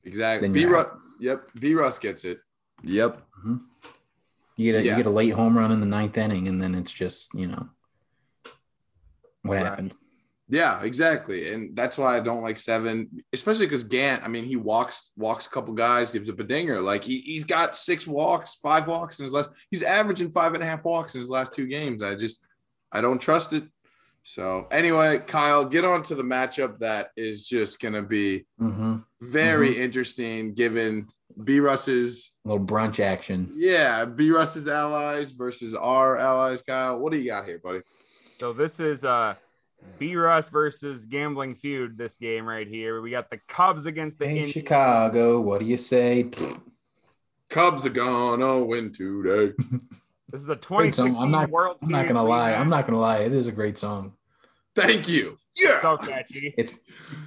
[0.04, 0.48] exactly.
[0.48, 0.88] B you're Russ,
[1.20, 1.48] yep.
[1.58, 2.38] B Russ gets it.
[2.82, 3.16] Yep.
[3.40, 3.56] Mm-hmm.
[4.56, 4.90] you get a Yeah.
[4.92, 7.46] you get a late home run in the ninth inning and then it's just you
[7.48, 7.68] know
[9.42, 9.64] what Right.
[9.64, 9.94] happened.
[10.48, 11.52] Yeah, exactly.
[11.54, 15.46] And that's why I don't like seven, especially because Gant, I mean, he walks, walks
[15.46, 16.80] a couple guys, gives up a dinger.
[16.82, 20.62] Like he, he's got six walks, five walks in his last, he's averaging five and
[20.62, 22.02] a half walks in his last two games.
[22.02, 22.40] I just,
[22.92, 23.64] I don't trust it.
[24.24, 28.96] So anyway, Kyle, get on to the matchup that is just going to be hmm
[29.20, 31.06] very interesting given
[31.42, 33.54] B Russ's, little brunch action.
[33.56, 36.62] yeah, B Russ's allies versus our allies.
[36.62, 37.80] Kyle, what do you got here, buddy?
[38.40, 39.34] So this is uh
[39.98, 41.96] B Russ versus Gambling Feud.
[41.96, 43.00] This game right here.
[43.00, 44.52] We got the Cubs against the Hey Indians.
[44.52, 46.28] Chicago, what do you say?
[47.48, 49.54] Cubs are gonna win today.
[50.34, 51.12] This is a Great song.
[51.12, 51.50] 2016 I'm not.
[51.50, 52.50] World I'm not gonna lie.
[52.50, 52.58] rematch.
[52.58, 53.18] I'm not gonna lie.
[53.18, 54.14] It is a great song.
[54.74, 55.38] Thank you.
[55.56, 55.80] Yeah.
[55.80, 56.52] so catchy.
[56.58, 56.80] It's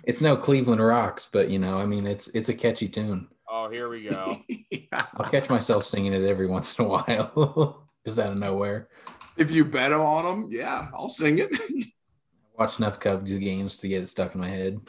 [0.03, 3.29] it's no Cleveland Rocks, but you know, I mean, it's it's a catchy tune.
[3.49, 4.41] Oh, here we go.
[4.91, 8.89] I'll catch myself singing it every once in a while, just out of nowhere.
[9.37, 11.47] If you bet on them, yeah, I'll sing it.
[11.53, 11.85] I
[12.59, 14.81] watch enough Cubs games to get it stuck in my head.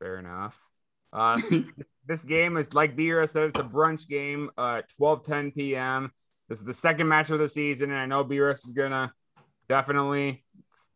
[0.00, 0.58] Fair enough.
[1.12, 1.64] Uh, this,
[2.04, 6.10] this game is like B Russ said, it's a brunch game, uh, 12 10 p.m.
[6.48, 9.12] This is the second match of the season, and I know B Russ is gonna
[9.68, 10.44] definitely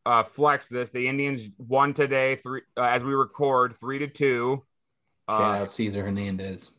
[0.06, 0.90] uh, flex this.
[0.90, 4.62] The Indians won today, three uh, as we record, three to two.
[5.28, 6.70] Shout Uh, out Cesar Hernandez.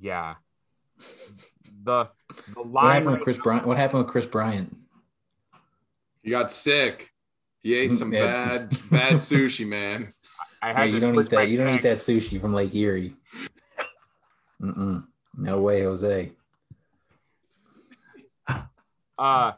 [0.00, 0.34] yeah.
[1.84, 2.08] The
[2.54, 3.66] the What line happened with Kris now- Bryant?
[3.66, 4.76] What happened with Kris Bryant?
[6.22, 7.12] You got sick.
[7.62, 10.12] He ate some bad, bad sushi, man.
[10.60, 11.48] I Yeah, had you don't eat that.
[11.48, 13.14] You don't eat that sushi from Lake Erie.
[14.60, 15.06] Mm-mm.
[15.36, 16.30] No way, Jose.
[19.22, 19.52] Uh,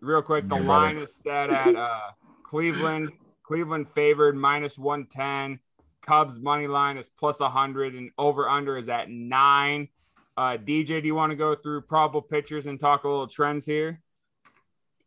[0.00, 1.06] real quick, the Your line brother.
[1.06, 2.12] is set at uh,
[2.44, 3.10] Cleveland.
[3.42, 5.58] Cleveland favored minus 110.
[6.00, 9.88] Cubs money line is plus 100, and over under is at nine.
[10.36, 13.66] Uh, DJ, do you want to go through probable pitchers and talk a little trends
[13.66, 14.00] here?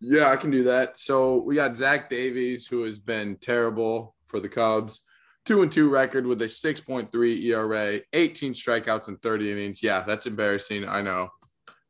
[0.01, 0.99] Yeah, I can do that.
[0.99, 5.05] So we got Zach Davies, who has been terrible for the Cubs.
[5.45, 9.81] Two and two record with a 6.3 ERA, 18 strikeouts in 30 innings.
[9.81, 10.89] Yeah, that's embarrassing.
[10.89, 11.29] I know.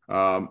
[0.08, 0.50] Um,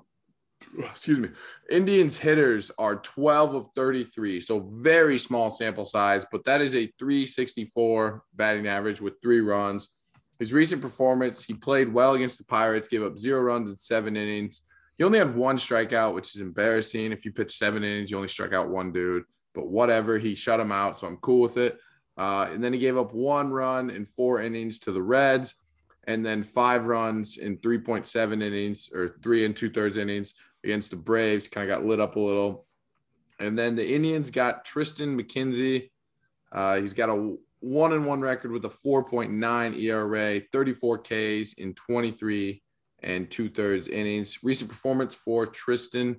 [0.78, 1.28] excuse me.
[1.70, 6.86] Indians hitters are 12 of 33, so very small sample size, but that is a
[6.98, 9.88] 364 batting average with three runs.
[10.38, 14.16] His recent performance, he played well against the Pirates, gave up zero runs in seven
[14.16, 14.62] innings.
[14.96, 17.12] He only had one strikeout, which is embarrassing.
[17.12, 19.24] If you pitch seven innings, you only strike out one dude,
[19.54, 20.18] but whatever.
[20.18, 21.78] He shut him out, so I'm cool with it.
[22.16, 25.54] Uh, and then he gave up one run in four innings to the Reds,
[26.04, 30.34] and then five runs in 3.7 innings or three and two thirds innings
[30.64, 31.48] against the Braves.
[31.48, 32.66] Kind of got lit up a little.
[33.38, 35.90] And then the Indians got Triston McKenzie.
[36.52, 41.74] Uh, he's got a one and one record with a 4.9 ERA, 34 Ks in
[41.74, 42.62] 23
[43.02, 44.38] and two thirds innings.
[44.42, 46.16] Recent performance for Triston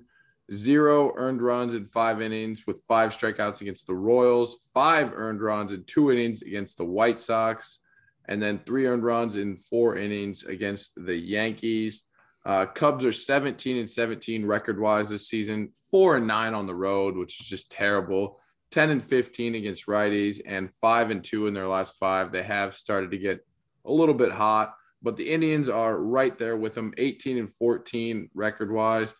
[0.52, 5.72] zero earned runs in five innings with five strikeouts against the Royals, five earned runs
[5.72, 7.78] in two innings against the White Sox,
[8.26, 12.04] and then three earned runs in four innings against the Yankees.
[12.44, 16.74] Uh, Cubs are 17 and 17 record wise this season, four and nine on the
[16.74, 18.40] road, which is just terrible.
[18.72, 22.32] 10 and 15 against righties, and five and two in their last five.
[22.32, 23.46] They have started to get
[23.84, 28.30] a little bit hot, but the Indians are right there with them 18 and 14
[28.34, 29.14] record wise,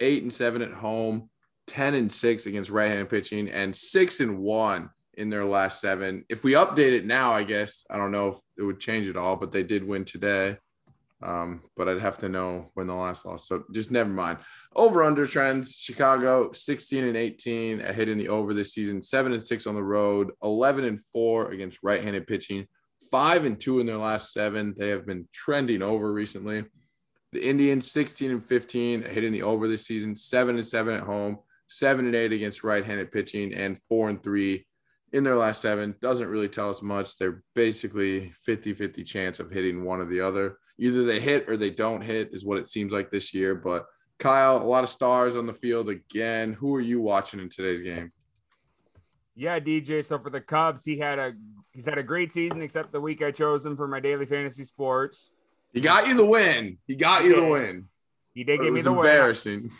[0.00, 1.30] eight and seven at home,
[1.68, 6.24] 10 and six against right handed pitching, and six and one in their last seven.
[6.28, 9.16] If we update it now, I guess I don't know if it would change it
[9.16, 10.58] all, but they did win today.
[11.20, 13.48] Um, but I'd have to know when the last loss.
[13.48, 14.38] So just never mind.
[14.76, 19.44] Over under trends Chicago 16 and 18 at hitting the over this season, seven and
[19.44, 22.66] six on the road, 11 and four against right handed pitching,
[23.10, 24.74] five and two in their last seven.
[24.76, 26.64] They have been trending over recently.
[27.32, 31.02] The Indians 16 and 15 at hitting the over this season, seven and seven at
[31.02, 34.66] home, seven and eight against right handed pitching, and four and three
[35.12, 35.94] in their last seven.
[36.00, 37.18] Doesn't really tell us much.
[37.18, 40.58] They're basically 50 50 chance of hitting one or the other.
[40.78, 43.54] Either they hit or they don't hit, is what it seems like this year.
[43.54, 43.86] But
[44.18, 46.52] Kyle, a lot of stars on the field again.
[46.54, 48.12] Who are you watching in today's game?
[49.34, 50.04] Yeah, DJ.
[50.04, 51.32] So for the Cubs, he had a
[51.72, 54.64] he's had a great season, except the week I chose him for my daily fantasy
[54.64, 55.30] sports.
[55.72, 56.78] He got you the win.
[56.86, 57.88] He got you the win.
[58.34, 58.98] He did But give me the win.
[59.00, 59.70] embarrassing.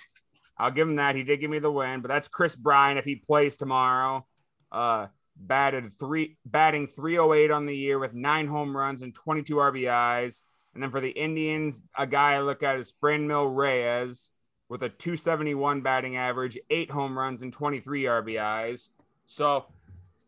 [0.58, 1.14] I'll give him that.
[1.14, 4.26] He did give me the win, but that's Kris Bryant if he plays tomorrow.
[4.70, 5.06] Uh,
[5.36, 10.42] batted three, batting 308 on the year with nine home runs and 22 RBIs.
[10.78, 14.30] And then for the Indians, a guy I look at is Franmil Reyes
[14.68, 18.90] with a 271 batting average, eight home runs and 23 RBIs.
[19.26, 19.66] So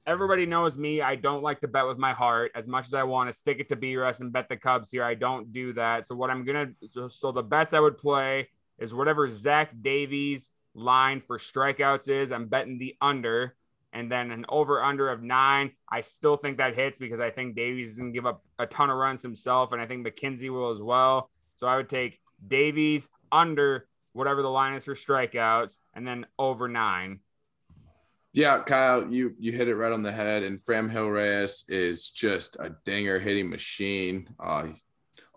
[0.09, 1.03] everybody knows me.
[1.03, 3.61] I don't like to bet with my heart as much as I want to stick
[3.61, 5.05] it to B and bet the Cubs here.
[5.05, 6.05] I don't do that.
[6.09, 6.71] So what I'm gonna
[7.09, 12.33] so the bets I would play is whatever Zach Davies line for strikeouts is.
[12.33, 13.55] I'm betting the under.
[13.93, 15.73] And then an over under of nine.
[15.91, 18.67] I still think that hits because I think Davies is going to give up a
[18.67, 19.73] ton of runs himself.
[19.73, 21.29] And I think McKenzie will as well.
[21.57, 26.69] So I would take Davies under whatever the line is for strikeouts and then over
[26.69, 27.21] nine.
[28.33, 30.45] Yeah, Kyle, you you hit it right on the head.
[30.45, 34.29] And Franmil Reyes is just a dinger hitting machine.
[34.39, 34.69] Uh,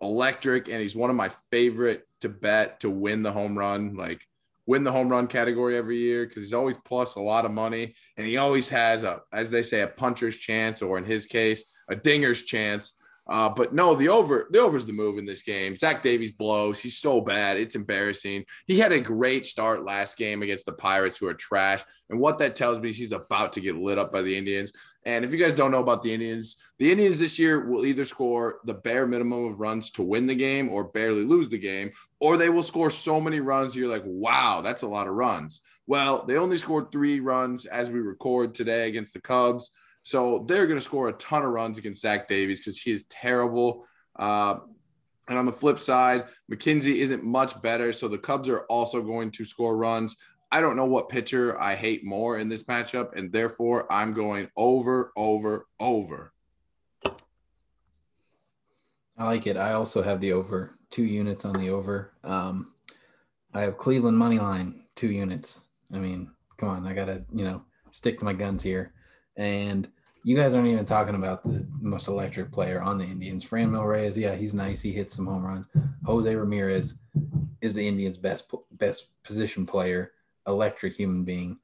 [0.02, 4.28] electric, and he's one of my favorite to bet to win the home run, like
[4.66, 7.96] win the home run category every year because he's always plus a lot of money,
[8.18, 11.64] and he always has a, as they say, a puncher's chance, or in his case,
[11.90, 12.96] a dinger's chance
[13.26, 15.78] uh, but no, the over, the over's the move in this game.
[15.78, 16.80] Zach Davies blows.
[16.80, 17.58] He's so bad.
[17.58, 18.44] It's embarrassing.
[18.68, 21.84] He had a great start last game against the Pirates, who are trash.
[22.10, 24.74] And what that tells me is he's about to get lit up by the Indians.
[25.06, 28.04] And if you guys don't know about the Indians, the Indians this year will either
[28.04, 31.92] score the bare minimum of runs to win the game or barely lose the game,
[32.20, 35.62] or they will score so many runs you're like, wow, that's a lot of runs.
[35.86, 39.72] Well, they only scored three runs as we record today against the Cubs.
[40.04, 43.06] So they're going to score a ton of runs against Zach Davies because he is
[43.06, 43.86] terrible.
[44.18, 44.58] Uh,
[45.28, 47.94] and on the flip side, McKenzie isn't much better.
[47.94, 50.18] So the Cubs are also going to score runs.
[50.52, 53.18] I don't know what pitcher I hate more in this matchup.
[53.18, 56.34] And therefore, I'm going over, over, over.
[59.18, 59.58] I like it.
[59.58, 62.14] I also have the over, two units on the over.
[62.24, 62.74] Um,
[63.54, 65.62] I have Cleveland money line, two units.
[65.94, 68.94] I mean, come on, I got to, you know, stick to my guns here.
[69.38, 69.90] And
[70.24, 73.46] you guys aren't even talking about the most electric player on the Indians.
[73.46, 74.82] Franmil Reyes, yeah, he's nice.
[74.82, 75.68] He hits some home runs.
[76.06, 76.96] Jose Ramirez
[77.62, 80.12] is the Indians' best best position player,
[80.48, 81.60] electric human being.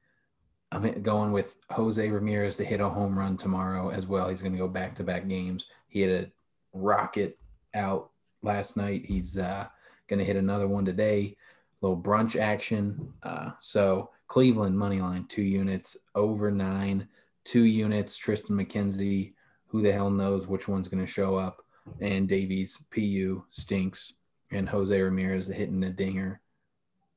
[0.72, 4.28] I'm going with Jose Ramirez to hit a home run tomorrow as well.
[4.28, 5.66] He's going to go back to back games.
[5.88, 6.30] He had a
[6.72, 7.38] rocket
[7.74, 8.10] out
[8.42, 9.04] last night.
[9.04, 9.66] He's uh,
[10.06, 11.36] going to hit another one today.
[11.82, 13.12] A little brunch action.
[13.22, 17.08] Uh, so Cleveland money line two units over nine
[17.44, 19.32] two units, Triston McKenzie,
[19.66, 21.64] who the hell knows which one's going to show up,
[22.00, 24.12] and Davies, PU, stinks,
[24.52, 26.40] and Jose Ramirez hitting a dinger.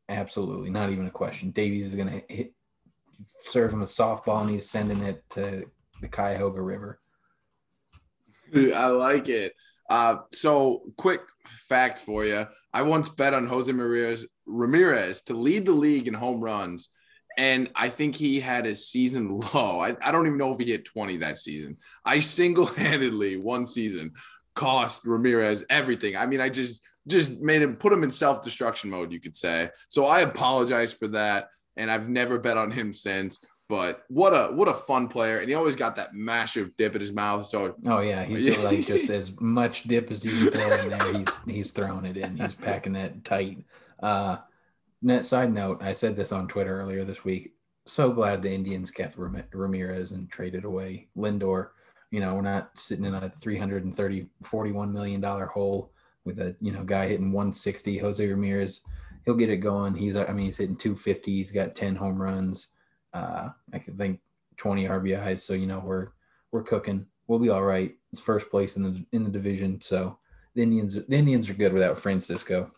[0.09, 1.51] Absolutely, not even a question.
[1.51, 2.53] Davies is going to hit,
[3.41, 5.65] serve him a softball, and he's sending it to
[6.01, 6.99] the Cuyahoga River.
[8.55, 9.53] I like it.
[9.87, 15.67] Uh, so, quick fact for you: I once bet on Jose Ramirez, Ramirez to lead
[15.67, 16.89] the league in home runs
[17.37, 19.79] and I think he had a season low.
[19.79, 21.77] I, I don't even know if he hit 20 that season.
[22.05, 24.13] I single handedly one season
[24.55, 26.15] cost Ramirez everything.
[26.15, 29.35] I mean, I just just made him put him in self destruction mode, you could
[29.35, 29.69] say.
[29.89, 33.39] So I apologize for that, and I've never bet on him since.
[33.69, 37.01] But what a what a fun player, and he always got that massive dip in
[37.01, 37.47] his mouth.
[37.47, 41.13] So oh yeah, he's like just as much dip as you can throw in there.
[41.13, 42.37] He's he's throwing it in.
[42.37, 43.63] He's packing that tight.
[44.01, 44.37] Uh,
[45.05, 47.55] Net side note, I said this on Twitter earlier this week.
[47.85, 51.71] So glad the Indians kept Ramirez and traded away Lindor.
[52.11, 55.91] You know, we're not sitting in a 330, 41 million dollar hole
[56.23, 57.97] with a you know guy hitting 160.
[57.97, 58.79] Jose Ramirez,
[59.25, 59.93] he'll get it going.
[59.93, 61.33] He's I mean he's hitting 250.
[61.33, 62.67] He's got 10 home runs.
[63.13, 64.21] Uh, I think
[64.55, 65.41] 20 RBIs.
[65.41, 66.11] So you know we're
[66.53, 67.05] we're cooking.
[67.27, 67.93] We'll be all right.
[68.13, 69.81] It's first place in the in the division.
[69.81, 70.17] So
[70.55, 72.71] the Indians the Indians are good without Francisco.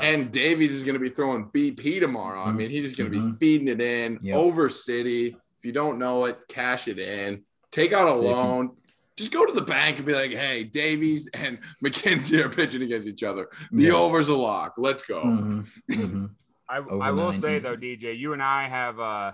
[0.00, 2.42] And Davies is going to be throwing BP tomorrow.
[2.42, 3.30] I mean, he's just going to mm-hmm.
[3.32, 4.36] be feeding it in yep.
[4.36, 5.28] over City.
[5.28, 7.42] If you don't know it, cash it in.
[7.70, 8.76] Take out a loan.
[9.16, 13.06] Just go to the bank and be like, "Hey, Davies and McKenzie are pitching against
[13.06, 13.48] each other.
[13.70, 13.92] The yeah.
[13.92, 14.74] over's a lock.
[14.76, 15.92] Let's go." Mm-hmm.
[15.92, 16.26] Mm-hmm.
[16.68, 19.32] I, I will say though, DJ, you and I have uh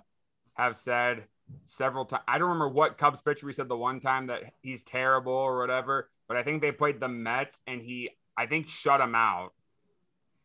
[0.54, 1.24] have said
[1.66, 2.22] several times.
[2.28, 5.58] I don't remember what Cubs pitcher we said the one time that he's terrible or
[5.58, 9.52] whatever, but I think they played the Mets and he I think shut him out.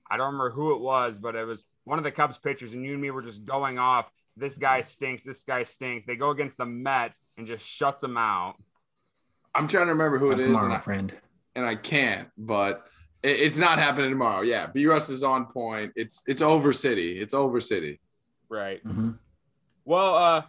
[0.10, 2.86] I don't remember who it was, but it was one of the Cubs pitchers, and
[2.86, 4.10] you and me were just going off.
[4.38, 5.24] This guy stinks.
[5.24, 6.06] This guy stinks.
[6.06, 8.56] They go against the Mets and just shuts them out.
[9.56, 11.14] I'm trying to remember who it is, tomorrow, and I, friend,
[11.56, 12.28] and I can't.
[12.38, 12.86] But
[13.24, 14.42] it, it's not happening tomorrow.
[14.42, 15.94] Yeah, B Russ is on point.
[15.96, 17.20] It's it's over City.
[17.20, 18.00] It's over City.
[18.50, 18.84] Right.
[18.84, 19.12] Mm-hmm.
[19.86, 20.42] Well, uh,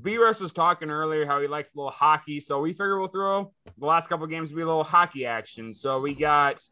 [0.00, 3.08] B Russ was talking earlier how he likes a little hockey, so we figure we'll
[3.08, 5.74] throw the last couple games be a little hockey action.
[5.74, 6.62] So we got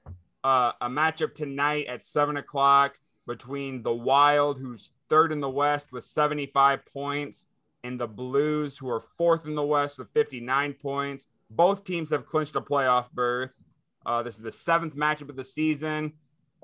[0.44, 2.98] uh, a matchup tonight at seven o'clock.
[3.26, 7.46] between the Wild, who's third in the West with 75 points,
[7.84, 11.26] and the Blues, who are fourth in the West with 59 points.
[11.50, 13.52] Both teams have clinched a playoff berth.
[14.04, 16.12] Uh, this is the seventh matchup of the season.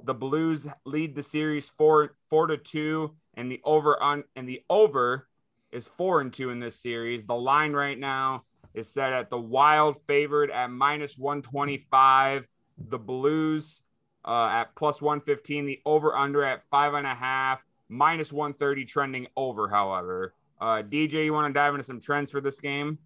[0.04, 4.62] The Blues lead the series four four to two, and the over on and the
[4.68, 5.28] over
[5.72, 7.24] is four and two in this series.
[7.24, 8.44] The line right now
[8.74, 12.46] is set at the Wild favored at minus 125.
[12.78, 13.82] The Blues
[14.24, 15.66] uh, at plus 115.
[15.66, 20.34] The over under at five and a half, minus 130 trending over, however.
[20.60, 22.98] Uh, DJ, you want to dive into some trends for this game?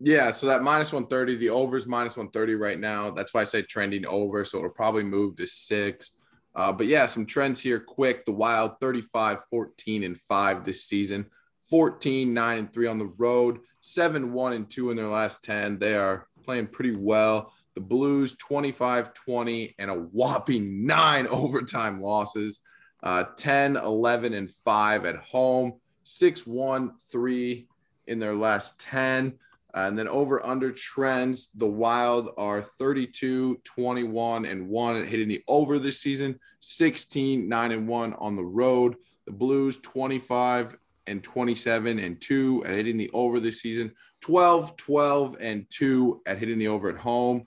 [0.00, 3.10] Yeah, so that minus 130, the over is minus 130 right now.
[3.10, 4.44] That's why I say trending over.
[4.44, 6.12] So it'll probably move to six.
[6.54, 8.24] Uh, but yeah, some trends here quick.
[8.24, 11.26] The Wild 35, 14, and 5 this season,
[11.70, 15.78] 14, 9, and 3 on the road, 7, 1, and 2 in their last 10.
[15.78, 17.52] They are playing pretty well.
[17.74, 22.60] The Blues 25, 20, and a whopping nine overtime losses,
[23.02, 25.74] uh, 10, 11, and 5 at home,
[26.04, 27.68] 6, 1, 3
[28.06, 29.34] in their last 10.
[29.74, 35.42] And then over under trends, the Wild are 32, 21, and 1 at hitting the
[35.48, 38.94] over this season, 16, 9, and 1 on the road.
[39.26, 40.76] The Blues 25
[41.06, 46.38] and 27 and 2 at hitting the over this season, 12, 12, and 2 at
[46.38, 47.46] hitting the over at home.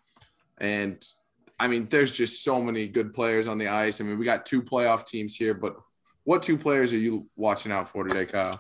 [0.58, 1.04] And
[1.60, 4.00] I mean, there's just so many good players on the ice.
[4.00, 5.76] I mean, we got two playoff teams here, but
[6.24, 8.60] what two players are you watching out for today, Kyle?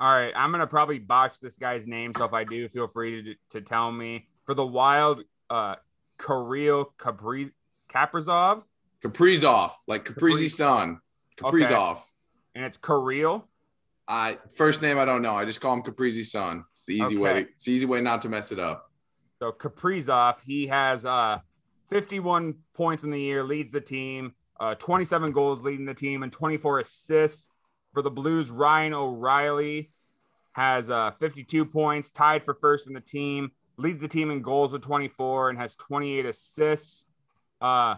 [0.00, 3.22] All right, I'm gonna probably botch this guy's name, so if I do, feel free
[3.22, 4.28] to, to tell me.
[4.44, 5.76] For the Wild, uh,
[6.18, 7.52] Kirill Kaprizov.
[7.92, 8.62] Kaprizov,
[9.02, 11.00] Kaprizov, like Caprizi's son,
[11.36, 12.00] Kaprizov, okay.
[12.54, 13.48] and it's Kirill.
[14.06, 15.34] I first name I don't know.
[15.34, 16.64] I just call him Caprizi's son.
[16.72, 17.16] It's the easy Okay.
[17.16, 17.32] way.
[17.32, 18.87] To, it's the easy way not to mess it up.
[19.40, 21.38] So Kaprizov, he has uh
[21.90, 26.32] 51 points in the year, leads the team, uh 27 goals leading the team, and
[26.32, 27.48] 24 assists
[27.92, 28.50] for the Blues.
[28.50, 29.90] Ryan O'Reilly
[30.52, 34.72] has uh 52 points, tied for first in the team, leads the team in goals
[34.72, 37.06] with 24 and has 28 assists.
[37.60, 37.96] Uh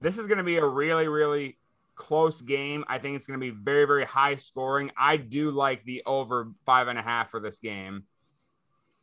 [0.00, 1.58] this is going to be a really, really
[1.94, 2.84] close game.
[2.86, 4.90] I think it's going to be very, very high scoring.
[4.96, 8.04] I do like the over five and a half for this game.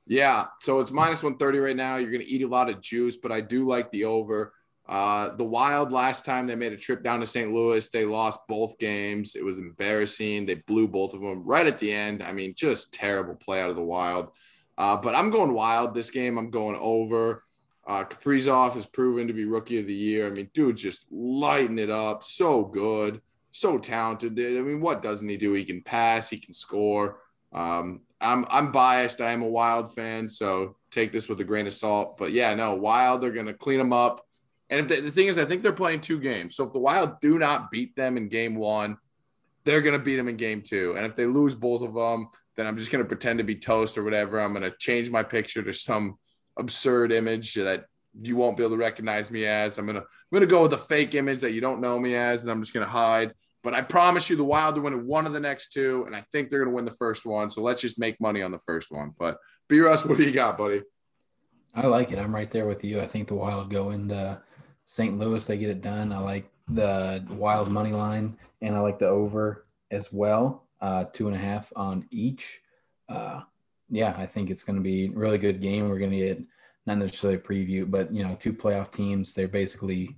[0.05, 1.95] Yeah, so it's minus 130 right now.
[1.95, 4.53] You're going to eat a lot of juice, but I do like the over.
[4.87, 7.53] Uh, the Wild last time they made a trip down to St.
[7.53, 9.35] Louis, they lost both games.
[9.35, 10.45] It was embarrassing.
[10.45, 12.21] They blew both of them right at the end.
[12.21, 14.31] I mean, just terrible play out of the Wild.
[14.77, 16.37] Uh, but I'm going Wild this game.
[16.37, 17.43] I'm going over.
[17.85, 20.27] Uh, Kaprizov has proven to be rookie of the year.
[20.27, 22.23] I mean, dude, just lighting it up.
[22.23, 23.21] So good,
[23.51, 24.37] so talented.
[24.37, 25.53] I mean, what doesn't he do?
[25.53, 26.29] He can pass.
[26.29, 27.19] He can score.
[27.53, 29.21] Um, I'm I'm biased.
[29.21, 32.17] I am a Wild fan, so take this with a grain of salt.
[32.17, 33.21] But yeah, no, Wild.
[33.21, 34.25] They're gonna clean them up.
[34.69, 36.55] And if they, the thing is, I think they're playing two games.
[36.55, 38.97] So if the Wild do not beat them in game one,
[39.65, 40.95] they're gonna beat them in game two.
[40.97, 43.97] And if they lose both of them, then I'm just gonna pretend to be toast
[43.97, 44.39] or whatever.
[44.39, 46.17] I'm gonna change my picture to some
[46.57, 47.85] absurd image that
[48.21, 49.77] you won't be able to recognize me as.
[49.77, 52.43] I'm gonna I'm gonna go with a fake image that you don't know me as,
[52.43, 53.33] and I'm just gonna hide.
[53.63, 56.25] But I promise you, the Wild are winning one of the next two, and I
[56.31, 57.49] think they're gonna win the first one.
[57.49, 59.13] So let's just make money on the first one.
[59.17, 59.37] But
[59.69, 60.81] B Russ, what do you got, buddy?
[61.73, 62.19] I like it.
[62.19, 63.01] I'm right there with you.
[63.01, 64.39] I think the Wild go into
[64.85, 65.17] St.
[65.17, 65.45] Louis.
[65.45, 66.11] They get it done.
[66.11, 70.67] I like the Wild money line, and I like the over as well.
[70.81, 72.61] Uh, two and a half on each.
[73.09, 73.41] Uh,
[73.89, 75.89] yeah, I think it's going to be a really good game.
[75.89, 76.41] We're going to get
[76.85, 79.33] not necessarily a preview, but you know, two playoff teams.
[79.33, 80.15] They're basically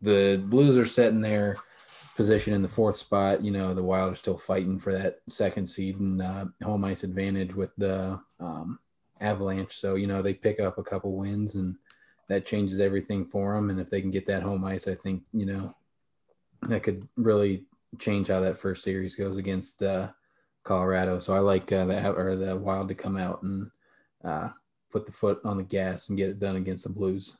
[0.00, 1.56] the Blues are setting their
[2.14, 3.44] position in the fourth spot.
[3.44, 7.04] You know, the Wild are still fighting for that second seed and uh, home ice
[7.04, 8.78] advantage with the um,
[9.20, 9.76] Avalanche.
[9.76, 11.76] So you know, they pick up a couple wins and
[12.28, 13.70] that changes everything for them.
[13.70, 15.74] And if they can get that home ice, I think you know
[16.68, 17.66] that could really
[17.98, 20.08] change how that first series goes against uh,
[20.62, 21.18] Colorado.
[21.18, 23.70] So I like uh, the or the Wild to come out and
[24.24, 24.48] uh,
[24.90, 27.36] put the foot on the gas and get it done against the Blues.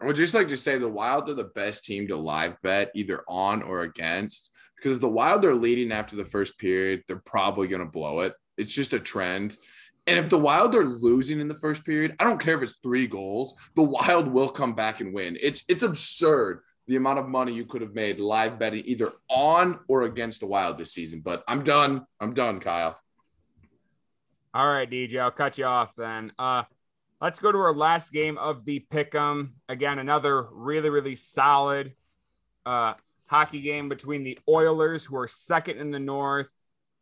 [0.00, 2.90] I would just like to say the Wild are the best team to live bet
[2.94, 7.18] either on or against because if the Wild are leading after the first period, they're
[7.18, 8.34] probably going to blow it.
[8.56, 9.56] It's just a trend.
[10.06, 12.78] And if the Wild are losing in the first period, I don't care if it's
[12.82, 15.36] three goals, the Wild will come back and win.
[15.40, 19.80] It's it's absurd the amount of money you could have made live betting either on
[19.88, 21.20] or against the Wild this season.
[21.20, 22.06] But I'm done.
[22.20, 22.98] I'm done, Kyle.
[24.54, 26.32] All right, DJ, I'll cut you off then.
[26.38, 26.62] Uh,
[27.20, 29.52] let's go to our last game of the pick'em.
[29.68, 31.94] Again, another really, really solid
[32.64, 32.94] uh,
[33.26, 36.50] hockey game between the Oilers, who are second in the North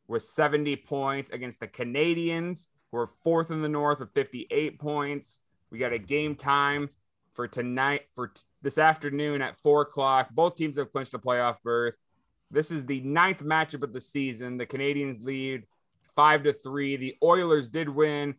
[0.08, 5.38] with 70 points, against the Canadiens, who are fourth in the North with 58 points.
[5.70, 6.90] We got a game time
[7.34, 10.30] for tonight for t- this afternoon at four o'clock.
[10.30, 11.94] Both teams have clinched a playoff berth.
[12.50, 14.56] This is the ninth matchup of the season.
[14.56, 15.64] The Canadiens lead
[16.14, 16.96] five to three.
[16.96, 18.36] The Oilers did win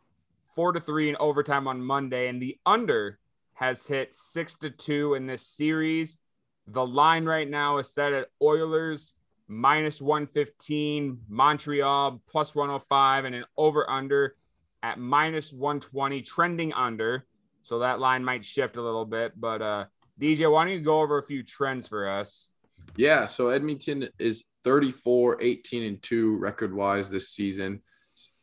[0.58, 3.20] four to three in overtime on Monday, and the under
[3.54, 6.18] has hit six to two in this series.
[6.66, 9.14] The line right now is set at Oilers
[9.48, 14.36] minus 115, Montreal plus 105, and an over under
[14.82, 17.28] at minus 120, trending under.
[17.62, 19.40] So that line might shift a little bit.
[19.40, 19.86] But uh
[20.20, 22.50] DJ, why don't you go over a few trends for us?
[22.96, 27.84] Yeah, so Edmonton is 34, 18, and 2 record wise this season.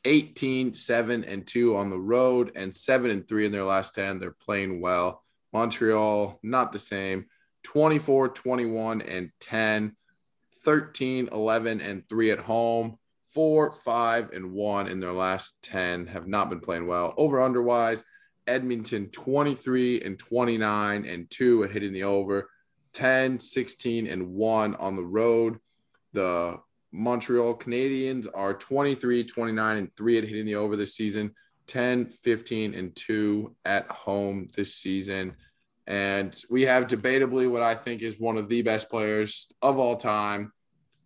[0.04, 4.18] 18, 7, and 2 on the road, and 7 and 3 in their last 10.
[4.18, 5.22] They're playing well.
[5.52, 7.26] Montreal, not the same.
[7.64, 9.96] 24, 21, and 10.
[10.64, 12.98] 13, 11, and 3 at home.
[13.34, 17.14] 4, 5, and 1 in their last 10 have not been playing well.
[17.16, 18.04] Over underwise,
[18.46, 22.50] Edmonton 23 and 29 and 2 at hitting the over.
[22.92, 25.58] 10, 16, and 1 on the road.
[26.12, 26.58] The
[26.94, 31.34] Montreal Canadiens are 23, 29, and 3 at hitting the over this season.
[31.66, 35.34] 10, 15, and 2 at home this season.
[35.86, 39.96] And we have debatably what I think is one of the best players of all
[39.96, 40.52] time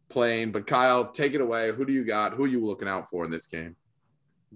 [0.09, 0.52] playing.
[0.52, 1.73] But Kyle, take it away.
[1.73, 2.35] Who do you got?
[2.35, 3.74] Who are you looking out for in this game?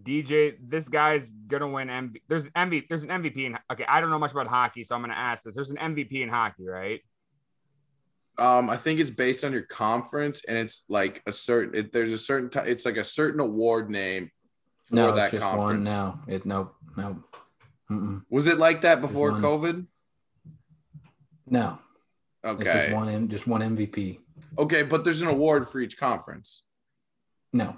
[0.00, 2.22] DJ, this guy's gonna win MVP.
[2.28, 2.88] There's MVP.
[2.88, 3.58] There's an MVP in.
[3.70, 5.54] Okay, I don't know much about hockey, so I'm gonna ask this.
[5.54, 7.00] There's an MVP in hockey, right?
[8.38, 11.74] Um, I think it's based on your conference, and it's like a certain.
[11.78, 12.48] It, there's a certain.
[12.48, 14.30] T- it's like a certain award name
[14.84, 15.56] for No, that conference.
[15.58, 16.20] one now.
[16.26, 17.22] It no no.
[17.90, 18.22] Mm-mm.
[18.30, 19.32] Was it like that before.
[19.32, 19.86] COVID?
[21.46, 21.78] No.
[22.44, 22.86] Okay.
[22.88, 24.18] just one just one MVP.
[24.58, 26.62] Okay, but there's an award for each conference.
[27.52, 27.76] No.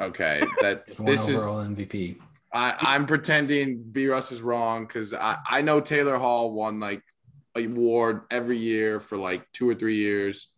[0.00, 1.38] Okay, that this is.
[1.38, 2.18] overall MVP.
[2.52, 7.02] I, I'm pretending B Russ is wrong because I, I know Taylor Hall won like
[7.56, 10.48] award every year for like two or three years.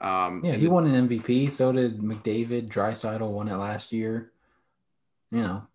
[0.00, 1.50] Um, Yeah, he the- won an MVP.
[1.50, 2.68] So did McDavid.
[2.68, 4.32] Draisaitl won it last year.
[5.30, 5.66] You know,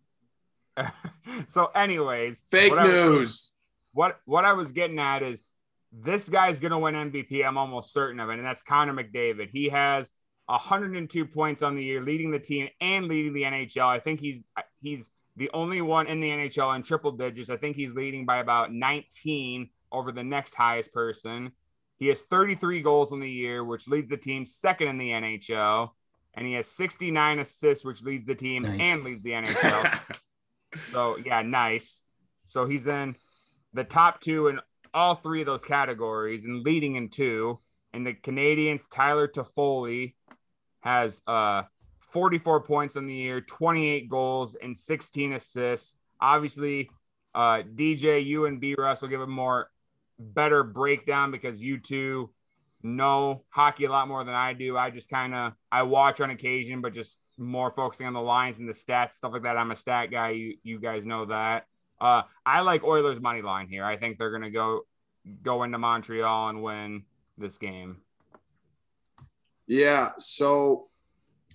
[1.48, 3.56] so, anyways, fake what I- news.
[3.94, 5.44] what what I was getting at is
[5.92, 7.44] this guy's gonna win MVP.
[7.46, 9.50] I'm almost certain of it, and that's Connor McDavid.
[9.50, 10.12] He has
[10.46, 13.88] 102 points on the year, leading the team and leading the NHL.
[13.88, 14.44] I think he's
[14.82, 17.50] he's the only one in the NHL in triple digits.
[17.50, 21.52] I think he's leading by about 19 over the next highest person.
[21.98, 25.90] He has 33 goals in the year, which leads the team second in the NHL,
[26.34, 28.80] and he has 69 assists, which leads the team Nice.
[28.80, 30.02] and leads the NHL.
[30.92, 32.04] So yeah, nice.
[32.46, 33.16] So he's in
[33.74, 34.60] the top two in
[34.94, 37.60] all three of those categories and leading in two.
[37.92, 40.14] And the Canadiens, Tyler Toffoli
[40.82, 41.64] has uh
[42.12, 45.96] 44 points in the year, 28 goals, and 16 assists.
[46.22, 46.92] Obviously,
[47.34, 49.72] uh DJ, you and B Russ will give him more
[50.20, 52.30] better breakdown because you two
[52.82, 54.78] know hockey a lot more than I do.
[54.78, 58.60] I just kind of I watch on occasion, but just more focusing on the lines
[58.60, 59.58] and the stats, stuff like that.
[59.58, 60.32] I'm a stat guy.
[60.32, 61.66] You you guys know that.
[62.00, 63.84] Uh, I like Oilers money line here.
[63.84, 64.82] I think they're gonna go
[65.42, 67.04] go into Montreal and win
[67.38, 67.98] this game.
[69.68, 70.12] Yeah.
[70.18, 70.90] So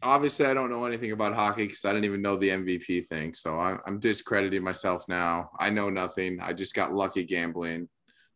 [0.03, 3.35] obviously, I don't know anything about hockey because I didn't even know the MVP thing.
[3.35, 5.51] So I'm, I'm discrediting myself now.
[5.59, 6.39] I know nothing.
[6.41, 7.89] I just got lucky gambling.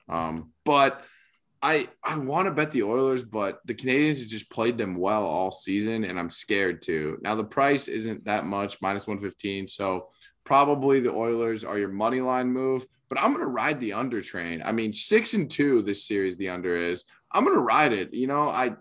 [0.09, 1.03] Um, but
[1.63, 5.25] I I want to bet the Oilers, but the Canadiens have just played them well
[5.25, 7.19] all season, and I'm scared to.
[7.23, 9.69] Now the price isn't that much, minus 115.
[9.69, 10.09] So
[10.45, 12.87] probably the Oilers are your money line move.
[13.09, 14.63] But I'm gonna ride the under train.
[14.65, 17.05] I mean, six and two this series, the under is.
[17.33, 18.15] I'm gonna ride it.
[18.15, 18.77] You know, I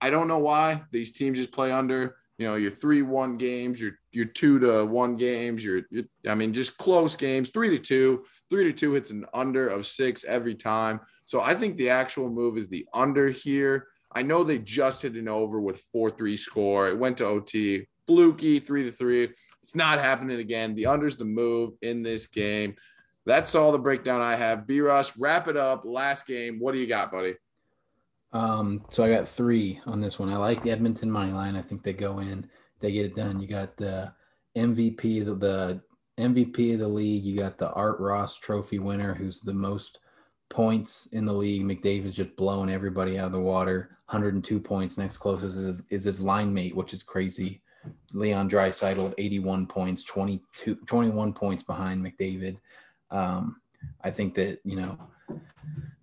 [0.00, 2.16] I don't know why these teams just play under.
[2.38, 6.34] You know, your three one games, your your two to one games, your, your I
[6.34, 10.24] mean, just close games, three to two, three to two hits an under of six
[10.24, 11.00] every time.
[11.24, 13.88] So I think the actual move is the under here.
[14.12, 16.88] I know they just hit an over with four three score.
[16.88, 19.30] It went to OT, fluky three to three.
[19.62, 20.74] It's not happening again.
[20.74, 22.76] The under's the move in this game.
[23.26, 24.66] That's all the breakdown I have.
[24.66, 25.84] B Russ, wrap it up.
[25.84, 26.58] Last game.
[26.58, 27.34] What do you got, buddy?
[28.34, 30.28] Um, so I got three on this one.
[30.28, 31.56] I like the Edmonton money line.
[31.56, 32.48] I think they go in,
[32.80, 33.40] they get it done.
[33.40, 34.12] You got the
[34.56, 35.80] MVP, the, the
[36.18, 37.24] MVP of the league.
[37.24, 40.00] You got the Art Ross Trophy winner, who's the most
[40.50, 41.64] points in the league.
[41.64, 43.98] McDavid's just blowing everybody out of the water.
[44.06, 44.98] 102 points.
[44.98, 47.62] Next closest is, is his line mate, which is crazy.
[48.12, 52.58] Leon Draisaitl at 81 points, 22, 21 points behind McDavid.
[53.10, 53.60] Um,
[54.02, 54.98] I think that you know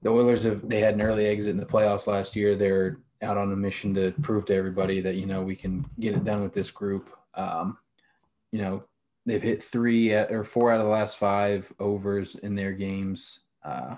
[0.01, 2.55] the Oilers have they had an early exit in the playoffs last year.
[2.55, 6.13] They're out on a mission to prove to everybody that you know we can get
[6.13, 7.09] it done with this group.
[7.35, 7.77] Um,
[8.51, 8.83] you know
[9.25, 13.41] they've hit three or four out of the last five overs in their games.
[13.63, 13.95] Uh,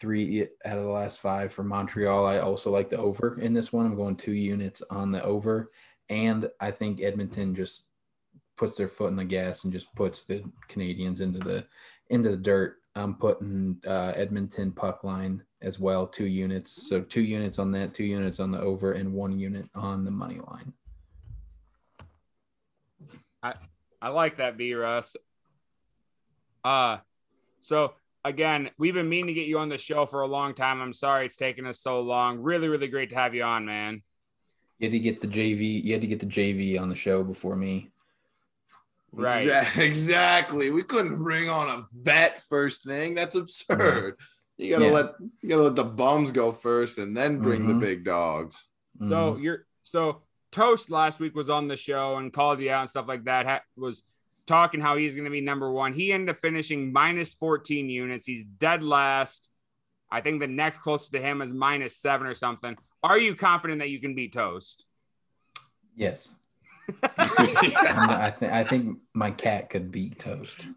[0.00, 2.26] three out of the last five for Montreal.
[2.26, 3.86] I also like the over in this one.
[3.86, 5.70] I'm going two units on the over.
[6.08, 7.84] And I think Edmonton just
[8.56, 11.66] puts their foot in the gas and just puts the Canadiens into the
[12.10, 12.76] into the dirt.
[12.96, 16.88] I'm putting uh, Edmonton puck line as well, two units.
[16.88, 20.10] So two units on that, two units on the over, and one unit on the
[20.10, 20.72] money line.
[23.42, 23.54] I
[24.08, 25.16] like that, B Russ.
[26.64, 26.98] Uh
[27.60, 27.94] so
[28.24, 30.80] again, we've been meaning to get you on the show for a long time.
[30.80, 32.38] I'm sorry it's taken us so long.
[32.40, 34.02] Really, really great to have you on, man.
[34.78, 35.82] You had to get the JV.
[35.84, 37.90] You had to get the JV on the show before me.
[39.12, 39.46] Right.
[39.76, 40.70] Exactly.
[40.70, 43.14] We couldn't bring on a vet first thing.
[43.14, 44.18] That's absurd.
[44.56, 44.90] You gotta Yeah.
[44.90, 47.68] let you gotta let the bums go first and then bring Mhm.
[47.68, 48.68] the big dogs.
[49.00, 49.08] Mhm.
[49.10, 50.22] So you're so
[50.54, 53.44] Toast last week was on the show and called you out and stuff like that.
[53.44, 54.04] Ha- was
[54.46, 55.92] talking how he's going to be number one.
[55.92, 58.24] He ended up finishing minus 14 units.
[58.24, 59.48] He's dead last.
[60.12, 62.76] I think the next closest to him is minus seven or something.
[63.02, 64.86] Are you confident that you can beat Toast?
[65.96, 66.32] yes,
[67.02, 70.66] I'm not- I think I think my cat could beat Toast.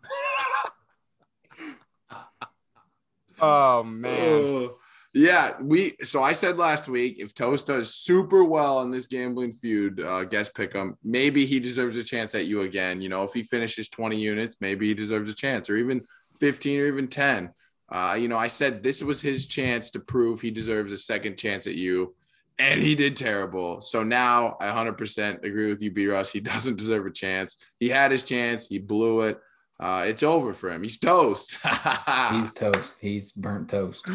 [3.40, 4.20] Oh man.
[4.20, 4.78] Oh,
[5.18, 5.96] yeah, we.
[6.04, 10.26] So I said last week, if Toast does super well in this gambling feud, uh,
[10.26, 10.96] guest pick him.
[11.04, 13.02] Maybe he deserves a chance at you again.
[13.02, 16.02] You know, if he finishes twenty units, maybe he deserves a chance, or even
[16.40, 17.50] fifteen, or even ten.
[17.90, 21.38] Uh, you know, I said this was his chance to prove he deserves a second
[21.38, 22.14] chance at you,
[22.60, 23.80] and he did terrible.
[23.80, 26.06] So now I 100% agree with you, B.
[26.06, 26.32] Russ.
[26.32, 27.58] He doesn't deserve a chance.
[27.80, 29.40] He had his chance, he blew it.
[29.80, 30.82] Uh, it's over for him.
[30.82, 31.58] He's toast.
[32.32, 32.96] He's toast.
[33.00, 34.06] He's burnt toast.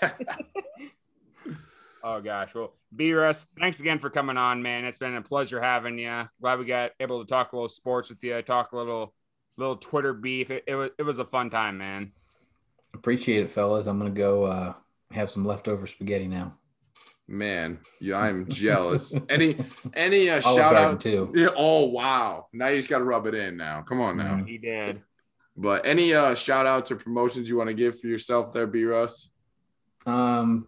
[2.02, 2.54] Oh gosh.
[2.54, 4.84] Well, B Russ, thanks again for coming on, man.
[4.84, 6.28] It's been a pleasure having you.
[6.40, 9.14] Glad we got able to talk a little sports with you, talk a little
[9.56, 10.50] little Twitter beef.
[10.50, 12.12] It, it was it was a fun time, man.
[12.94, 13.86] Appreciate it, fellas.
[13.86, 14.72] I'm gonna go uh,
[15.10, 16.56] have some leftover spaghetti now.
[17.30, 19.14] Man, yeah, I'm jealous.
[19.28, 19.56] Any
[19.94, 21.00] any uh, shout out?
[21.00, 21.32] too.
[21.32, 22.48] Yeah, oh wow!
[22.52, 23.56] Now you just got to rub it in.
[23.56, 24.34] Now, come on now.
[24.34, 24.48] Mhm.
[24.48, 25.00] He did.
[25.56, 28.84] But any uh, shout outs or promotions you want to give for yourself there, B.
[28.84, 29.30] Russ?
[30.06, 30.66] Um,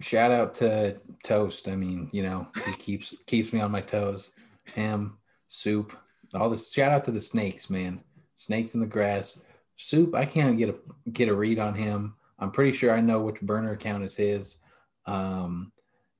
[0.00, 1.68] shout out to Toast.
[1.68, 4.30] I mean, you know, he keeps keeps me on my toes.
[4.64, 5.18] Him,
[5.48, 5.94] soup,
[6.32, 6.72] all this.
[6.72, 8.02] Shout out to the snakes, man.
[8.36, 9.38] Snakes in the grass.
[9.76, 10.14] Soup.
[10.14, 12.14] I can't get a get a read on him.
[12.38, 14.56] I'm pretty sure I know which burner account is his.
[15.04, 15.70] Um,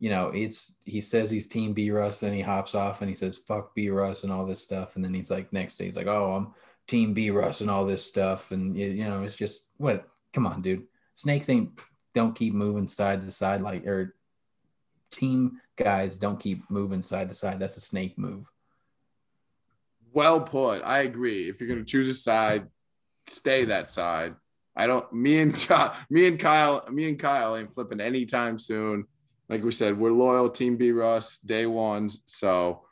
[0.00, 3.16] you know, it's he says he's team B Russ, then he hops off and he
[3.16, 5.96] says fuck B Russ and all this stuff, and then he's like next day he's
[5.96, 6.54] like, oh, I'm
[6.86, 10.08] team B Russ and all this stuff, and you, you know, it's just what?
[10.32, 10.86] Come on, dude.
[11.14, 11.70] Snakes ain't
[12.14, 14.14] don't keep moving side to side like or
[15.10, 17.58] team guys don't keep moving side to side.
[17.58, 18.50] That's a snake move.
[20.12, 20.82] Well put.
[20.82, 21.48] I agree.
[21.48, 22.68] If you're gonna choose a side,
[23.26, 24.34] stay that side.
[24.76, 25.12] I don't.
[25.12, 25.52] Me and
[26.08, 29.06] me and Kyle, me and Kyle ain't flipping anytime soon.
[29.48, 32.20] Like we said, we're loyal Team B Russ day ones.
[32.26, 32.84] So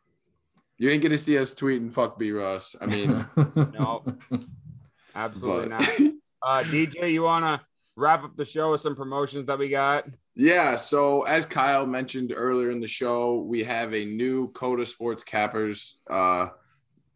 [0.79, 3.27] you ain't gonna see us tweeting "fuck B Russ." I mean,
[3.75, 4.05] No,
[5.15, 6.13] absolutely but- not.
[6.43, 7.61] Uh, DJ, you wanna
[7.97, 10.07] wrap up the show with some promotions that we got?
[10.35, 10.77] Yeah.
[10.77, 15.99] So as Kyle mentioned earlier in the show, we have a new Coda Sports Cappers
[16.11, 16.49] uh,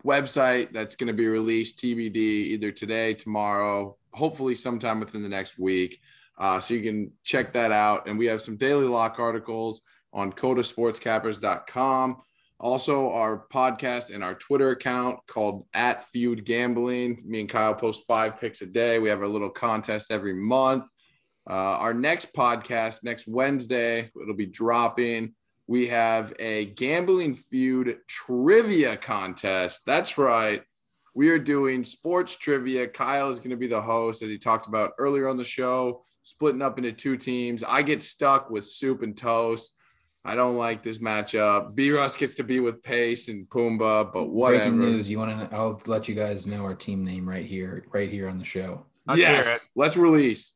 [0.05, 5.59] website that's going to be released TBD either today, tomorrow, hopefully sometime within the next
[5.59, 6.01] week.
[6.41, 8.09] Uh, so you can check that out.
[8.09, 12.17] And we have some daily lock articles on codasportscappers.com.
[12.59, 17.23] Also, our podcast and our Twitter account called at Feud Gambling.
[17.25, 18.99] Me and Kyle post five picks a day.
[18.99, 20.85] We have a little contest every month.
[21.49, 25.35] Uh, our next podcast next Wednesday, it'll be dropping.
[25.67, 29.83] We have a gambling feud trivia contest.
[29.87, 30.62] That's right.
[31.15, 32.89] We are doing sports trivia.
[32.89, 36.05] Kyle is going to be the host, as he talked about earlier on the show,
[36.31, 37.65] splitting up into two teams.
[37.65, 39.74] I get stuck with soup and toast.
[40.24, 41.74] I don't like this matchup.
[41.74, 44.70] B Russ gets to be with Pace and Pumbaa, but whatever.
[44.70, 45.11] Breaking news.
[45.11, 45.57] You want to?
[45.57, 48.85] I'll let you guys know our team name right here, right here on the show.
[49.07, 49.69] Let's hear yes, it.
[49.74, 50.55] let's release.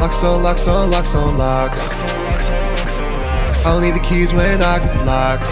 [0.00, 1.80] Locks on, locks on, locks on, locks.
[1.90, 5.48] I don't need the keys when I get the locks.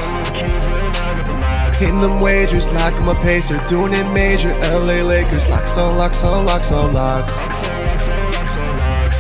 [1.79, 4.51] Hitting them wagers I'm a pacer, doing it major.
[4.61, 7.35] LA Lakers, locks on, locks on, locks on, locks.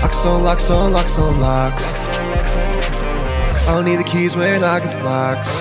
[0.03, 1.85] Locks on, locks on, locks on, locks.
[1.85, 5.61] I don't need the keys when I get the locks.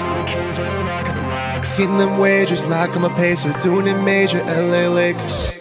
[1.78, 4.44] Hitting them wagers I'm a pacer, doing it major.
[4.44, 5.61] LA Lakers.